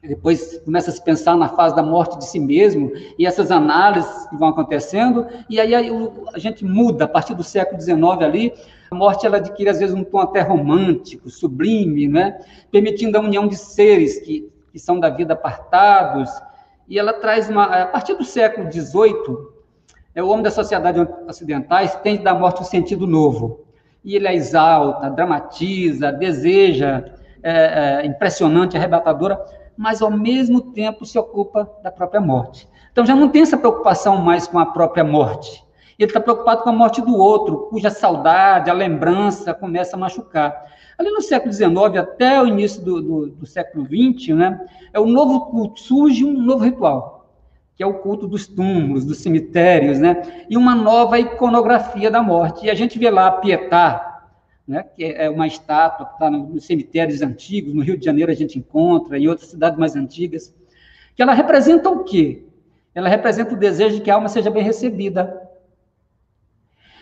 depois 0.01 0.57
começa 0.65 0.89
a 0.89 0.93
se 0.93 1.03
pensar 1.03 1.36
na 1.36 1.49
fase 1.49 1.76
da 1.76 1.84
morte 1.84 2.17
de 2.17 2.26
si 2.26 2.39
mesmo, 2.39 2.91
e 3.19 3.26
essas 3.26 3.51
análises 3.51 4.26
que 4.28 4.38
vão 4.38 4.49
acontecendo, 4.49 5.28
e 5.49 5.59
aí 5.59 5.76
a 5.76 6.39
gente 6.39 6.65
muda, 6.65 7.05
a 7.05 7.07
partir 7.07 7.36
do 7.36 7.43
século 7.43 7.80
XIX 7.80 8.01
ali, 8.22 8.53
a 8.89 8.95
morte 8.95 9.26
ela 9.26 9.38
adquire 9.38 9.69
às 9.69 9.80
vezes 9.80 9.93
um 9.93 10.03
tom 10.03 10.19
até 10.19 10.41
romântico, 10.41 11.30
sublime, 11.30 12.07
né? 12.07 12.39
permitindo 12.72 13.17
a 13.17 13.22
união 13.22 13.47
de 13.47 13.55
seres 13.55 14.19
que, 14.19 14.49
que 14.72 14.80
são 14.80 14.99
da 14.99 15.09
vida 15.09 15.34
apartados, 15.34 16.30
e 16.88 16.97
ela 16.97 17.13
traz 17.13 17.49
uma, 17.49 17.65
a 17.65 17.86
partir 17.86 18.15
do 18.15 18.24
século 18.24 18.72
XVIII, 18.72 19.50
o 20.20 20.28
homem 20.28 20.43
das 20.43 20.53
sociedades 20.53 21.07
ocidentais 21.28 21.95
tem 21.97 22.18
dar 22.22 22.34
morte 22.34 22.62
um 22.62 22.66
sentido 22.66 23.07
novo. 23.07 23.62
E 24.03 24.16
ele 24.16 24.28
a 24.28 24.34
exalta, 24.34 25.09
dramatiza, 25.09 26.12
deseja, 26.12 27.05
é, 27.41 28.01
é, 28.01 28.05
impressionante, 28.05 28.76
arrebatadora, 28.76 29.39
mas 29.78 30.01
ao 30.01 30.12
mesmo 30.12 30.62
tempo 30.74 31.05
se 31.05 31.18
ocupa 31.18 31.70
da 31.82 31.91
própria 31.91 32.20
morte. 32.20 32.68
Então 32.91 33.05
já 33.05 33.16
não 33.16 33.30
tem 33.30 33.43
essa 33.43 33.57
preocupação 33.57 34.18
mais 34.18 34.47
com 34.47 34.59
a 34.59 34.66
própria 34.66 35.03
morte. 35.03 35.64
Ele 35.97 36.09
está 36.09 36.20
preocupado 36.20 36.64
com 36.64 36.70
a 36.70 36.74
morte 36.74 36.99
do 36.99 37.16
outro, 37.16 37.68
cuja 37.70 37.89
saudade, 37.89 38.70
a 38.70 38.74
lembrança 38.74 39.53
começa 39.53 39.95
a 39.95 39.99
machucar. 39.99 40.66
Ali 40.97 41.09
no 41.09 41.22
século 41.22 41.53
XIX 41.53 41.97
até 41.99 42.41
o 42.41 42.47
início 42.47 42.84
do, 42.84 43.01
do, 43.01 43.28
do 43.28 43.45
século 43.45 43.86
XX, 43.86 44.36
né, 44.36 44.68
é 44.91 44.99
um 44.99 45.07
novo 45.07 45.45
culto, 45.45 45.80
surge 45.80 46.26
um 46.26 46.34
novo 46.34 46.66
ritual 46.66 47.20
que 47.82 47.84
é 47.84 47.88
o 47.88 47.95
culto 47.95 48.27
dos 48.27 48.45
túmulos, 48.45 49.03
dos 49.03 49.17
cemitérios, 49.17 49.97
né? 49.97 50.45
E 50.47 50.55
uma 50.55 50.75
nova 50.75 51.19
iconografia 51.19 52.11
da 52.11 52.21
morte. 52.21 52.67
E 52.67 52.69
a 52.69 52.75
gente 52.75 52.99
vê 52.99 53.09
lá 53.09 53.25
a 53.25 53.32
Pietà, 53.32 54.21
né? 54.67 54.84
que 54.95 55.03
é 55.03 55.27
uma 55.27 55.47
estátua 55.47 56.05
que 56.05 56.13
está 56.13 56.29
nos 56.29 56.63
cemitérios 56.63 57.23
antigos, 57.23 57.73
no 57.73 57.82
Rio 57.82 57.97
de 57.97 58.05
Janeiro 58.05 58.32
a 58.32 58.36
gente 58.36 58.59
encontra, 58.59 59.17
em 59.17 59.27
outras 59.27 59.49
cidades 59.49 59.79
mais 59.79 59.95
antigas, 59.95 60.53
que 61.15 61.23
ela 61.23 61.34
representa 61.34 61.89
o 61.89 62.03
quê? 62.03 62.43
Ela 62.93 63.09
representa 63.09 63.55
o 63.55 63.57
desejo 63.57 63.95
de 63.95 64.01
que 64.01 64.11
a 64.11 64.13
alma 64.13 64.29
seja 64.29 64.51
bem 64.51 64.61
recebida. 64.61 65.41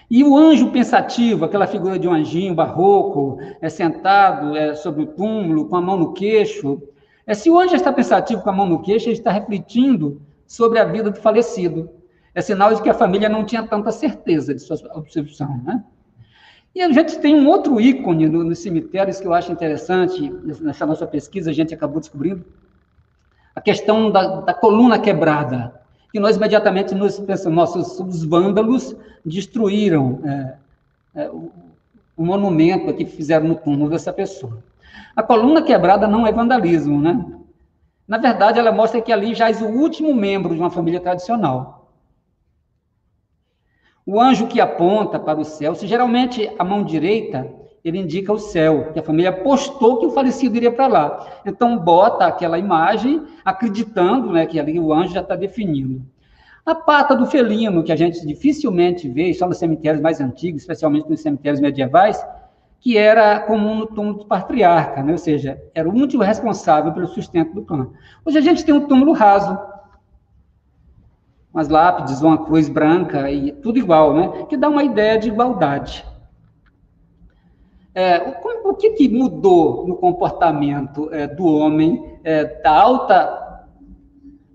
E 0.09 0.23
o 0.23 0.38
anjo 0.38 0.71
pensativo, 0.71 1.43
aquela 1.43 1.67
figura 1.67 1.99
de 1.99 2.07
um 2.07 2.13
anjinho 2.13 2.55
barroco, 2.55 3.38
é 3.59 3.67
sentado 3.67 4.55
é, 4.55 4.75
sobre 4.75 5.03
o 5.03 5.07
túmulo, 5.07 5.67
com 5.67 5.75
a 5.75 5.82
mão 5.82 5.97
no 5.97 6.13
queixo. 6.13 6.82
É, 7.27 7.34
se 7.34 7.49
o 7.49 7.59
anjo 7.59 7.75
está 7.75 7.91
pensativo 7.91 8.41
com 8.41 8.49
a 8.49 8.53
mão 8.53 8.65
no 8.65 8.82
queixo, 8.82 9.09
ele 9.09 9.17
está 9.17 9.30
refletindo 9.30 10.21
sobre 10.49 10.79
a 10.79 10.83
vida 10.83 11.11
do 11.11 11.21
falecido. 11.21 11.91
É 12.33 12.41
sinal 12.41 12.73
de 12.73 12.81
que 12.81 12.89
a 12.89 12.93
família 12.93 13.29
não 13.29 13.45
tinha 13.45 13.61
tanta 13.61 13.91
certeza 13.91 14.53
de 14.53 14.59
sua 14.59 14.77
observação, 14.95 15.61
né? 15.63 15.83
E 16.73 16.81
a 16.81 16.91
gente 16.91 17.19
tem 17.19 17.35
um 17.35 17.47
outro 17.47 17.79
ícone 17.79 18.27
nos 18.27 18.45
no 18.45 18.55
cemitérios 18.55 19.19
que 19.19 19.27
eu 19.27 19.33
acho 19.33 19.51
interessante, 19.51 20.29
nessa 20.61 20.85
nossa 20.85 21.05
pesquisa 21.05 21.51
a 21.51 21.53
gente 21.53 21.73
acabou 21.73 21.99
descobrindo, 21.99 22.43
a 23.55 23.61
questão 23.61 24.11
da, 24.11 24.41
da 24.41 24.53
coluna 24.53 24.99
quebrada, 24.99 25.73
que 26.11 26.19
nós 26.19 26.37
imediatamente 26.37 26.95
nos 26.95 27.19
pensamos, 27.19 27.55
nossos 27.55 27.99
os 27.99 28.23
vândalos 28.23 28.95
destruíram 29.25 30.19
é, 30.23 30.55
é, 31.15 31.29
o, 31.29 31.51
o 32.15 32.25
monumento 32.25 32.93
que 32.93 33.05
fizeram 33.05 33.47
no 33.47 33.55
túmulo 33.55 33.89
dessa 33.89 34.13
pessoa. 34.13 34.63
A 35.15 35.21
coluna 35.21 35.61
quebrada 35.61 36.07
não 36.07 36.25
é 36.25 36.31
vandalismo, 36.31 37.01
né? 37.01 37.38
Na 38.10 38.18
verdade, 38.18 38.57
ela 38.57 38.72
mostra 38.72 38.99
que 38.99 39.14
ali 39.14 39.36
jaz 39.36 39.62
o 39.62 39.68
último 39.68 40.16
membro 40.16 40.55
de 40.55 40.60
uma 40.60 40.72
família 40.72 40.99
tradicional. 40.99 41.91
O 44.03 44.20
anjo 44.20 44.47
que 44.47 44.60
aponta 44.60 45.20
para 45.20 45.39
o 45.39 45.45
céu, 45.45 45.76
se 45.76 45.86
geralmente 45.86 46.51
a 46.57 46.64
mão 46.64 46.84
direita, 46.84 47.47
ele 47.86 47.99
indica 47.99 48.34
o 48.34 48.39
céu, 48.39 48.91
que 48.91 48.99
a 48.99 49.03
família 49.03 49.30
apostou 49.30 49.99
que 49.99 50.07
o 50.07 50.10
falecido 50.10 50.57
iria 50.57 50.72
para 50.72 50.88
lá. 50.88 51.41
Então, 51.45 51.78
bota 51.78 52.26
aquela 52.26 52.57
imagem, 52.57 53.28
acreditando 53.45 54.32
né, 54.32 54.47
que 54.47 54.60
ali 54.60 54.80
o 54.80 54.91
anjo 54.91 55.14
já 55.14 55.22
está 55.22 55.36
definindo. 55.36 56.01
A 56.66 56.74
pata 56.74 57.16
do 57.16 57.28
felino, 57.28 57.84
que 57.84 57.91
a 57.91 57.95
gente 57.95 58.26
dificilmente 58.26 59.07
vê, 59.07 59.32
só 59.36 59.47
nos 59.47 59.60
cemitérios 59.60 60.01
mais 60.01 60.20
antigos, 60.20 60.62
especialmente 60.62 61.07
nos 61.07 61.22
cemitérios 61.22 61.62
medievais, 61.62 62.20
que 62.80 62.97
era 62.97 63.39
comum 63.41 63.75
no 63.75 63.88
túmulo 63.88 64.19
do 64.19 64.25
patriarca, 64.25 65.03
né? 65.03 65.11
ou 65.11 65.17
seja, 65.17 65.61
era 65.73 65.88
o 65.88 65.91
único 65.91 66.23
responsável 66.23 66.93
pelo 66.93 67.07
sustento 67.07 67.53
do 67.53 67.63
clã. 67.63 67.89
Hoje 68.25 68.38
a 68.38 68.41
gente 68.41 68.63
tem 68.63 68.73
um 68.73 68.88
túmulo 68.88 69.11
raso, 69.11 69.57
umas 71.53 71.67
lápides, 71.67 72.21
uma 72.21 72.45
cruz 72.45 72.69
branca 72.69 73.30
e 73.30 73.51
tudo 73.51 73.77
igual, 73.77 74.13
né? 74.13 74.45
que 74.47 74.55
dá 74.55 74.69
uma 74.69 74.84
ideia 74.84 75.19
de 75.19 75.27
igualdade. 75.27 76.05
É, 77.93 78.17
o, 78.17 78.69
o 78.69 78.75
que, 78.75 78.91
que, 78.91 79.09
mudou 79.09 79.86
no 79.86 79.97
comportamento 79.97 81.13
é, 81.13 81.27
do 81.27 81.45
homem 81.45 82.17
é, 82.23 82.45
da 82.61 82.71
alta 82.71 83.67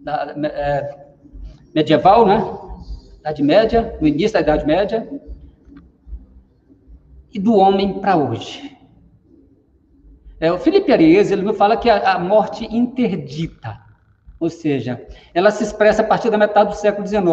da, 0.02 0.34
é, 0.44 1.08
medieval, 1.74 2.24
né? 2.24 2.42
Idade 3.20 3.42
Média, 3.42 3.98
no 4.00 4.06
início 4.06 4.34
da 4.34 4.40
Idade 4.40 4.66
Média, 4.66 5.08
e 7.34 7.38
do 7.40 7.56
homem 7.56 7.98
para 7.98 8.16
hoje. 8.16 8.78
É, 10.38 10.52
o 10.52 10.58
Felipe 10.58 10.92
Arias, 10.92 11.32
ele 11.32 11.52
fala 11.54 11.76
que 11.76 11.90
a, 11.90 12.12
a 12.12 12.18
morte 12.18 12.64
interdita, 12.64 13.80
ou 14.38 14.48
seja, 14.48 15.04
ela 15.32 15.50
se 15.50 15.64
expressa 15.64 16.02
a 16.02 16.04
partir 16.04 16.30
da 16.30 16.38
metade 16.38 16.70
do 16.70 16.76
século 16.76 17.06
XIX. 17.06 17.24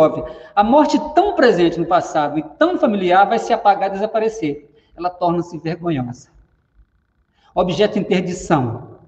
A 0.56 0.64
morte 0.64 1.00
tão 1.14 1.36
presente 1.36 1.80
no 1.80 1.86
passado 1.86 2.40
e 2.40 2.44
tão 2.58 2.78
familiar 2.80 3.28
vai 3.28 3.38
se 3.38 3.54
apagar 3.54 3.90
e 3.90 3.94
desaparecer. 3.94 4.70
Ela 4.98 5.10
torna-se 5.10 5.58
vergonhosa. 5.58 6.30
Objeto 7.54 7.94
de 7.94 8.00
interdição. 8.00 9.00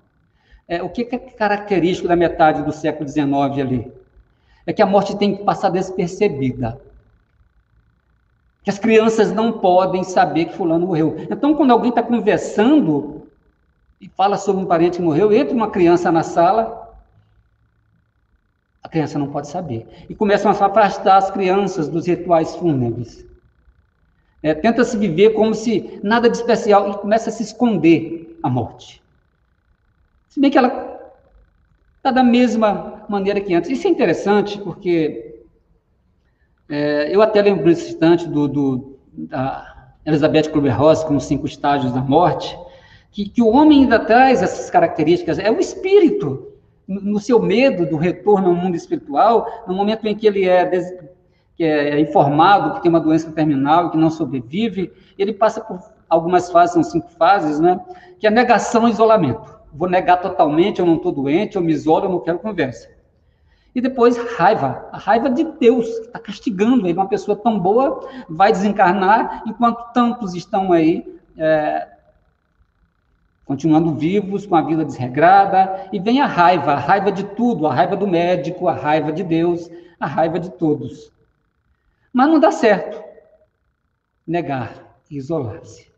É, 0.67 0.81
o 0.83 0.89
que 0.89 1.07
é 1.11 1.17
característico 1.17 2.07
da 2.07 2.15
metade 2.15 2.61
do 2.63 2.71
século 2.71 3.07
XIX 3.07 3.33
ali? 3.59 3.93
É 4.65 4.73
que 4.73 4.81
a 4.81 4.85
morte 4.85 5.15
tem 5.17 5.35
que 5.35 5.43
passar 5.43 5.69
despercebida. 5.69 6.79
Que 8.63 8.69
as 8.69 8.79
crianças 8.79 9.31
não 9.31 9.51
podem 9.51 10.03
saber 10.03 10.45
que 10.45 10.55
fulano 10.55 10.87
morreu. 10.87 11.15
Então, 11.29 11.53
quando 11.53 11.71
alguém 11.71 11.89
está 11.89 12.01
conversando 12.01 13.27
e 13.99 14.07
fala 14.07 14.37
sobre 14.37 14.63
um 14.63 14.65
parente 14.65 14.97
que 14.97 15.03
morreu, 15.03 15.33
entra 15.33 15.53
uma 15.53 15.69
criança 15.69 16.11
na 16.11 16.23
sala, 16.23 16.93
a 18.81 18.89
criança 18.89 19.19
não 19.19 19.27
pode 19.27 19.47
saber. 19.47 19.87
E 20.09 20.15
começam 20.15 20.49
a 20.49 20.53
afastar 20.53 21.17
as 21.17 21.29
crianças 21.31 21.89
dos 21.89 22.07
rituais 22.07 22.55
fúnebres. 22.55 23.25
É, 24.41 24.53
Tenta-se 24.53 24.97
viver 24.97 25.31
como 25.31 25.53
se 25.53 25.99
nada 26.03 26.29
de 26.29 26.37
especial 26.37 26.89
e 26.89 26.97
começa 26.97 27.29
a 27.29 27.33
se 27.33 27.43
esconder 27.43 28.37
a 28.43 28.49
morte. 28.49 29.01
Se 30.27 30.39
bem 30.39 30.51
que 30.51 30.57
ela 30.57 30.93
está 31.97 32.11
da 32.11 32.23
mesma 32.23 33.05
maneira 33.07 33.39
que 33.39 33.53
antes. 33.53 33.69
Isso 33.69 33.87
é 33.87 33.89
interessante 33.89 34.59
porque 34.59 35.32
é, 36.69 37.13
eu 37.13 37.21
até 37.21 37.41
lembro 37.41 37.65
nesse 37.65 37.89
instante 37.89 38.27
do, 38.27 38.47
do, 38.47 38.97
da 39.13 39.93
Elizabeth 40.05 40.49
Kubler-Ross 40.49 41.03
com 41.03 41.15
os 41.15 41.25
cinco 41.25 41.45
estágios 41.45 41.91
da 41.91 42.01
morte, 42.01 42.57
que, 43.11 43.29
que 43.29 43.41
o 43.41 43.49
homem 43.49 43.83
ainda 43.83 43.99
traz 43.99 44.41
essas 44.41 44.69
características, 44.69 45.39
é 45.39 45.51
o 45.51 45.59
espírito, 45.59 46.53
no 46.87 47.19
seu 47.19 47.41
medo 47.41 47.85
do 47.85 47.95
retorno 47.95 48.49
ao 48.49 48.55
mundo 48.55 48.75
espiritual, 48.75 49.63
no 49.67 49.73
momento 49.73 50.05
em 50.05 50.15
que 50.15 50.27
ele 50.27 50.47
é, 50.47 50.69
que 51.55 51.63
é 51.63 51.99
informado 51.99 52.73
que 52.73 52.81
tem 52.81 52.89
uma 52.89 52.99
doença 52.99 53.31
terminal, 53.31 53.91
que 53.91 53.97
não 53.97 54.09
sobrevive, 54.09 54.91
ele 55.17 55.33
passa 55.33 55.61
por 55.61 55.79
algumas 56.09 56.51
fases, 56.51 56.73
são 56.73 56.83
cinco 56.83 57.09
fases, 57.11 57.59
né? 57.59 57.79
Que 58.19 58.27
é 58.27 58.29
negação 58.29 58.87
e 58.87 58.91
isolamento. 58.91 59.57
Vou 59.71 59.89
negar 59.89 60.17
totalmente, 60.17 60.79
eu 60.79 60.85
não 60.85 60.95
estou 60.95 61.11
doente, 61.11 61.55
eu 61.55 61.61
me 61.61 61.71
isolo, 61.71 62.05
eu 62.05 62.09
não 62.09 62.19
quero 62.19 62.39
conversa. 62.39 62.89
E 63.75 63.81
depois, 63.81 64.17
raiva. 64.37 64.87
A 64.91 64.97
raiva 64.97 65.29
de 65.29 65.43
Deus, 65.43 65.85
que 65.85 66.05
está 66.05 66.19
castigando. 66.19 66.87
Uma 66.87 67.07
pessoa 67.07 67.35
tão 67.35 67.59
boa 67.59 68.07
vai 68.29 68.51
desencarnar, 68.51 69.43
enquanto 69.47 69.91
tantos 69.93 70.35
estão 70.35 70.71
aí 70.71 71.19
é, 71.37 71.87
continuando 73.45 73.93
vivos, 73.95 74.45
com 74.45 74.55
a 74.55 74.61
vida 74.61 74.85
desregrada, 74.85 75.89
e 75.91 75.99
vem 75.99 76.21
a 76.21 76.25
raiva, 76.25 76.73
a 76.73 76.79
raiva 76.79 77.11
de 77.11 77.23
tudo, 77.23 77.67
a 77.67 77.73
raiva 77.73 77.95
do 77.95 78.07
médico, 78.07 78.67
a 78.67 78.73
raiva 78.73 79.11
de 79.11 79.23
Deus, 79.23 79.69
a 79.99 80.07
raiva 80.07 80.39
de 80.39 80.51
todos. 80.51 81.11
Mas 82.11 82.29
não 82.29 82.39
dá 82.39 82.51
certo 82.51 83.03
negar 84.25 84.73
e 85.09 85.17
isolar-se. 85.17 85.91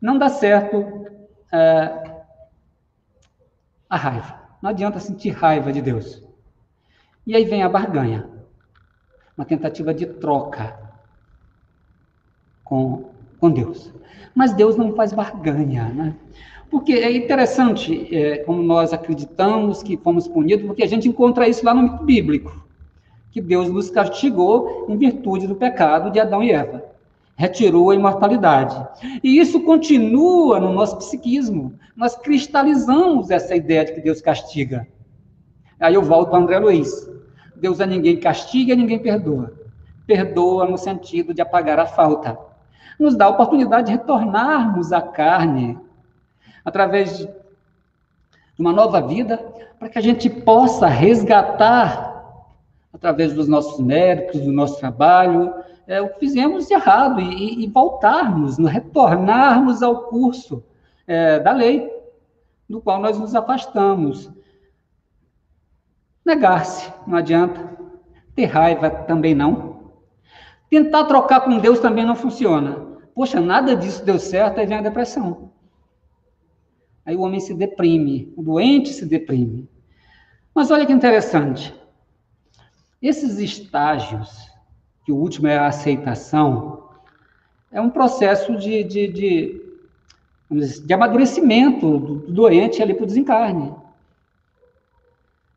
Não 0.00 0.18
dá 0.18 0.28
certo 0.28 1.06
é, 1.52 2.22
a 3.88 3.96
raiva. 3.96 4.40
Não 4.62 4.70
adianta 4.70 4.98
sentir 4.98 5.30
raiva 5.30 5.72
de 5.72 5.82
Deus. 5.82 6.22
E 7.30 7.36
aí 7.36 7.44
vem 7.44 7.62
a 7.62 7.68
barganha, 7.68 8.28
uma 9.38 9.44
tentativa 9.44 9.94
de 9.94 10.04
troca 10.04 10.76
com, 12.64 13.04
com 13.38 13.52
Deus. 13.52 13.94
Mas 14.34 14.52
Deus 14.52 14.76
não 14.76 14.96
faz 14.96 15.12
barganha, 15.12 15.90
né? 15.90 16.16
Porque 16.68 16.92
é 16.92 17.16
interessante 17.16 18.12
é, 18.12 18.38
como 18.38 18.64
nós 18.64 18.92
acreditamos 18.92 19.80
que 19.80 19.96
fomos 19.96 20.26
punidos, 20.26 20.66
porque 20.66 20.82
a 20.82 20.88
gente 20.88 21.08
encontra 21.08 21.46
isso 21.46 21.64
lá 21.64 21.72
no 21.72 21.84
mito 21.84 22.02
bíblico, 22.02 22.66
que 23.30 23.40
Deus 23.40 23.70
nos 23.70 23.90
castigou 23.90 24.86
em 24.88 24.96
virtude 24.96 25.46
do 25.46 25.54
pecado 25.54 26.10
de 26.10 26.18
Adão 26.18 26.42
e 26.42 26.50
Eva. 26.50 26.84
Retirou 27.36 27.90
a 27.90 27.94
imortalidade. 27.94 28.74
E 29.22 29.38
isso 29.38 29.60
continua 29.60 30.58
no 30.58 30.72
nosso 30.72 30.98
psiquismo. 30.98 31.78
Nós 31.94 32.16
cristalizamos 32.16 33.30
essa 33.30 33.54
ideia 33.54 33.84
de 33.84 33.92
que 33.92 34.00
Deus 34.00 34.20
castiga. 34.20 34.84
Aí 35.78 35.94
eu 35.94 36.02
volto 36.02 36.30
para 36.30 36.40
André 36.40 36.58
Luiz. 36.58 37.09
Deus 37.60 37.80
a 37.80 37.86
ninguém 37.86 38.16
castiga, 38.18 38.74
ninguém 38.74 38.98
perdoa. 38.98 39.52
Perdoa 40.06 40.66
no 40.66 40.78
sentido 40.78 41.34
de 41.34 41.42
apagar 41.42 41.78
a 41.78 41.86
falta. 41.86 42.38
Nos 42.98 43.16
dá 43.16 43.26
a 43.26 43.30
oportunidade 43.30 43.86
de 43.86 43.92
retornarmos 43.92 44.92
à 44.92 45.00
carne, 45.00 45.78
através 46.64 47.18
de 47.18 47.28
uma 48.58 48.72
nova 48.72 49.00
vida, 49.00 49.38
para 49.78 49.88
que 49.88 49.98
a 49.98 50.02
gente 50.02 50.28
possa 50.28 50.86
resgatar, 50.86 52.10
através 52.92 53.32
dos 53.32 53.48
nossos 53.48 53.80
méritos, 53.80 54.40
do 54.40 54.52
nosso 54.52 54.78
trabalho, 54.78 55.54
é, 55.86 56.00
o 56.00 56.08
que 56.08 56.20
fizemos 56.20 56.66
de 56.66 56.74
errado 56.74 57.20
e, 57.20 57.64
e 57.64 57.66
voltarmos, 57.66 58.58
retornarmos 58.58 59.82
ao 59.82 60.04
curso 60.04 60.62
é, 61.06 61.40
da 61.40 61.52
lei, 61.52 61.90
do 62.68 62.80
qual 62.80 63.00
nós 63.00 63.18
nos 63.18 63.34
afastamos. 63.34 64.30
Negar-se, 66.30 66.92
não 67.08 67.18
adianta. 67.18 67.76
Ter 68.36 68.44
raiva 68.44 68.88
também 68.88 69.34
não. 69.34 69.90
Tentar 70.70 71.06
trocar 71.06 71.40
com 71.40 71.58
Deus 71.58 71.80
também 71.80 72.06
não 72.06 72.14
funciona. 72.14 72.86
Poxa, 73.16 73.40
nada 73.40 73.74
disso 73.74 74.04
deu 74.04 74.16
certo, 74.16 74.60
aí 74.60 74.66
vem 74.66 74.78
a 74.78 74.82
depressão. 74.82 75.50
Aí 77.04 77.16
o 77.16 77.22
homem 77.22 77.40
se 77.40 77.52
deprime, 77.52 78.32
o 78.36 78.44
doente 78.44 78.90
se 78.90 79.04
deprime. 79.04 79.68
Mas 80.54 80.70
olha 80.70 80.86
que 80.86 80.92
interessante. 80.92 81.74
Esses 83.02 83.40
estágios, 83.40 84.52
que 85.04 85.10
o 85.10 85.16
último 85.16 85.48
é 85.48 85.58
a 85.58 85.66
aceitação, 85.66 86.90
é 87.72 87.80
um 87.80 87.90
processo 87.90 88.56
de, 88.56 88.84
de, 88.84 89.08
de, 89.08 89.62
de 90.86 90.94
amadurecimento 90.94 91.98
do, 91.98 92.14
do 92.20 92.32
doente 92.32 92.80
ali 92.80 92.94
para 92.94 93.02
o 93.02 93.06
desencarne. 93.08 93.79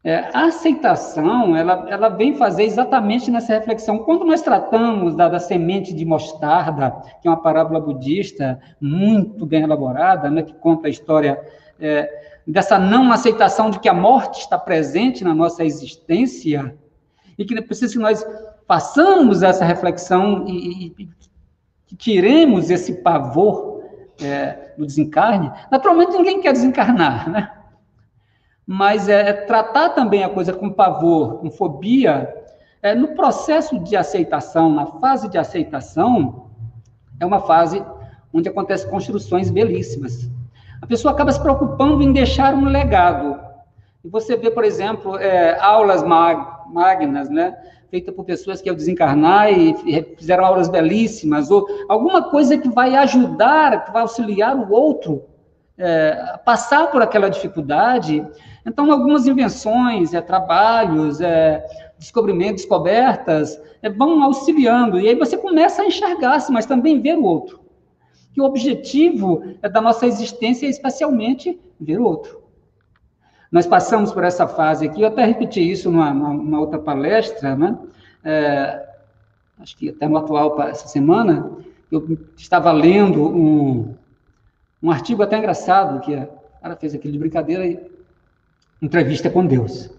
É, 0.05 0.29
a 0.33 0.47
aceitação, 0.47 1.55
ela, 1.55 1.85
ela 1.89 2.09
vem 2.09 2.35
fazer 2.35 2.63
exatamente 2.63 3.31
nessa 3.31 3.53
reflexão. 3.53 3.99
Quando 3.99 4.25
nós 4.25 4.41
tratamos 4.41 5.15
da, 5.15 5.29
da, 5.29 5.39
semente 5.39 5.93
de 5.93 6.03
mostarda, 6.03 6.91
que 7.21 7.27
é 7.27 7.31
uma 7.31 7.41
parábola 7.41 7.79
budista 7.79 8.59
muito 8.81 9.45
bem 9.45 9.63
elaborada, 9.63 10.29
né, 10.29 10.43
que 10.43 10.53
conta 10.55 10.87
a 10.87 10.89
história 10.89 11.41
é, 11.79 12.41
dessa 12.45 12.77
não 12.77 13.13
aceitação 13.13 13.69
de 13.69 13.79
que 13.79 13.87
a 13.87 13.93
morte 13.93 14.41
está 14.41 14.57
presente 14.57 15.23
na 15.23 15.33
nossa 15.33 15.63
existência, 15.63 16.75
e 17.37 17.45
que 17.45 17.61
preciso 17.61 17.93
que 17.93 17.99
nós 17.99 18.25
façamos 18.67 19.41
essa 19.41 19.63
reflexão 19.63 20.45
e, 20.45 20.93
e, 20.97 21.09
e 21.89 21.95
tiremos 21.95 22.69
esse 22.69 23.01
pavor 23.01 23.83
é, 24.21 24.73
do 24.77 24.85
desencarne. 24.85 25.49
Naturalmente, 25.71 26.11
ninguém 26.11 26.41
quer 26.41 26.51
desencarnar, 26.51 27.29
né? 27.29 27.51
Mas 28.65 29.09
é, 29.09 29.29
é, 29.29 29.33
tratar 29.33 29.89
também 29.89 30.23
a 30.23 30.29
coisa 30.29 30.53
com 30.53 30.69
pavor, 30.69 31.39
com 31.39 31.51
fobia, 31.51 32.33
é, 32.81 32.95
no 32.95 33.09
processo 33.09 33.79
de 33.79 33.95
aceitação, 33.95 34.69
na 34.69 34.85
fase 34.85 35.29
de 35.29 35.37
aceitação, 35.37 36.47
é 37.19 37.25
uma 37.25 37.41
fase 37.41 37.83
onde 38.33 38.49
acontecem 38.49 38.89
construções 38.89 39.51
belíssimas. 39.51 40.29
A 40.81 40.87
pessoa 40.87 41.13
acaba 41.13 41.31
se 41.31 41.41
preocupando 41.41 42.01
em 42.01 42.11
deixar 42.11 42.53
um 42.53 42.65
legado. 42.65 43.39
E 44.03 44.09
você 44.09 44.35
vê, 44.35 44.49
por 44.49 44.63
exemplo, 44.63 45.17
é, 45.17 45.57
aulas 45.59 46.03
mag 46.03 46.53
magnas, 46.67 47.29
né, 47.29 47.55
feitas 47.91 48.15
por 48.15 48.25
pessoas 48.25 48.59
que 48.59 48.67
ao 48.67 48.75
desencarnar 48.75 49.51
e 49.51 49.75
fizeram 50.17 50.43
aulas 50.43 50.67
belíssimas, 50.67 51.51
ou 51.51 51.67
alguma 51.87 52.31
coisa 52.31 52.57
que 52.57 52.67
vai 52.67 52.95
ajudar, 52.95 53.85
que 53.85 53.91
vai 53.91 54.01
auxiliar 54.01 54.55
o 54.55 54.71
outro 54.71 55.23
é, 55.77 56.39
passar 56.45 56.91
por 56.91 57.01
aquela 57.01 57.29
dificuldade 57.29 58.25
então, 58.65 58.89
algumas 58.91 59.27
invenções, 59.27 60.13
é, 60.13 60.21
trabalhos, 60.21 61.19
é, 61.19 61.65
descobrimentos, 61.97 62.63
descobertas, 62.63 63.59
é, 63.81 63.89
vão 63.89 64.23
auxiliando. 64.23 64.99
E 64.99 65.09
aí 65.09 65.15
você 65.15 65.37
começa 65.37 65.81
a 65.81 65.85
enxergar-se, 65.85 66.51
mas 66.51 66.65
também 66.65 67.01
ver 67.01 67.17
o 67.17 67.23
outro. 67.23 67.59
Que 68.33 68.41
o 68.41 68.45
objetivo 68.45 69.43
é 69.61 69.69
da 69.69 69.81
nossa 69.81 70.07
existência 70.07 70.65
é 70.65 70.69
especialmente 70.69 71.59
ver 71.79 71.99
o 71.99 72.03
outro. 72.03 72.41
Nós 73.51 73.67
passamos 73.67 74.11
por 74.11 74.23
essa 74.23 74.47
fase 74.47 74.87
aqui, 74.87 75.01
eu 75.01 75.09
até 75.09 75.23
repeti 75.25 75.59
isso 75.59 75.91
numa, 75.91 76.11
numa 76.11 76.59
outra 76.59 76.79
palestra, 76.79 77.55
né? 77.55 77.77
É, 78.23 78.83
acho 79.59 79.77
que 79.77 79.89
até 79.89 80.07
no 80.07 80.17
atual, 80.17 80.59
essa 80.63 80.87
semana, 80.87 81.51
eu 81.91 82.17
estava 82.35 82.71
lendo 82.71 83.23
um, 83.23 83.93
um 84.81 84.89
artigo 84.89 85.21
até 85.21 85.37
engraçado, 85.37 85.99
que 85.99 86.15
a 86.15 86.27
cara 86.61 86.75
fez 86.77 86.95
aquele 86.95 87.13
de 87.13 87.19
brincadeira, 87.19 87.67
e 87.67 87.92
entrevista 88.83 89.29
com 89.29 89.45
Deus. 89.45 89.89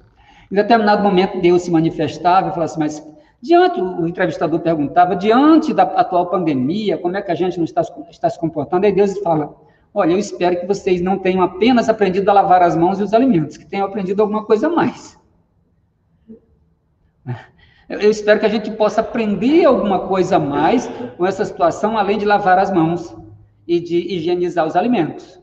Em 0.51 0.55
determinado 0.55 1.03
momento, 1.03 1.41
Deus 1.41 1.63
se 1.63 1.71
manifestava 1.71 2.49
e 2.49 2.51
falava 2.51 2.65
assim, 2.65 2.79
mas 2.79 3.07
diante, 3.41 3.81
o 3.81 4.07
entrevistador 4.07 4.61
perguntava, 4.61 5.17
diante 5.17 5.73
da 5.73 5.83
atual 5.83 6.27
pandemia, 6.27 6.99
como 6.99 7.17
é 7.17 7.23
que 7.23 7.33
a 7.33 7.35
gente 7.35 7.57
não 7.57 7.65
está, 7.65 7.83
está 8.11 8.31
se 8.31 8.39
comportando? 8.39 8.87
Aí 8.87 8.93
Deus 8.93 9.19
fala, 9.21 9.57
Olha, 9.97 10.11
eu 10.11 10.19
espero 10.19 10.59
que 10.59 10.67
vocês 10.67 11.01
não 11.01 11.17
tenham 11.17 11.41
apenas 11.41 11.89
aprendido 11.89 12.29
a 12.29 12.33
lavar 12.33 12.63
as 12.63 12.77
mãos 12.77 12.99
e 12.99 13.05
os 13.05 13.15
alimentos, 13.15 13.57
que 13.57 13.65
tenham 13.65 13.87
aprendido 13.87 14.21
alguma 14.21 14.45
coisa 14.45 14.67
a 14.67 14.71
mais. 14.71 15.17
Eu 17.89 18.11
espero 18.11 18.41
que 18.41 18.47
a 18.47 18.49
gente 18.49 18.73
possa 18.73 19.03
aprender 19.03 19.65
alguma 19.65 20.09
coisa 20.09 20.37
a 20.37 20.41
mais 20.41 20.91
com 21.17 21.25
essa 21.25 21.45
situação, 21.45 21.97
além 21.97 22.19
de 22.19 22.25
lavar 22.25 22.59
as 22.59 22.73
mãos 22.73 23.15
e 23.69 23.79
de 23.79 23.97
higienizar 23.97 24.67
os 24.67 24.75
alimentos. 24.75 25.41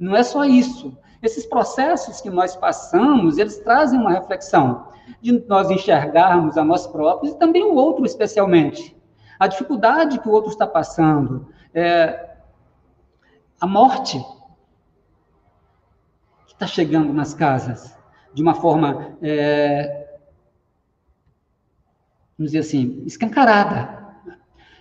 Não 0.00 0.16
é 0.16 0.24
só 0.24 0.44
isso. 0.44 0.98
Esses 1.22 1.46
processos 1.46 2.20
que 2.20 2.28
nós 2.28 2.56
passamos, 2.56 3.38
eles 3.38 3.58
trazem 3.58 3.98
uma 3.98 4.10
reflexão 4.10 4.88
de 5.20 5.32
nós 5.46 5.70
enxergarmos 5.70 6.58
a 6.58 6.64
nós 6.64 6.86
próprios 6.86 7.34
e 7.34 7.38
também 7.38 7.62
o 7.62 7.74
outro, 7.74 8.04
especialmente. 8.04 8.96
A 9.38 9.46
dificuldade 9.46 10.18
que 10.18 10.28
o 10.28 10.32
outro 10.32 10.50
está 10.50 10.66
passando, 10.66 11.48
é, 11.72 12.36
a 13.60 13.66
morte 13.66 14.18
que 16.46 16.52
está 16.52 16.66
chegando 16.66 17.12
nas 17.12 17.32
casas 17.34 17.96
de 18.34 18.42
uma 18.42 18.54
forma, 18.54 19.16
é, 19.22 20.18
vamos 22.36 22.50
dizer 22.52 22.58
assim, 22.58 23.02
escancarada. 23.06 24.01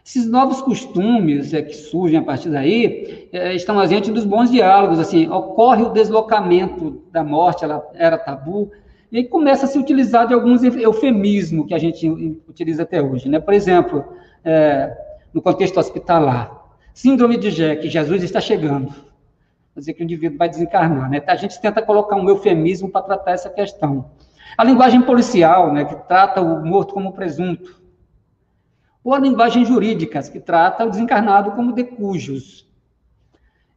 Esses 0.04 0.28
novos 0.28 0.62
costumes 0.62 1.54
é, 1.54 1.62
que 1.62 1.76
surgem 1.76 2.20
a 2.20 2.24
partir 2.24 2.50
daí 2.50 3.30
é, 3.32 3.54
estão 3.56 3.80
ausentes 3.80 4.10
dos 4.10 4.26
bons 4.26 4.50
diálogos. 4.50 5.00
Assim, 5.00 5.30
ocorre 5.30 5.84
o 5.84 5.90
deslocamento 5.90 7.04
da 7.12 7.24
morte, 7.24 7.64
ela 7.64 7.88
era 7.94 8.18
tabu, 8.18 8.72
e 9.12 9.18
aí 9.18 9.24
começa 9.26 9.66
a 9.66 9.68
se 9.68 9.78
utilizar 9.78 10.28
de 10.28 10.34
alguns 10.34 10.64
eufemismos 10.64 11.68
que 11.68 11.74
a 11.74 11.78
gente 11.78 12.08
utiliza 12.48 12.84
até 12.84 13.02
hoje. 13.02 13.30
Né? 13.30 13.40
Por 13.40 13.54
exemplo, 13.54 14.06
é, 14.44 14.96
no 15.34 15.42
contexto 15.42 15.78
hospitalar, 15.80 16.52
síndrome 16.94 17.38
de 17.38 17.52
Jack, 17.52 17.88
Jesus 17.88 18.24
está 18.24 18.40
chegando. 18.40 18.94
Quer 19.74 19.80
dizer 19.80 19.94
que 19.94 20.02
o 20.02 20.06
indivíduo 20.06 20.38
vai 20.38 20.50
desencarnar. 20.50 21.10
Né? 21.10 21.22
A 21.28 21.36
gente 21.36 21.60
tenta 21.62 21.82
colocar 21.82 22.16
um 22.16 22.28
eufemismo 22.28 22.90
para 22.90 23.02
tratar 23.02 23.32
essa 23.32 23.50
questão. 23.50 24.12
A 24.58 24.64
linguagem 24.64 25.02
policial, 25.02 25.72
né, 25.74 25.86
que 25.86 25.96
trata 26.08 26.42
o 26.42 26.66
morto 26.66 26.94
como 26.94 27.14
presunto 27.14 27.81
ou 29.04 29.14
a 29.14 29.20
linguagem 29.20 29.66
jurídica, 29.66 30.22
que 30.22 30.40
trata 30.40 30.86
o 30.86 30.90
desencarnado 30.90 31.52
como 31.52 31.74
decujos. 31.74 32.68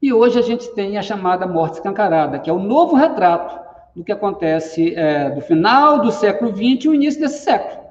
E 0.01 0.13
hoje 0.13 0.39
a 0.39 0.43
gente 0.43 0.69
tem 0.75 0.99
a 0.99 1.03
chamada 1.03 1.47
morte 1.47 1.75
escancarada, 1.75 2.39
que 2.39 2.51
é 2.51 2.53
o 2.53 2.59
novo 2.59 2.95
retrato 2.95 3.59
do 3.97 4.05
que 4.05 4.13
acontece 4.13 4.95
é, 4.95 5.31
do 5.31 5.41
final 5.41 6.01
do 6.01 6.13
século 6.13 6.51
XX 6.51 6.85
e 6.85 6.89
o 6.89 6.95
início 6.95 7.21
desse 7.21 7.43
século. 7.43 7.85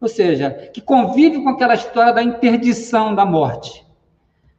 Ou 0.00 0.08
seja, 0.08 0.50
que 0.50 0.80
convive 0.80 1.42
com 1.42 1.48
aquela 1.48 1.74
história 1.74 2.12
da 2.12 2.22
interdição 2.22 3.14
da 3.14 3.24
morte. 3.24 3.84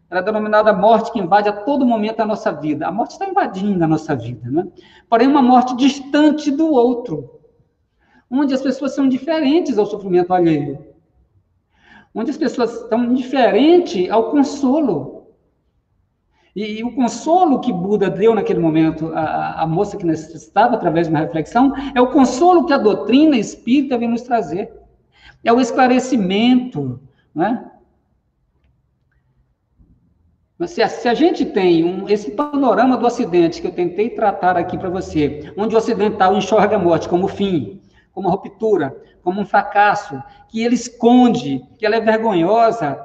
Ela 0.10 0.22
é 0.22 0.24
denominada 0.24 0.74
morte 0.74 1.12
que 1.12 1.20
invade 1.20 1.50
a 1.50 1.54
todo 1.54 1.86
momento 1.86 2.22
a 2.22 2.26
nossa 2.26 2.52
vida. 2.52 2.88
A 2.88 2.92
morte 2.92 3.12
está 3.12 3.28
invadindo 3.28 3.84
a 3.84 3.88
nossa 3.88 4.16
vida, 4.16 4.50
né? 4.50 4.68
porém 5.08 5.28
uma 5.28 5.42
morte 5.42 5.76
distante 5.76 6.50
do 6.50 6.72
outro, 6.72 7.40
onde 8.32 8.54
as 8.54 8.62
pessoas 8.62 8.96
são 8.96 9.08
diferentes 9.08 9.78
ao 9.78 9.86
sofrimento 9.86 10.34
alheio 10.34 10.95
onde 12.16 12.32
as 12.32 12.38
pessoas 12.38 12.74
estão 12.74 13.04
indiferentes 13.04 14.10
ao 14.10 14.32
consolo. 14.32 15.28
E, 16.56 16.80
e, 16.80 16.84
o 16.86 16.96
consolo 16.96 17.60
que 17.60 17.74
Buda 17.74 18.10
deu 18.10 18.34
naquele 18.34 18.60
momento 18.60 19.12
à, 19.14 19.64
à 19.64 19.68
moça 19.68 19.98
que 19.98 20.06
necessitava, 20.06 20.76
através 20.76 21.08
de 21.08 21.14
uma 21.14 21.20
reflexão, 21.20 21.74
é 21.94 22.00
o 22.00 22.12
consolo 22.12 22.66
que 22.66 22.72
a 22.72 22.78
doutrina 22.78 23.38
espírita 23.38 23.98
vem 23.98 24.08
nos 24.08 24.22
trazer. 24.22 24.72
É 25.44 25.52
o 25.52 25.60
esclarecimento, 25.60 27.02
né? 27.36 27.70
Mas 30.58 30.72
se 30.72 30.82
a, 30.82 30.88
se 30.88 31.10
a 31.10 31.14
gente 31.14 31.46
tem 31.46 31.84
um, 31.84 32.08
esse 32.08 32.32
panorama 32.32 32.96
do 32.96 33.06
Ocidente 33.06 33.60
que 33.60 33.68
eu 33.68 33.74
tentei 33.74 34.10
tratar 34.12 34.56
aqui 34.56 34.78
para 34.78 34.90
você, 34.90 35.52
onde 35.58 35.76
o 35.76 35.78
ocidental 35.78 36.38
enxerga 36.38 36.78
a 36.78 36.80
morte 36.80 37.10
como 37.10 37.28
fim, 37.28 37.82
como 38.16 38.30
ruptura, 38.30 38.96
como 39.22 39.42
um 39.42 39.46
fracasso, 39.46 40.24
que 40.48 40.64
ele 40.64 40.76
esconde, 40.76 41.62
que 41.78 41.86
ela 41.86 41.98
é 41.98 42.00
vergonhosa, 42.02 42.98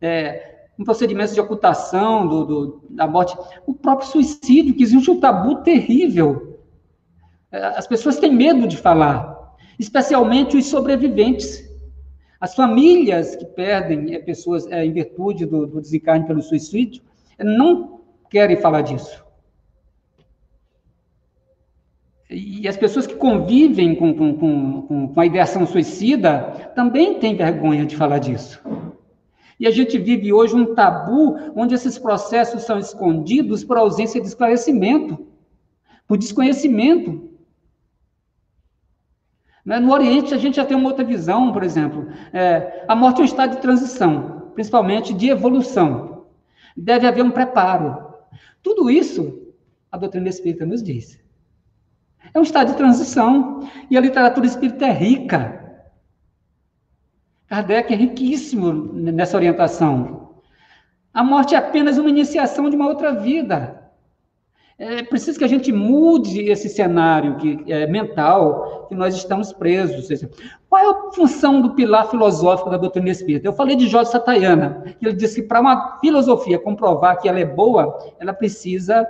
é, 0.00 0.66
um 0.78 0.84
procedimento 0.84 1.34
de 1.34 1.40
ocultação 1.40 2.26
do, 2.26 2.44
do, 2.44 2.82
da 2.88 3.06
morte, 3.06 3.36
o 3.66 3.74
próprio 3.74 4.08
suicídio, 4.08 4.74
que 4.74 4.84
existe 4.84 5.10
um 5.10 5.18
tabu 5.18 5.56
terrível. 5.56 6.60
É, 7.50 7.66
as 7.66 7.86
pessoas 7.86 8.18
têm 8.18 8.32
medo 8.32 8.68
de 8.68 8.76
falar, 8.76 9.56
especialmente 9.78 10.56
os 10.56 10.66
sobreviventes. 10.66 11.64
As 12.40 12.54
famílias 12.54 13.34
que 13.34 13.44
perdem 13.44 14.14
é, 14.14 14.20
pessoas 14.20 14.66
é, 14.68 14.84
em 14.84 14.92
virtude 14.92 15.46
do, 15.46 15.66
do 15.66 15.80
desencarne 15.80 16.26
pelo 16.26 16.42
suicídio 16.42 17.02
não 17.38 18.02
querem 18.30 18.56
falar 18.56 18.82
disso. 18.82 19.23
E 22.34 22.66
as 22.66 22.76
pessoas 22.76 23.06
que 23.06 23.14
convivem 23.14 23.94
com, 23.94 24.12
com, 24.12 24.34
com, 24.36 25.08
com 25.08 25.20
a 25.20 25.26
ideação 25.26 25.64
suicida 25.64 26.72
também 26.74 27.20
têm 27.20 27.36
vergonha 27.36 27.86
de 27.86 27.96
falar 27.96 28.18
disso. 28.18 28.60
E 29.58 29.68
a 29.68 29.70
gente 29.70 29.96
vive 29.96 30.32
hoje 30.32 30.56
um 30.56 30.74
tabu 30.74 31.36
onde 31.54 31.74
esses 31.74 31.96
processos 31.96 32.62
são 32.64 32.76
escondidos 32.76 33.62
por 33.62 33.76
ausência 33.76 34.20
de 34.20 34.26
esclarecimento, 34.26 35.28
por 36.08 36.18
desconhecimento. 36.18 37.30
Né? 39.64 39.78
No 39.78 39.92
Oriente, 39.92 40.34
a 40.34 40.38
gente 40.38 40.56
já 40.56 40.64
tem 40.64 40.76
uma 40.76 40.88
outra 40.88 41.04
visão, 41.04 41.52
por 41.52 41.62
exemplo. 41.62 42.08
É, 42.32 42.84
a 42.88 42.96
morte 42.96 43.20
é 43.20 43.22
um 43.22 43.26
estado 43.26 43.54
de 43.54 43.62
transição, 43.62 44.50
principalmente 44.54 45.14
de 45.14 45.30
evolução. 45.30 46.26
Deve 46.76 47.06
haver 47.06 47.24
um 47.24 47.30
preparo. 47.30 48.12
Tudo 48.60 48.90
isso 48.90 49.54
a 49.90 49.96
doutrina 49.96 50.28
espírita 50.28 50.66
nos 50.66 50.82
diz. 50.82 51.23
É 52.34 52.38
um 52.38 52.42
estado 52.42 52.72
de 52.72 52.76
transição. 52.76 53.68
E 53.88 53.96
a 53.96 54.00
literatura 54.00 54.44
espírita 54.44 54.86
é 54.86 54.92
rica. 54.92 55.64
Kardec 57.46 57.92
é 57.92 57.96
riquíssimo 57.96 58.72
nessa 58.72 59.36
orientação. 59.36 60.40
A 61.12 61.22
morte 61.22 61.54
é 61.54 61.58
apenas 61.58 61.96
uma 61.96 62.10
iniciação 62.10 62.68
de 62.68 62.74
uma 62.74 62.88
outra 62.88 63.14
vida. 63.14 63.80
É 64.76 65.04
preciso 65.04 65.38
que 65.38 65.44
a 65.44 65.48
gente 65.48 65.70
mude 65.70 66.50
esse 66.50 66.68
cenário 66.68 67.36
que, 67.36 67.72
é, 67.72 67.86
mental 67.86 68.86
que 68.88 68.94
nós 68.96 69.14
estamos 69.14 69.52
presos. 69.52 70.08
Qual 70.68 70.82
é 70.82 70.90
a 70.90 71.12
função 71.12 71.60
do 71.60 71.74
pilar 71.74 72.10
filosófico 72.10 72.68
da 72.68 72.76
doutrina 72.76 73.08
espírita? 73.08 73.46
Eu 73.46 73.52
falei 73.52 73.76
de 73.76 73.86
Jorge 73.86 74.10
Satayana, 74.10 74.82
que 74.98 75.06
ele 75.06 75.14
disse 75.14 75.40
que 75.40 75.46
para 75.46 75.60
uma 75.60 76.00
filosofia 76.00 76.58
comprovar 76.58 77.20
que 77.20 77.28
ela 77.28 77.38
é 77.38 77.44
boa, 77.44 77.96
ela 78.18 78.32
precisa 78.32 79.06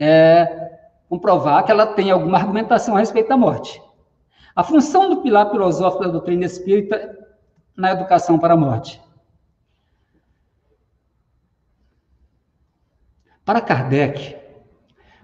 é, 0.00 0.75
comprovar 1.08 1.64
que 1.64 1.70
ela 1.70 1.86
tem 1.86 2.10
alguma 2.10 2.38
argumentação 2.38 2.96
a 2.96 3.00
respeito 3.00 3.28
da 3.28 3.36
morte. 3.36 3.82
A 4.54 4.64
função 4.64 5.08
do 5.08 5.22
pilar 5.22 5.50
filosófico 5.50 6.04
da 6.04 6.10
doutrina 6.10 6.44
espírita 6.44 7.16
na 7.76 7.92
educação 7.92 8.38
para 8.38 8.54
a 8.54 8.56
morte. 8.56 9.00
Para 13.44 13.60
Kardec, 13.60 14.36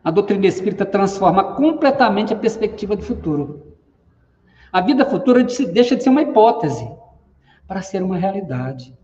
a 0.05 0.11
doutrina 0.11 0.47
espírita 0.47 0.85
transforma 0.85 1.55
completamente 1.55 2.33
a 2.33 2.37
perspectiva 2.37 2.95
do 2.95 3.03
futuro. 3.03 3.76
A 4.72 4.80
vida 4.80 5.05
futura 5.05 5.43
deixa 5.43 5.97
de 5.97 6.03
ser 6.03 6.11
uma 6.11 6.22
hipótese 6.22 6.89
para 7.66 7.83
ser 7.83 8.03
uma 8.03 8.16
realidade. 8.16 8.97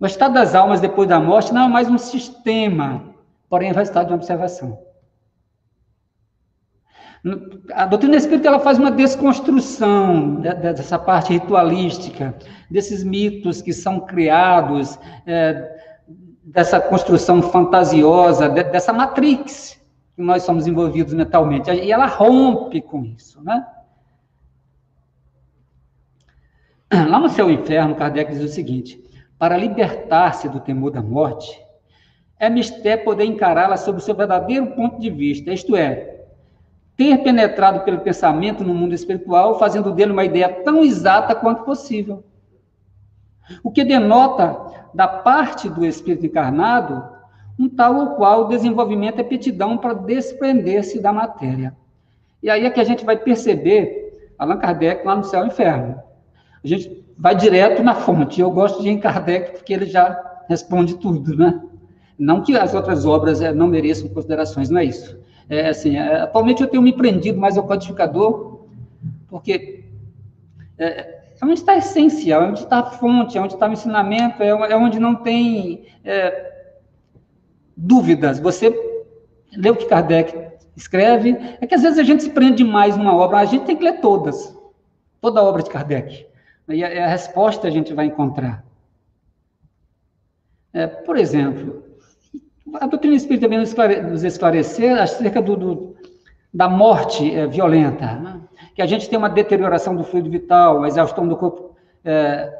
O 0.00 0.06
estado 0.06 0.34
das 0.34 0.54
almas 0.54 0.80
depois 0.80 1.08
da 1.08 1.18
morte 1.18 1.52
não 1.52 1.64
é 1.64 1.68
mais 1.68 1.88
um 1.88 1.98
sistema, 1.98 3.14
porém 3.48 3.70
é 3.70 3.76
um 3.76 3.80
estado 3.80 4.08
de 4.08 4.14
observação. 4.14 4.87
A 7.72 7.86
doutrina 7.86 8.16
espírita 8.16 8.48
ela 8.48 8.60
faz 8.60 8.78
uma 8.78 8.90
desconstrução 8.90 10.36
dessa 10.36 10.98
parte 10.98 11.32
ritualística, 11.32 12.34
desses 12.70 13.02
mitos 13.02 13.60
que 13.60 13.72
são 13.72 14.00
criados, 14.00 14.98
é, 15.26 15.76
dessa 16.44 16.80
construção 16.80 17.42
fantasiosa, 17.42 18.48
dessa 18.48 18.92
matrix 18.92 19.78
que 20.14 20.22
nós 20.22 20.42
somos 20.42 20.66
envolvidos 20.66 21.12
mentalmente. 21.12 21.70
E 21.70 21.92
ela 21.92 22.06
rompe 22.06 22.80
com 22.80 23.04
isso, 23.04 23.42
né? 23.42 23.66
Lá 26.92 27.20
no 27.20 27.28
Céu 27.28 27.50
e 27.50 27.54
Inferno, 27.54 27.94
Kardec 27.94 28.32
diz 28.32 28.42
o 28.42 28.48
seguinte: 28.48 29.02
para 29.38 29.56
libertar-se 29.56 30.48
do 30.48 30.60
temor 30.60 30.90
da 30.90 31.02
morte, 31.02 31.60
é 32.38 32.48
mistério 32.48 33.04
poder 33.04 33.24
encará-la 33.24 33.76
sob 33.76 33.98
o 33.98 34.00
seu 34.00 34.14
verdadeiro 34.14 34.68
ponto 34.68 34.98
de 34.98 35.10
vista, 35.10 35.52
isto 35.52 35.76
é, 35.76 36.17
ter 36.98 37.18
penetrado 37.18 37.84
pelo 37.84 38.00
pensamento 38.00 38.64
no 38.64 38.74
mundo 38.74 38.92
espiritual, 38.92 39.56
fazendo 39.56 39.92
dele 39.92 40.10
uma 40.10 40.24
ideia 40.24 40.48
tão 40.48 40.82
exata 40.82 41.32
quanto 41.32 41.62
possível. 41.62 42.24
O 43.62 43.70
que 43.70 43.84
denota, 43.84 44.60
da 44.92 45.06
parte 45.06 45.70
do 45.70 45.86
espírito 45.86 46.26
encarnado, 46.26 47.04
um 47.56 47.68
tal 47.68 47.96
ou 47.96 48.06
qual 48.16 48.48
desenvolvimento 48.48 49.20
aptidão 49.20 49.78
para 49.78 49.94
desprender-se 49.94 51.00
da 51.00 51.12
matéria. 51.12 51.76
E 52.42 52.50
aí 52.50 52.66
é 52.66 52.70
que 52.70 52.80
a 52.80 52.84
gente 52.84 53.04
vai 53.04 53.16
perceber 53.16 54.32
Allan 54.36 54.58
Kardec 54.58 55.06
lá 55.06 55.14
no 55.14 55.22
céu 55.22 55.44
e 55.44 55.48
inferno. 55.48 56.02
A 56.64 56.66
gente 56.66 57.04
vai 57.16 57.36
direto 57.36 57.80
na 57.80 57.94
fonte. 57.94 58.40
Eu 58.40 58.50
gosto 58.50 58.82
de 58.82 58.96
Kardec 58.98 59.52
porque 59.52 59.72
ele 59.72 59.86
já 59.86 60.20
responde 60.48 60.96
tudo, 60.96 61.36
né? 61.36 61.62
Não 62.18 62.42
que 62.42 62.56
as 62.56 62.74
outras 62.74 63.06
obras 63.06 63.40
é, 63.40 63.52
não 63.52 63.68
mereçam 63.68 64.08
considerações, 64.08 64.68
não 64.68 64.80
é 64.80 64.84
isso. 64.84 65.16
É, 65.48 65.68
assim, 65.68 65.96
é, 65.96 66.20
atualmente 66.20 66.62
eu 66.62 66.68
tenho 66.68 66.82
me 66.82 66.92
prendido 66.92 67.38
mais 67.38 67.56
ao 67.56 67.66
codificador, 67.66 68.66
porque 69.28 69.84
é, 70.76 70.86
é 71.40 71.44
onde 71.44 71.54
está 71.54 71.72
a 71.72 71.78
essência, 71.78 72.34
é 72.34 72.38
onde 72.38 72.60
está 72.60 72.80
a 72.80 72.90
fonte, 72.90 73.38
é 73.38 73.40
onde 73.40 73.54
está 73.54 73.68
o 73.68 73.72
ensinamento, 73.72 74.42
é, 74.42 74.48
é 74.48 74.76
onde 74.76 74.98
não 74.98 75.14
tem 75.14 75.86
é, 76.04 76.72
dúvidas. 77.76 78.38
Você 78.40 78.68
lê 79.56 79.70
o 79.70 79.76
que 79.76 79.86
Kardec 79.86 80.48
escreve, 80.76 81.36
é 81.60 81.66
que 81.66 81.74
às 81.74 81.82
vezes 81.82 81.98
a 81.98 82.02
gente 82.02 82.22
se 82.22 82.30
prende 82.30 82.58
demais 82.58 82.96
numa 82.96 83.16
obra, 83.16 83.38
a 83.38 83.44
gente 83.44 83.64
tem 83.64 83.76
que 83.76 83.84
ler 83.84 84.00
todas, 84.00 84.54
toda 85.20 85.40
a 85.40 85.44
obra 85.44 85.62
de 85.62 85.70
Kardec. 85.70 86.26
E 86.68 86.84
a, 86.84 87.06
a 87.06 87.08
resposta 87.08 87.66
a 87.66 87.70
gente 87.70 87.94
vai 87.94 88.06
encontrar. 88.06 88.64
É, 90.72 90.86
por 90.86 91.16
exemplo, 91.16 91.87
a 92.74 92.86
doutrina 92.86 93.16
espírita 93.16 93.46
também 93.46 93.58
nos 93.58 94.24
esclarecer 94.24 95.00
acerca 95.00 95.40
do, 95.40 95.56
do 95.56 95.98
da 96.52 96.68
morte 96.68 97.32
é, 97.34 97.46
violenta, 97.46 98.06
né? 98.14 98.40
que 98.74 98.82
a 98.82 98.86
gente 98.86 99.08
tem 99.08 99.18
uma 99.18 99.28
deterioração 99.28 99.94
do 99.94 100.04
fluido 100.04 100.30
vital, 100.30 100.82
a 100.82 100.88
exaustão 100.88 101.28
do 101.28 101.36
corpo, 101.36 101.76
é, 102.04 102.52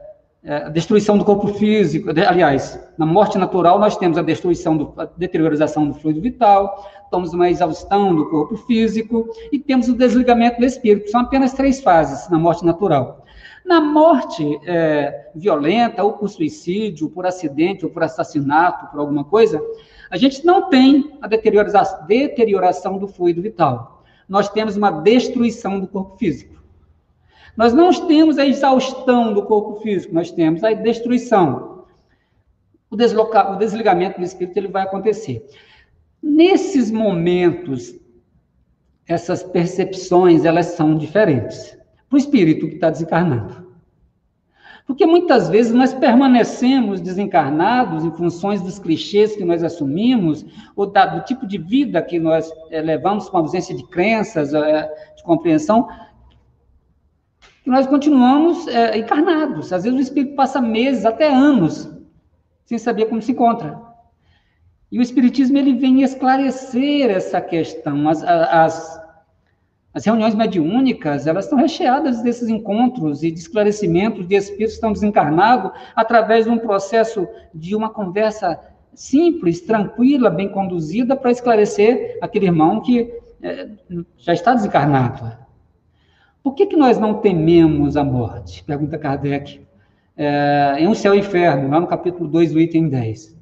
é, 0.44 0.56
a 0.56 0.68
destruição 0.68 1.16
do 1.16 1.24
corpo 1.24 1.48
físico. 1.48 2.10
Aliás, 2.10 2.78
na 2.98 3.06
morte 3.06 3.38
natural 3.38 3.78
nós 3.78 3.96
temos 3.96 4.18
a 4.18 4.22
destruição, 4.22 4.76
do, 4.76 4.92
a 4.96 5.04
deteriorização 5.04 5.88
do 5.88 5.94
fluido 5.94 6.20
vital, 6.20 6.86
temos 7.10 7.32
uma 7.32 7.48
exaustão 7.48 8.14
do 8.14 8.28
corpo 8.28 8.56
físico 8.56 9.28
e 9.50 9.58
temos 9.58 9.88
o 9.88 9.94
desligamento 9.94 10.58
do 10.58 10.66
espírito. 10.66 11.10
São 11.10 11.22
apenas 11.22 11.52
três 11.52 11.80
fases 11.80 12.28
na 12.28 12.38
morte 12.38 12.64
natural. 12.64 13.24
Na 13.64 13.80
morte 13.80 14.58
violenta, 15.34 16.02
ou 16.02 16.14
por 16.14 16.28
suicídio, 16.28 17.06
ou 17.06 17.12
por 17.12 17.26
acidente, 17.26 17.84
ou 17.84 17.90
por 17.90 18.02
assassinato, 18.02 18.90
por 18.90 19.00
alguma 19.00 19.24
coisa, 19.24 19.62
a 20.10 20.16
gente 20.16 20.44
não 20.44 20.68
tem 20.68 21.18
a 21.20 21.26
deterioração, 21.26 22.98
do 22.98 23.06
fluido 23.06 23.42
vital. 23.42 24.04
Nós 24.28 24.48
temos 24.48 24.76
uma 24.76 24.90
destruição 24.90 25.78
do 25.80 25.86
corpo 25.86 26.16
físico. 26.16 26.56
Nós 27.56 27.74
não 27.74 27.90
temos 28.06 28.38
a 28.38 28.46
exaustão 28.46 29.32
do 29.32 29.42
corpo 29.42 29.80
físico, 29.80 30.14
nós 30.14 30.30
temos 30.30 30.62
a 30.62 30.72
destruição. 30.72 31.84
O, 32.90 32.96
desloca, 32.96 33.50
o 33.50 33.56
desligamento 33.56 34.18
do 34.18 34.24
espírito 34.24 34.56
ele 34.56 34.68
vai 34.68 34.84
acontecer. 34.84 35.44
Nesses 36.22 36.90
momentos, 36.90 37.94
essas 39.06 39.42
percepções 39.42 40.44
elas 40.44 40.66
são 40.66 40.96
diferentes 40.96 41.76
para 42.08 42.16
o 42.16 42.18
espírito 42.18 42.68
que 42.68 42.74
está 42.74 42.90
desencarnado. 42.90 43.67
Porque 44.88 45.04
muitas 45.04 45.50
vezes 45.50 45.70
nós 45.70 45.92
permanecemos 45.92 47.02
desencarnados 47.02 48.06
em 48.06 48.10
funções 48.10 48.62
dos 48.62 48.78
clichês 48.78 49.36
que 49.36 49.44
nós 49.44 49.62
assumimos, 49.62 50.46
ou 50.74 50.86
da, 50.86 51.04
do 51.04 51.24
tipo 51.26 51.46
de 51.46 51.58
vida 51.58 52.00
que 52.00 52.18
nós 52.18 52.50
é, 52.70 52.80
levamos 52.80 53.28
com 53.28 53.36
ausência 53.36 53.76
de 53.76 53.86
crenças, 53.86 54.54
é, 54.54 54.90
de 55.14 55.22
compreensão, 55.24 55.86
que 57.62 57.68
nós 57.68 57.86
continuamos 57.86 58.66
é, 58.66 58.96
encarnados. 58.96 59.74
Às 59.74 59.84
vezes 59.84 59.98
o 59.98 60.02
espírito 60.02 60.34
passa 60.34 60.58
meses, 60.58 61.04
até 61.04 61.30
anos, 61.30 61.92
sem 62.64 62.78
saber 62.78 63.10
como 63.10 63.20
se 63.20 63.32
encontra. 63.32 63.78
E 64.90 64.98
o 64.98 65.02
Espiritismo 65.02 65.58
ele 65.58 65.74
vem 65.74 66.02
esclarecer 66.02 67.10
essa 67.10 67.42
questão. 67.42 68.08
As, 68.08 68.22
as, 68.24 68.97
as 69.92 70.04
reuniões 70.04 70.34
mediúnicas, 70.34 71.26
elas 71.26 71.46
estão 71.46 71.58
recheadas 71.58 72.22
desses 72.22 72.48
encontros 72.48 73.22
e 73.22 73.30
de 73.30 73.38
esclarecimentos 73.38 74.26
de 74.26 74.34
espíritos 74.34 74.72
que 74.72 74.74
estão 74.74 74.92
desencarnados 74.92 75.72
através 75.96 76.44
de 76.44 76.50
um 76.50 76.58
processo 76.58 77.26
de 77.54 77.74
uma 77.74 77.88
conversa 77.88 78.60
simples, 78.94 79.60
tranquila, 79.60 80.28
bem 80.28 80.48
conduzida 80.48 81.16
para 81.16 81.30
esclarecer 81.30 82.18
aquele 82.20 82.46
irmão 82.46 82.80
que 82.80 83.12
é, 83.42 83.68
já 84.18 84.32
está 84.32 84.54
desencarnado. 84.54 85.32
Por 86.42 86.54
que, 86.54 86.66
que 86.66 86.76
nós 86.76 86.98
não 86.98 87.14
tememos 87.14 87.96
a 87.96 88.04
morte? 88.04 88.64
Pergunta 88.64 88.98
Kardec. 88.98 89.66
É, 90.16 90.76
em 90.78 90.88
Um 90.88 90.94
Céu 90.94 91.14
e 91.14 91.18
Inferno, 91.18 91.68
lá 91.68 91.78
no 91.78 91.86
capítulo 91.86 92.28
2, 92.28 92.52
do 92.52 92.60
item 92.60 92.88
10. 92.88 93.37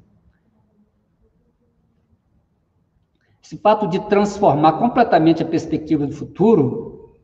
Esse 3.47 3.57
fato 3.57 3.87
de 3.87 3.97
transformar 4.09 4.73
completamente 4.73 5.41
a 5.41 5.45
perspectiva 5.45 6.05
do 6.05 6.11
futuro, 6.11 7.15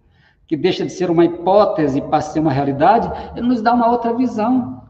que 0.48 0.56
deixa 0.56 0.86
de 0.86 0.90
ser 0.94 1.12
uma 1.12 1.26
hipótese 1.26 2.02
para 2.02 2.22
ser 2.22 2.40
uma 2.40 2.54
realidade, 2.54 3.12
ele 3.36 3.46
nos 3.46 3.62
dá 3.62 3.74
uma 3.74 3.92
outra 3.92 4.14
visão. 4.14 4.88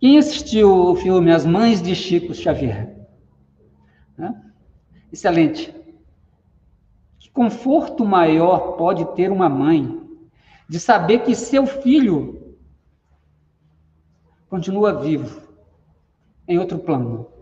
Quem 0.00 0.18
assistiu 0.18 0.68
o 0.68 0.96
filme 0.96 1.30
As 1.30 1.46
Mães 1.46 1.80
de 1.80 1.94
Chico 1.94 2.34
Xavier? 2.34 3.06
Né? 4.18 4.34
Excelente. 5.12 5.72
Que 7.20 7.30
conforto 7.30 8.04
maior 8.04 8.72
pode 8.72 9.04
ter 9.14 9.30
uma 9.30 9.48
mãe 9.48 9.96
de 10.68 10.80
saber 10.80 11.20
que 11.20 11.36
seu 11.36 11.66
filho 11.66 12.56
continua 14.48 14.92
vivo 14.92 15.40
em 16.48 16.58
outro 16.58 16.80
plano? 16.80 17.32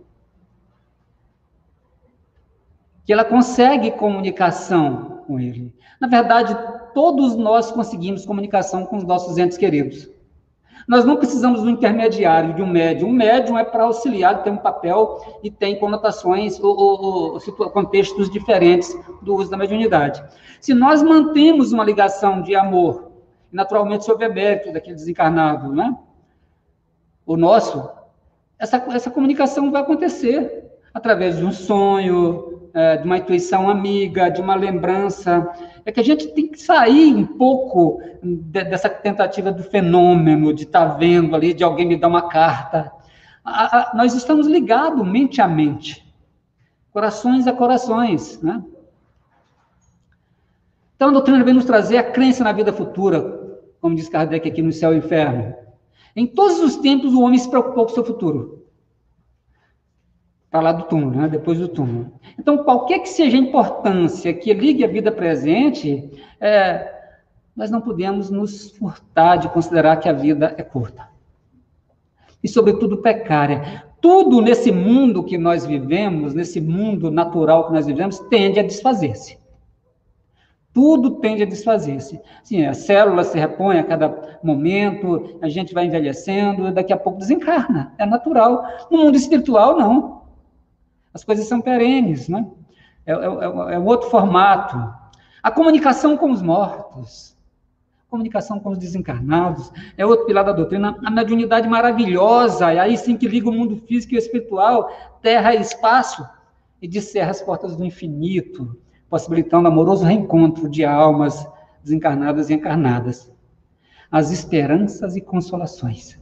Ela 3.13 3.25
consegue 3.25 3.91
comunicação 3.93 5.23
com 5.27 5.39
ele. 5.39 5.73
Na 6.01 6.09
verdade, 6.09 6.57
todos 6.95 7.37
nós 7.37 7.71
conseguimos 7.71 8.27
comunicação 8.27 8.85
com 8.87 8.97
os 8.97 9.05
nossos 9.05 9.39
entes 9.39 9.57
queridos. 9.57 10.09
Nós 10.87 11.05
não 11.05 11.17
precisamos 11.17 11.63
de 11.63 11.69
um 11.69 11.71
intermediário, 11.71 12.55
de 12.55 12.63
um 12.63 12.67
médium. 12.67 13.09
Um 13.09 13.13
médium 13.13 13.57
é 13.57 13.65
para 13.65 13.85
auxiliar, 13.85 14.43
tem 14.43 14.53
um 14.53 14.59
papel 14.59 15.21
e 15.43 15.51
tem 15.51 15.79
conotações 15.79 16.59
ou, 16.59 16.77
ou, 16.77 17.33
ou, 17.35 17.71
contextos 17.71 18.29
diferentes 18.31 18.97
do 19.23 19.37
uso 19.37 19.51
da 19.51 19.57
mediunidade. 19.57 20.23
Se 20.61 20.75
nós 20.75 21.03
mantemos 21.03 21.73
uma 21.73 21.85
ligação 21.85 22.43
de 22.43 22.55
amor, 22.55 23.13
naturalmente 23.51 24.05
sob 24.05 24.27
mérito 24.29 24.73
daquele 24.73 24.97
desencarnado, 24.97 25.73
né? 25.73 25.97
O 27.25 27.37
nosso, 27.37 27.89
essa, 28.59 28.77
essa 28.93 29.11
comunicação 29.11 29.71
vai 29.71 29.83
acontecer 29.83 30.72
através 30.93 31.39
de 31.39 31.45
um 31.45 31.53
sonho, 31.53 32.71
é, 32.75 32.99
de 32.99 33.05
uma 33.05 33.19
intuição 33.19 33.69
amiga, 33.69 34.29
de 34.29 34.41
uma 34.41 34.55
lembrança. 34.55 35.49
É 35.85 35.93
que 35.93 36.01
a 36.01 36.05
gente 36.05 36.29
tem 36.29 36.49
que 36.49 36.61
sair 36.61 37.15
um 37.15 37.27
pouco 37.27 38.01
de, 38.23 38.65
dessa 38.65 38.89
tentativa 38.89 39.51
do 39.51 39.63
fenômeno, 39.63 40.53
de 40.53 40.65
estar 40.65 40.91
tá 40.91 40.95
vendo 40.95 41.35
ali, 41.35 41.55
de 41.55 41.65
alguém 41.65 41.87
me 41.87 41.97
dar 41.97 42.09
uma 42.09 42.29
carta. 42.29 42.93
Nós 43.95 44.15
estamos 44.15 44.47
ligados 44.47 45.07
mente 45.07 45.41
a 45.41 45.49
mente, 45.49 46.07
corações 46.93 47.47
a 47.47 47.53
corações, 47.53 48.41
né? 48.41 48.63
Então, 50.95 51.09
a 51.09 51.13
doutrina 51.13 51.43
vem 51.43 51.55
nos 51.55 51.65
trazer 51.65 51.97
a 51.97 52.05
crença 52.05 52.45
na 52.45 52.53
vida 52.53 52.73
futura, 52.73 53.41
como 53.81 53.97
diz 53.97 54.09
Kardec 54.09 54.49
aqui 54.49 54.63
no 54.63 54.71
Céu 54.71 54.95
e 54.95 54.99
Inferno. 54.99 55.53
Em 56.15 56.29
todos 56.29 56.61
os 56.61 56.77
tempos, 56.77 57.13
o 57.13 57.23
homem 57.23 57.39
se 57.39 57.51
preocupou 57.51 57.87
com 57.87 57.91
o 57.91 57.95
seu 57.95 58.05
futuro 58.05 58.62
para 60.53 60.61
lá 60.61 60.73
do 60.73 60.83
túmulo, 60.83 61.17
né? 61.17 61.29
depois 61.29 61.59
do 61.59 61.67
túmulo. 61.67 62.13
Então, 62.39 62.59
qualquer 62.59 62.99
que 62.99 63.09
seja 63.09 63.39
a 63.39 63.41
importância 63.41 64.35
que 64.35 64.53
ligue 64.53 64.85
a 64.85 64.89
vida 64.89 65.11
presente, 65.11 66.11
é, 66.39 66.93
nós 67.57 67.71
não 67.71 67.81
podemos 67.81 68.29
nos 68.29 68.71
furtar 68.73 69.37
de 69.37 69.49
considerar 69.49 69.97
que 69.97 70.11
a 70.11 70.13
vida 70.13 70.55
é 70.59 70.63
curta. 70.63 71.09
E, 72.45 72.49
sobretudo, 72.49 72.99
precária. 72.99 73.83
Tudo 73.99 74.43
nesse 74.43 74.71
mundo 74.71 75.25
que 75.25 75.39
nós 75.39 75.65
vivemos, 75.65 76.35
nesse 76.35 76.61
mundo 76.61 77.11
natural 77.11 77.69
que 77.69 77.73
nós 77.73 77.87
vivemos, 77.87 78.19
tende 78.29 78.61
a 78.61 78.63
desfazer-se. 78.63 79.39
Tudo 80.75 81.13
tende 81.13 81.45
a 81.45 81.47
desfazer-se. 81.47 82.21
Sim, 82.45 82.67
a 82.67 82.75
célula 82.75 83.25
se 83.25 83.39
repõe 83.39 83.79
a 83.79 83.85
cada 83.85 84.39
momento, 84.43 85.39
a 85.41 85.49
gente 85.49 85.73
vai 85.73 85.87
envelhecendo, 85.87 86.73
daqui 86.73 86.93
a 86.93 86.97
pouco 86.99 87.21
desencarna. 87.21 87.95
É 87.97 88.05
natural. 88.05 88.67
No 88.91 88.99
mundo 88.99 89.17
espiritual, 89.17 89.79
não. 89.79 90.22
As 91.13 91.25
coisas 91.25 91.47
são 91.47 91.61
perenes, 91.61 92.29
né? 92.29 92.47
É, 93.05 93.13
é, 93.13 93.17
é, 93.17 93.75
é 93.75 93.79
outro 93.79 94.09
formato. 94.11 94.77
A 95.43 95.51
comunicação 95.51 96.17
com 96.17 96.31
os 96.31 96.41
mortos, 96.41 97.37
comunicação 98.09 98.61
com 98.61 98.71
os 98.71 98.79
desencarnados, 98.79 99.73
é 99.97 100.05
outro 100.07 100.27
pilar 100.27 100.45
da 100.45 100.53
doutrina. 100.53 100.99
A 101.05 101.11
mediunidade 101.11 101.69
maravilhosa, 101.69 102.73
é 102.73 102.79
aí 102.79 102.97
sim 102.97 103.17
que 103.17 103.27
liga 103.27 103.49
o 103.49 103.53
mundo 103.53 103.77
físico 103.77 104.15
e 104.15 104.19
espiritual, 104.19 104.91
terra 105.21 105.55
e 105.55 105.61
espaço, 105.61 106.25
e 106.81 106.87
descerra 106.87 107.31
as 107.31 107.43
portas 107.43 107.75
do 107.75 107.85
infinito, 107.85 108.79
possibilitando 109.09 109.67
amoroso 109.67 110.05
reencontro 110.05 110.69
de 110.69 110.85
almas 110.85 111.47
desencarnadas 111.83 112.51
e 112.51 112.55
encarnadas. 112.55 113.33
As 114.11 114.31
esperanças 114.31 115.17
e 115.17 115.21
consolações. 115.21 116.21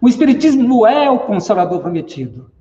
O 0.00 0.08
Espiritismo 0.08 0.86
é 0.86 1.10
o 1.10 1.20
consolador 1.20 1.80
prometido. 1.80 2.51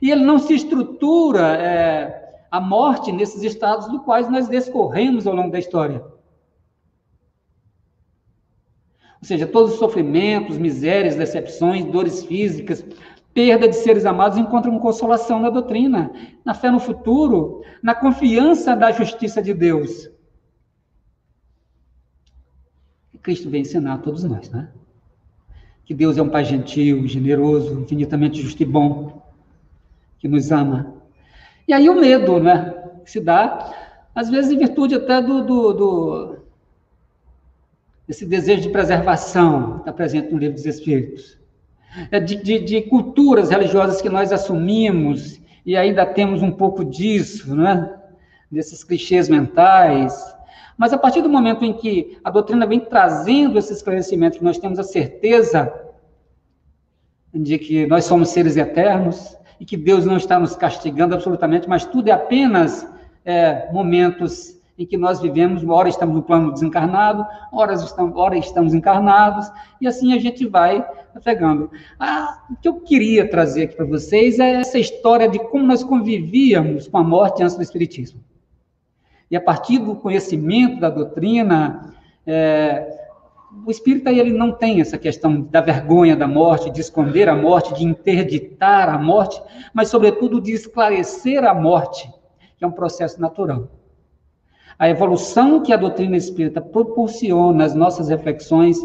E 0.00 0.10
ele 0.10 0.24
não 0.24 0.38
se 0.38 0.54
estrutura 0.54 1.56
é, 1.56 2.46
a 2.50 2.60
morte 2.60 3.10
nesses 3.10 3.42
estados 3.42 3.88
do 3.88 4.00
quais 4.00 4.30
nós 4.30 4.48
descorremos 4.48 5.26
ao 5.26 5.34
longo 5.34 5.50
da 5.50 5.58
história. 5.58 6.04
Ou 9.20 9.26
seja, 9.26 9.46
todos 9.46 9.72
os 9.72 9.78
sofrimentos, 9.78 10.58
misérias, 10.58 11.16
decepções, 11.16 11.84
dores 11.86 12.24
físicas, 12.24 12.84
perda 13.32 13.66
de 13.66 13.74
seres 13.74 14.06
amados 14.06 14.38
encontram 14.38 14.78
consolação 14.78 15.40
na 15.40 15.50
doutrina, 15.50 16.12
na 16.44 16.54
fé 16.54 16.70
no 16.70 16.78
futuro, 16.78 17.62
na 17.82 17.94
confiança 17.94 18.76
da 18.76 18.92
justiça 18.92 19.42
de 19.42 19.52
Deus. 19.52 20.08
E 23.12 23.18
Cristo 23.18 23.50
vem 23.50 23.62
ensinar 23.62 23.94
a 23.94 23.98
todos 23.98 24.22
nós, 24.22 24.48
né? 24.50 24.70
Que 25.84 25.92
Deus 25.92 26.16
é 26.16 26.22
um 26.22 26.28
Pai 26.28 26.44
gentil, 26.44 27.06
generoso, 27.08 27.80
infinitamente 27.80 28.40
justo 28.40 28.62
e 28.62 28.66
bom, 28.66 29.23
que 30.24 30.28
nos 30.28 30.50
ama. 30.50 30.94
E 31.68 31.72
aí 31.74 31.86
o 31.86 32.00
medo, 32.00 32.40
né? 32.40 32.74
Que 33.04 33.10
se 33.10 33.20
dá, 33.20 33.74
às 34.14 34.30
vezes 34.30 34.50
em 34.50 34.56
virtude 34.56 34.94
até 34.94 35.20
do, 35.20 35.44
do, 35.44 35.72
do 35.74 36.36
esse 38.08 38.24
desejo 38.24 38.62
de 38.62 38.70
preservação 38.70 39.74
que 39.74 39.78
está 39.80 39.92
presente 39.92 40.32
no 40.32 40.38
livro 40.38 40.54
dos 40.54 40.64
Espíritos. 40.64 41.38
É 42.10 42.18
de, 42.18 42.36
de, 42.36 42.58
de, 42.58 42.80
culturas 42.80 43.50
religiosas 43.50 44.00
que 44.00 44.08
nós 44.08 44.32
assumimos 44.32 45.38
e 45.64 45.76
ainda 45.76 46.06
temos 46.06 46.40
um 46.40 46.50
pouco 46.50 46.86
disso, 46.86 47.54
né? 47.54 47.94
desses 48.50 48.82
clichês 48.82 49.28
mentais. 49.28 50.34
Mas 50.74 50.94
a 50.94 50.98
partir 50.98 51.20
do 51.20 51.28
momento 51.28 51.66
em 51.66 51.74
que 51.74 52.16
a 52.24 52.30
doutrina 52.30 52.66
vem 52.66 52.80
trazendo 52.80 53.58
esse 53.58 53.74
esclarecimento, 53.74 54.38
que 54.38 54.44
nós 54.44 54.56
temos 54.56 54.78
a 54.78 54.84
certeza 54.84 55.70
de 57.30 57.58
que 57.58 57.86
nós 57.86 58.06
somos 58.06 58.30
seres 58.30 58.56
eternos 58.56 59.36
e 59.58 59.64
que 59.64 59.76
Deus 59.76 60.04
não 60.04 60.16
está 60.16 60.38
nos 60.38 60.56
castigando 60.56 61.14
absolutamente, 61.14 61.68
mas 61.68 61.84
tudo 61.84 62.08
é 62.08 62.12
apenas 62.12 62.86
é, 63.24 63.70
momentos 63.72 64.54
em 64.76 64.84
que 64.84 64.96
nós 64.96 65.20
vivemos, 65.20 65.64
ora 65.66 65.88
estamos 65.88 66.14
no 66.14 66.22
plano 66.22 66.52
desencarnado, 66.52 67.24
ora 67.52 67.74
estamos, 67.74 68.16
ora 68.16 68.36
estamos 68.36 68.74
encarnados, 68.74 69.50
e 69.80 69.86
assim 69.86 70.12
a 70.12 70.18
gente 70.18 70.46
vai 70.46 70.84
pegando. 71.22 71.70
Ah, 71.98 72.42
o 72.50 72.56
que 72.56 72.68
eu 72.68 72.80
queria 72.80 73.28
trazer 73.28 73.64
aqui 73.64 73.76
para 73.76 73.86
vocês 73.86 74.40
é 74.40 74.54
essa 74.54 74.78
história 74.78 75.28
de 75.28 75.38
como 75.38 75.64
nós 75.64 75.84
convivíamos 75.84 76.88
com 76.88 76.98
a 76.98 77.04
morte 77.04 77.42
antes 77.42 77.56
do 77.56 77.62
Espiritismo. 77.62 78.20
E 79.30 79.36
a 79.36 79.40
partir 79.40 79.78
do 79.78 79.94
conhecimento 79.94 80.80
da 80.80 80.90
doutrina, 80.90 81.94
é, 82.26 83.03
o 83.64 83.70
espírita 83.70 84.10
ele 84.10 84.32
não 84.32 84.52
tem 84.52 84.80
essa 84.80 84.98
questão 84.98 85.40
da 85.42 85.60
vergonha 85.60 86.16
da 86.16 86.26
morte, 86.26 86.70
de 86.70 86.80
esconder 86.80 87.28
a 87.28 87.36
morte, 87.36 87.74
de 87.74 87.84
interditar 87.84 88.88
a 88.88 88.98
morte, 88.98 89.40
mas, 89.72 89.88
sobretudo, 89.88 90.40
de 90.40 90.52
esclarecer 90.52 91.44
a 91.44 91.54
morte, 91.54 92.10
que 92.56 92.64
é 92.64 92.66
um 92.66 92.72
processo 92.72 93.20
natural. 93.20 93.68
A 94.78 94.88
evolução 94.88 95.62
que 95.62 95.72
a 95.72 95.76
doutrina 95.76 96.16
espírita 96.16 96.60
proporciona 96.60 97.64
às 97.64 97.74
nossas 97.74 98.08
reflexões 98.08 98.76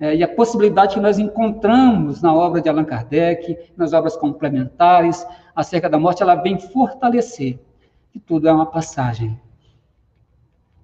é, 0.00 0.14
e 0.16 0.22
a 0.22 0.28
possibilidade 0.28 0.94
que 0.94 1.00
nós 1.00 1.18
encontramos 1.18 2.22
na 2.22 2.32
obra 2.34 2.60
de 2.60 2.68
Allan 2.68 2.84
Kardec, 2.84 3.56
nas 3.76 3.92
obras 3.92 4.16
complementares 4.16 5.26
acerca 5.54 5.88
da 5.88 5.98
morte, 5.98 6.22
ela 6.22 6.36
vem 6.36 6.58
fortalecer 6.58 7.58
que 8.12 8.18
tudo 8.18 8.48
é 8.48 8.52
uma 8.52 8.66
passagem. 8.66 9.38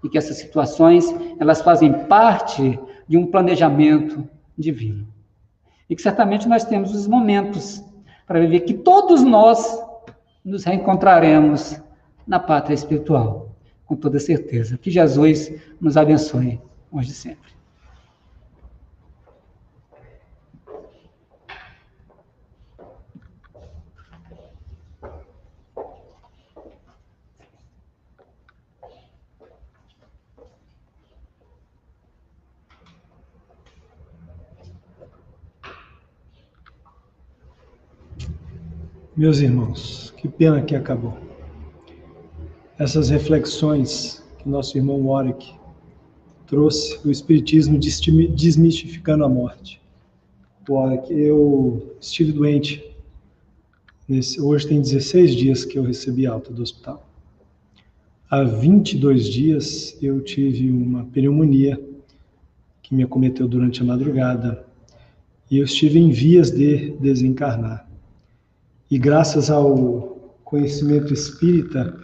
E 0.02 0.08
que 0.08 0.18
essas 0.18 0.36
situações 0.36 1.06
elas 1.40 1.62
fazem 1.62 1.92
parte 2.06 2.78
de 3.08 3.16
um 3.16 3.26
planejamento 3.26 4.28
divino 4.56 5.06
e 5.88 5.94
que 5.94 6.02
certamente 6.02 6.48
nós 6.48 6.64
temos 6.64 6.94
os 6.94 7.06
momentos 7.06 7.84
para 8.26 8.40
viver 8.40 8.60
que 8.60 8.74
todos 8.74 9.22
nós 9.22 9.82
nos 10.44 10.64
reencontraremos 10.64 11.80
na 12.26 12.38
pátria 12.38 12.74
espiritual 12.74 13.54
com 13.84 13.94
toda 13.94 14.18
certeza. 14.18 14.78
Que 14.78 14.90
Jesus 14.90 15.52
nos 15.80 15.96
abençoe 15.96 16.60
hoje 16.90 17.10
e 17.10 17.14
sempre. 17.14 17.53
Meus 39.16 39.38
irmãos, 39.38 40.12
que 40.16 40.26
pena 40.26 40.60
que 40.60 40.74
acabou 40.74 41.16
essas 42.76 43.10
reflexões 43.10 44.20
que 44.38 44.48
nosso 44.48 44.76
irmão 44.76 45.06
Warwick 45.06 45.54
trouxe, 46.48 46.98
o 47.06 47.12
Espiritismo 47.12 47.78
desmistificando 47.78 49.24
a 49.24 49.28
morte. 49.28 49.80
Warwick, 50.68 51.12
eu 51.12 51.94
estive 52.00 52.32
doente. 52.32 52.84
Nesse, 54.08 54.40
hoje 54.40 54.66
tem 54.66 54.80
16 54.80 55.36
dias 55.36 55.64
que 55.64 55.78
eu 55.78 55.84
recebi 55.84 56.26
alta 56.26 56.52
do 56.52 56.60
hospital. 56.60 57.08
Há 58.28 58.42
22 58.42 59.28
dias 59.28 59.96
eu 60.02 60.20
tive 60.22 60.68
uma 60.72 61.04
pneumonia 61.04 61.80
que 62.82 62.92
me 62.92 63.04
acometeu 63.04 63.46
durante 63.46 63.80
a 63.80 63.84
madrugada 63.84 64.66
e 65.48 65.58
eu 65.58 65.64
estive 65.64 66.00
em 66.00 66.10
vias 66.10 66.50
de 66.50 66.90
desencarnar. 66.98 67.93
E 68.90 68.98
graças 68.98 69.50
ao 69.50 70.18
conhecimento 70.44 71.12
espírita, 71.12 71.98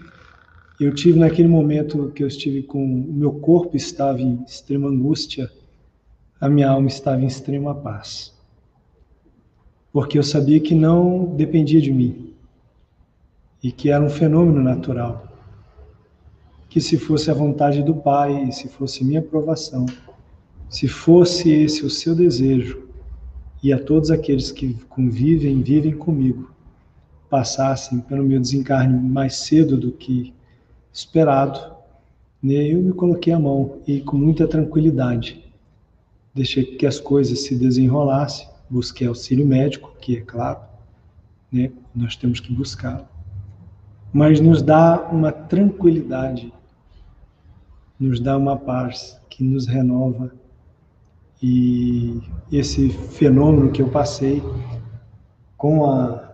eu 0.80 0.94
tive 0.94 1.18
naquele 1.18 1.48
momento 1.48 2.10
que 2.14 2.22
eu 2.22 2.26
estive 2.26 2.62
com 2.62 2.82
o 2.82 3.12
meu 3.12 3.32
corpo 3.32 3.76
estava 3.76 4.20
em 4.20 4.42
extrema 4.46 4.88
angústia, 4.88 5.50
a 6.40 6.48
minha 6.48 6.70
alma 6.70 6.88
estava 6.88 7.20
em 7.20 7.26
extrema 7.26 7.74
paz. 7.74 8.34
Porque 9.92 10.18
eu 10.18 10.22
sabia 10.22 10.58
que 10.58 10.74
não 10.74 11.26
dependia 11.36 11.80
de 11.80 11.92
mim 11.92 12.32
e 13.62 13.70
que 13.70 13.90
era 13.90 14.02
um 14.02 14.08
fenômeno 14.08 14.62
natural. 14.62 15.28
Que 16.68 16.80
se 16.80 16.96
fosse 16.96 17.30
a 17.30 17.34
vontade 17.34 17.82
do 17.82 17.94
Pai, 17.94 18.50
se 18.52 18.68
fosse 18.68 19.04
minha 19.04 19.20
aprovação, 19.20 19.84
se 20.68 20.88
fosse 20.88 21.50
esse 21.50 21.84
o 21.84 21.90
seu 21.90 22.14
desejo, 22.14 22.88
e 23.62 23.72
a 23.72 23.78
todos 23.78 24.10
aqueles 24.10 24.50
que 24.50 24.74
convivem, 24.88 25.60
vivem 25.60 25.92
comigo, 25.92 26.50
passassem 27.30 28.00
pelo 28.00 28.24
meu 28.24 28.40
desencarne 28.40 28.98
mais 28.98 29.36
cedo 29.36 29.76
do 29.76 29.92
que 29.92 30.34
esperado. 30.92 31.76
Aí 32.42 32.72
eu 32.72 32.82
me 32.82 32.92
coloquei 32.92 33.32
a 33.32 33.38
mão 33.38 33.78
e 33.86 34.00
com 34.00 34.16
muita 34.16 34.48
tranquilidade 34.48 35.50
deixei 36.34 36.64
que 36.64 36.86
as 36.86 37.00
coisas 37.00 37.40
se 37.44 37.56
desenrolassem, 37.56 38.48
busquei 38.68 39.06
auxílio 39.06 39.46
médico, 39.46 39.92
que 40.00 40.16
é 40.16 40.20
claro, 40.20 40.60
né, 41.50 41.70
nós 41.94 42.16
temos 42.16 42.40
que 42.40 42.52
buscar, 42.52 43.04
mas 44.12 44.40
nos 44.40 44.62
dá 44.62 45.08
uma 45.10 45.32
tranquilidade, 45.32 46.52
nos 47.98 48.20
dá 48.20 48.36
uma 48.36 48.56
paz 48.56 49.20
que 49.28 49.42
nos 49.42 49.66
renova 49.66 50.32
e 51.42 52.20
esse 52.52 52.90
fenômeno 52.90 53.72
que 53.72 53.82
eu 53.82 53.88
passei 53.88 54.42
com 55.56 55.90
a 55.90 56.29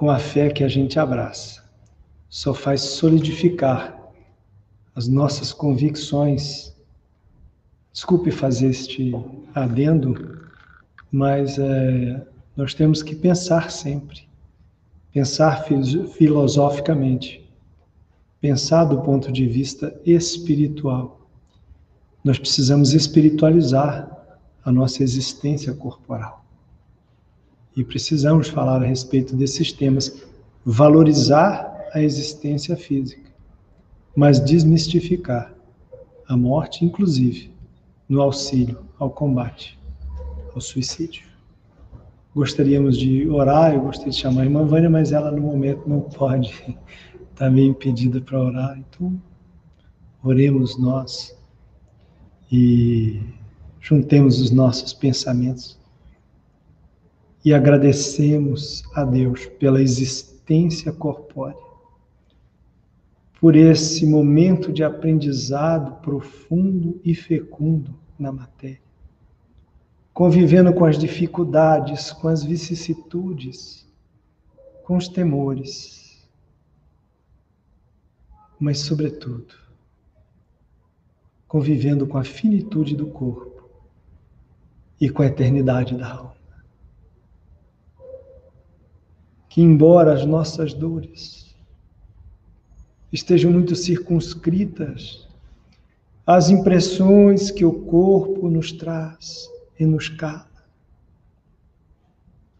com 0.00 0.08
a 0.08 0.18
fé 0.18 0.48
que 0.48 0.64
a 0.64 0.68
gente 0.68 0.98
abraça 0.98 1.62
só 2.26 2.54
faz 2.54 2.80
solidificar 2.80 4.00
as 4.94 5.06
nossas 5.06 5.52
convicções. 5.52 6.74
Desculpe 7.92 8.30
fazer 8.30 8.70
este 8.70 9.12
adendo, 9.54 10.48
mas 11.12 11.58
é, 11.58 12.26
nós 12.56 12.72
temos 12.72 13.02
que 13.02 13.14
pensar 13.14 13.70
sempre, 13.70 14.26
pensar 15.12 15.66
filosoficamente, 16.14 17.46
pensar 18.40 18.84
do 18.84 19.02
ponto 19.02 19.30
de 19.30 19.46
vista 19.46 19.94
espiritual. 20.06 21.28
Nós 22.24 22.38
precisamos 22.38 22.94
espiritualizar 22.94 24.10
a 24.64 24.72
nossa 24.72 25.02
existência 25.02 25.74
corporal. 25.74 26.42
E 27.76 27.84
precisamos 27.84 28.48
falar 28.48 28.82
a 28.82 28.86
respeito 28.86 29.36
desses 29.36 29.72
temas, 29.72 30.22
valorizar 30.64 31.88
a 31.92 32.02
existência 32.02 32.76
física, 32.76 33.30
mas 34.14 34.40
desmistificar 34.40 35.54
a 36.28 36.36
morte, 36.36 36.84
inclusive, 36.84 37.50
no 38.08 38.20
auxílio 38.20 38.78
ao 38.98 39.10
combate 39.10 39.78
ao 40.54 40.60
suicídio. 40.60 41.24
Gostaríamos 42.34 42.96
de 42.96 43.28
orar, 43.28 43.74
eu 43.74 43.80
gostaria 43.80 44.12
de 44.12 44.18
chamar 44.18 44.42
a 44.42 44.44
irmã 44.44 44.64
Vânia, 44.64 44.90
mas 44.90 45.10
ela 45.10 45.32
no 45.32 45.42
momento 45.42 45.88
não 45.88 46.00
pode, 46.00 46.78
está 47.32 47.48
meio 47.50 47.70
impedida 47.70 48.20
para 48.20 48.40
orar, 48.40 48.78
então 48.78 49.20
oremos 50.22 50.78
nós 50.78 51.36
e 52.52 53.20
juntemos 53.80 54.40
os 54.40 54.50
nossos 54.50 54.92
pensamentos 54.92 55.79
e 57.44 57.54
agradecemos 57.54 58.82
a 58.94 59.04
Deus 59.04 59.46
pela 59.46 59.80
existência 59.80 60.92
corpórea 60.92 61.70
por 63.40 63.56
esse 63.56 64.04
momento 64.04 64.70
de 64.70 64.84
aprendizado 64.84 66.02
profundo 66.02 67.00
e 67.02 67.14
fecundo 67.14 67.98
na 68.18 68.30
matéria. 68.30 68.80
convivendo 70.12 70.74
com 70.74 70.84
as 70.84 70.98
dificuldades, 70.98 72.12
com 72.12 72.28
as 72.28 72.42
vicissitudes, 72.44 73.88
com 74.84 74.96
os 74.98 75.08
temores, 75.08 76.28
mas, 78.58 78.80
sobretudo, 78.80 79.54
convivendo 81.48 82.06
com 82.06 82.18
a 82.18 82.24
finitude 82.24 82.94
do 82.94 83.06
corpo 83.06 83.70
e 85.00 85.08
com 85.08 85.22
a 85.22 85.26
eternidade 85.26 85.96
da 85.96 86.12
alma. 86.12 86.39
Que, 89.50 89.60
embora 89.60 90.14
as 90.14 90.24
nossas 90.24 90.72
dores 90.72 91.54
estejam 93.12 93.52
muito 93.52 93.74
circunscritas 93.74 95.28
às 96.26 96.48
impressões 96.48 97.50
que 97.50 97.64
o 97.64 97.84
corpo 97.84 98.48
nos 98.48 98.72
traz 98.72 99.50
e 99.78 99.84
nos 99.84 100.08
cala, 100.08 100.48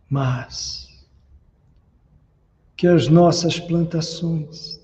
mas 0.09 0.89
que 2.77 2.87
as 2.87 3.07
nossas 3.09 3.61
plantações, 3.61 4.81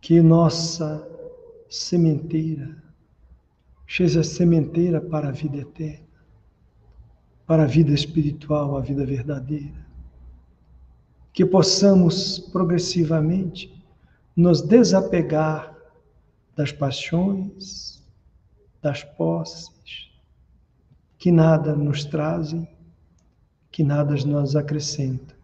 que 0.00 0.22
nossa 0.22 1.06
sementeira 1.68 2.82
seja 3.88 4.22
sementeira 4.22 5.00
para 5.00 5.28
a 5.28 5.32
vida 5.32 5.58
eterna, 5.58 6.06
para 7.46 7.64
a 7.64 7.66
vida 7.66 7.92
espiritual, 7.92 8.76
a 8.76 8.80
vida 8.80 9.04
verdadeira. 9.04 9.87
Que 11.32 11.44
possamos 11.44 12.38
progressivamente 12.38 13.72
nos 14.34 14.62
desapegar 14.62 15.76
das 16.56 16.72
paixões, 16.72 18.02
das 18.82 19.04
posses, 19.04 20.10
que 21.18 21.32
nada 21.32 21.74
nos 21.74 22.04
trazem, 22.04 22.68
que 23.70 23.82
nada 23.82 24.14
nos 24.14 24.56
acrescenta, 24.56 25.36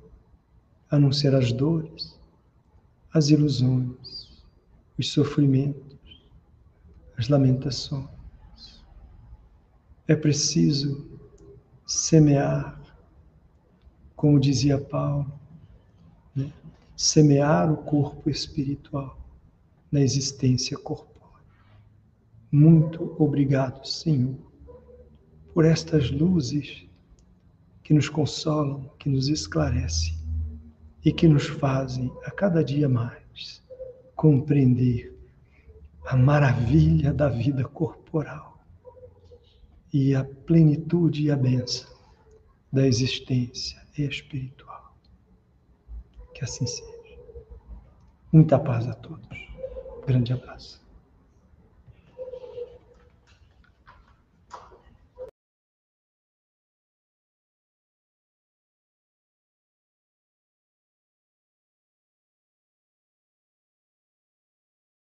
a 0.90 0.98
não 0.98 1.12
ser 1.12 1.34
as 1.34 1.52
dores, 1.52 2.18
as 3.12 3.28
ilusões, 3.28 4.42
os 4.98 5.10
sofrimentos, 5.12 6.22
as 7.16 7.28
lamentações. 7.28 8.08
É 10.06 10.14
preciso 10.14 11.08
semear, 11.86 12.80
como 14.16 14.40
dizia 14.40 14.78
Paulo? 14.78 15.32
Semear 16.96 17.72
o 17.72 17.76
corpo 17.76 18.30
espiritual 18.30 19.18
na 19.90 20.00
existência 20.00 20.76
corpórea. 20.76 21.14
Muito 22.50 23.16
obrigado, 23.18 23.84
Senhor, 23.86 24.36
por 25.52 25.64
estas 25.64 26.10
luzes 26.10 26.86
que 27.82 27.92
nos 27.92 28.08
consolam, 28.08 28.90
que 28.98 29.08
nos 29.08 29.28
esclarecem 29.28 30.14
e 31.04 31.12
que 31.12 31.28
nos 31.28 31.46
fazem 31.46 32.10
a 32.24 32.30
cada 32.30 32.64
dia 32.64 32.88
mais 32.88 33.62
compreender 34.16 35.14
a 36.06 36.16
maravilha 36.16 37.12
da 37.12 37.28
vida 37.28 37.64
corporal 37.64 38.58
e 39.92 40.14
a 40.14 40.24
plenitude 40.24 41.24
e 41.24 41.30
a 41.30 41.36
benção 41.36 41.94
da 42.72 42.86
existência 42.86 43.80
espiritual. 43.96 44.73
Que 46.34 46.44
assim 46.44 46.66
seja. 46.66 46.92
Muita 48.32 48.58
paz 48.58 48.86
a 48.88 48.94
todos. 48.94 49.26
Grande 50.06 50.32
abraço. 50.32 50.83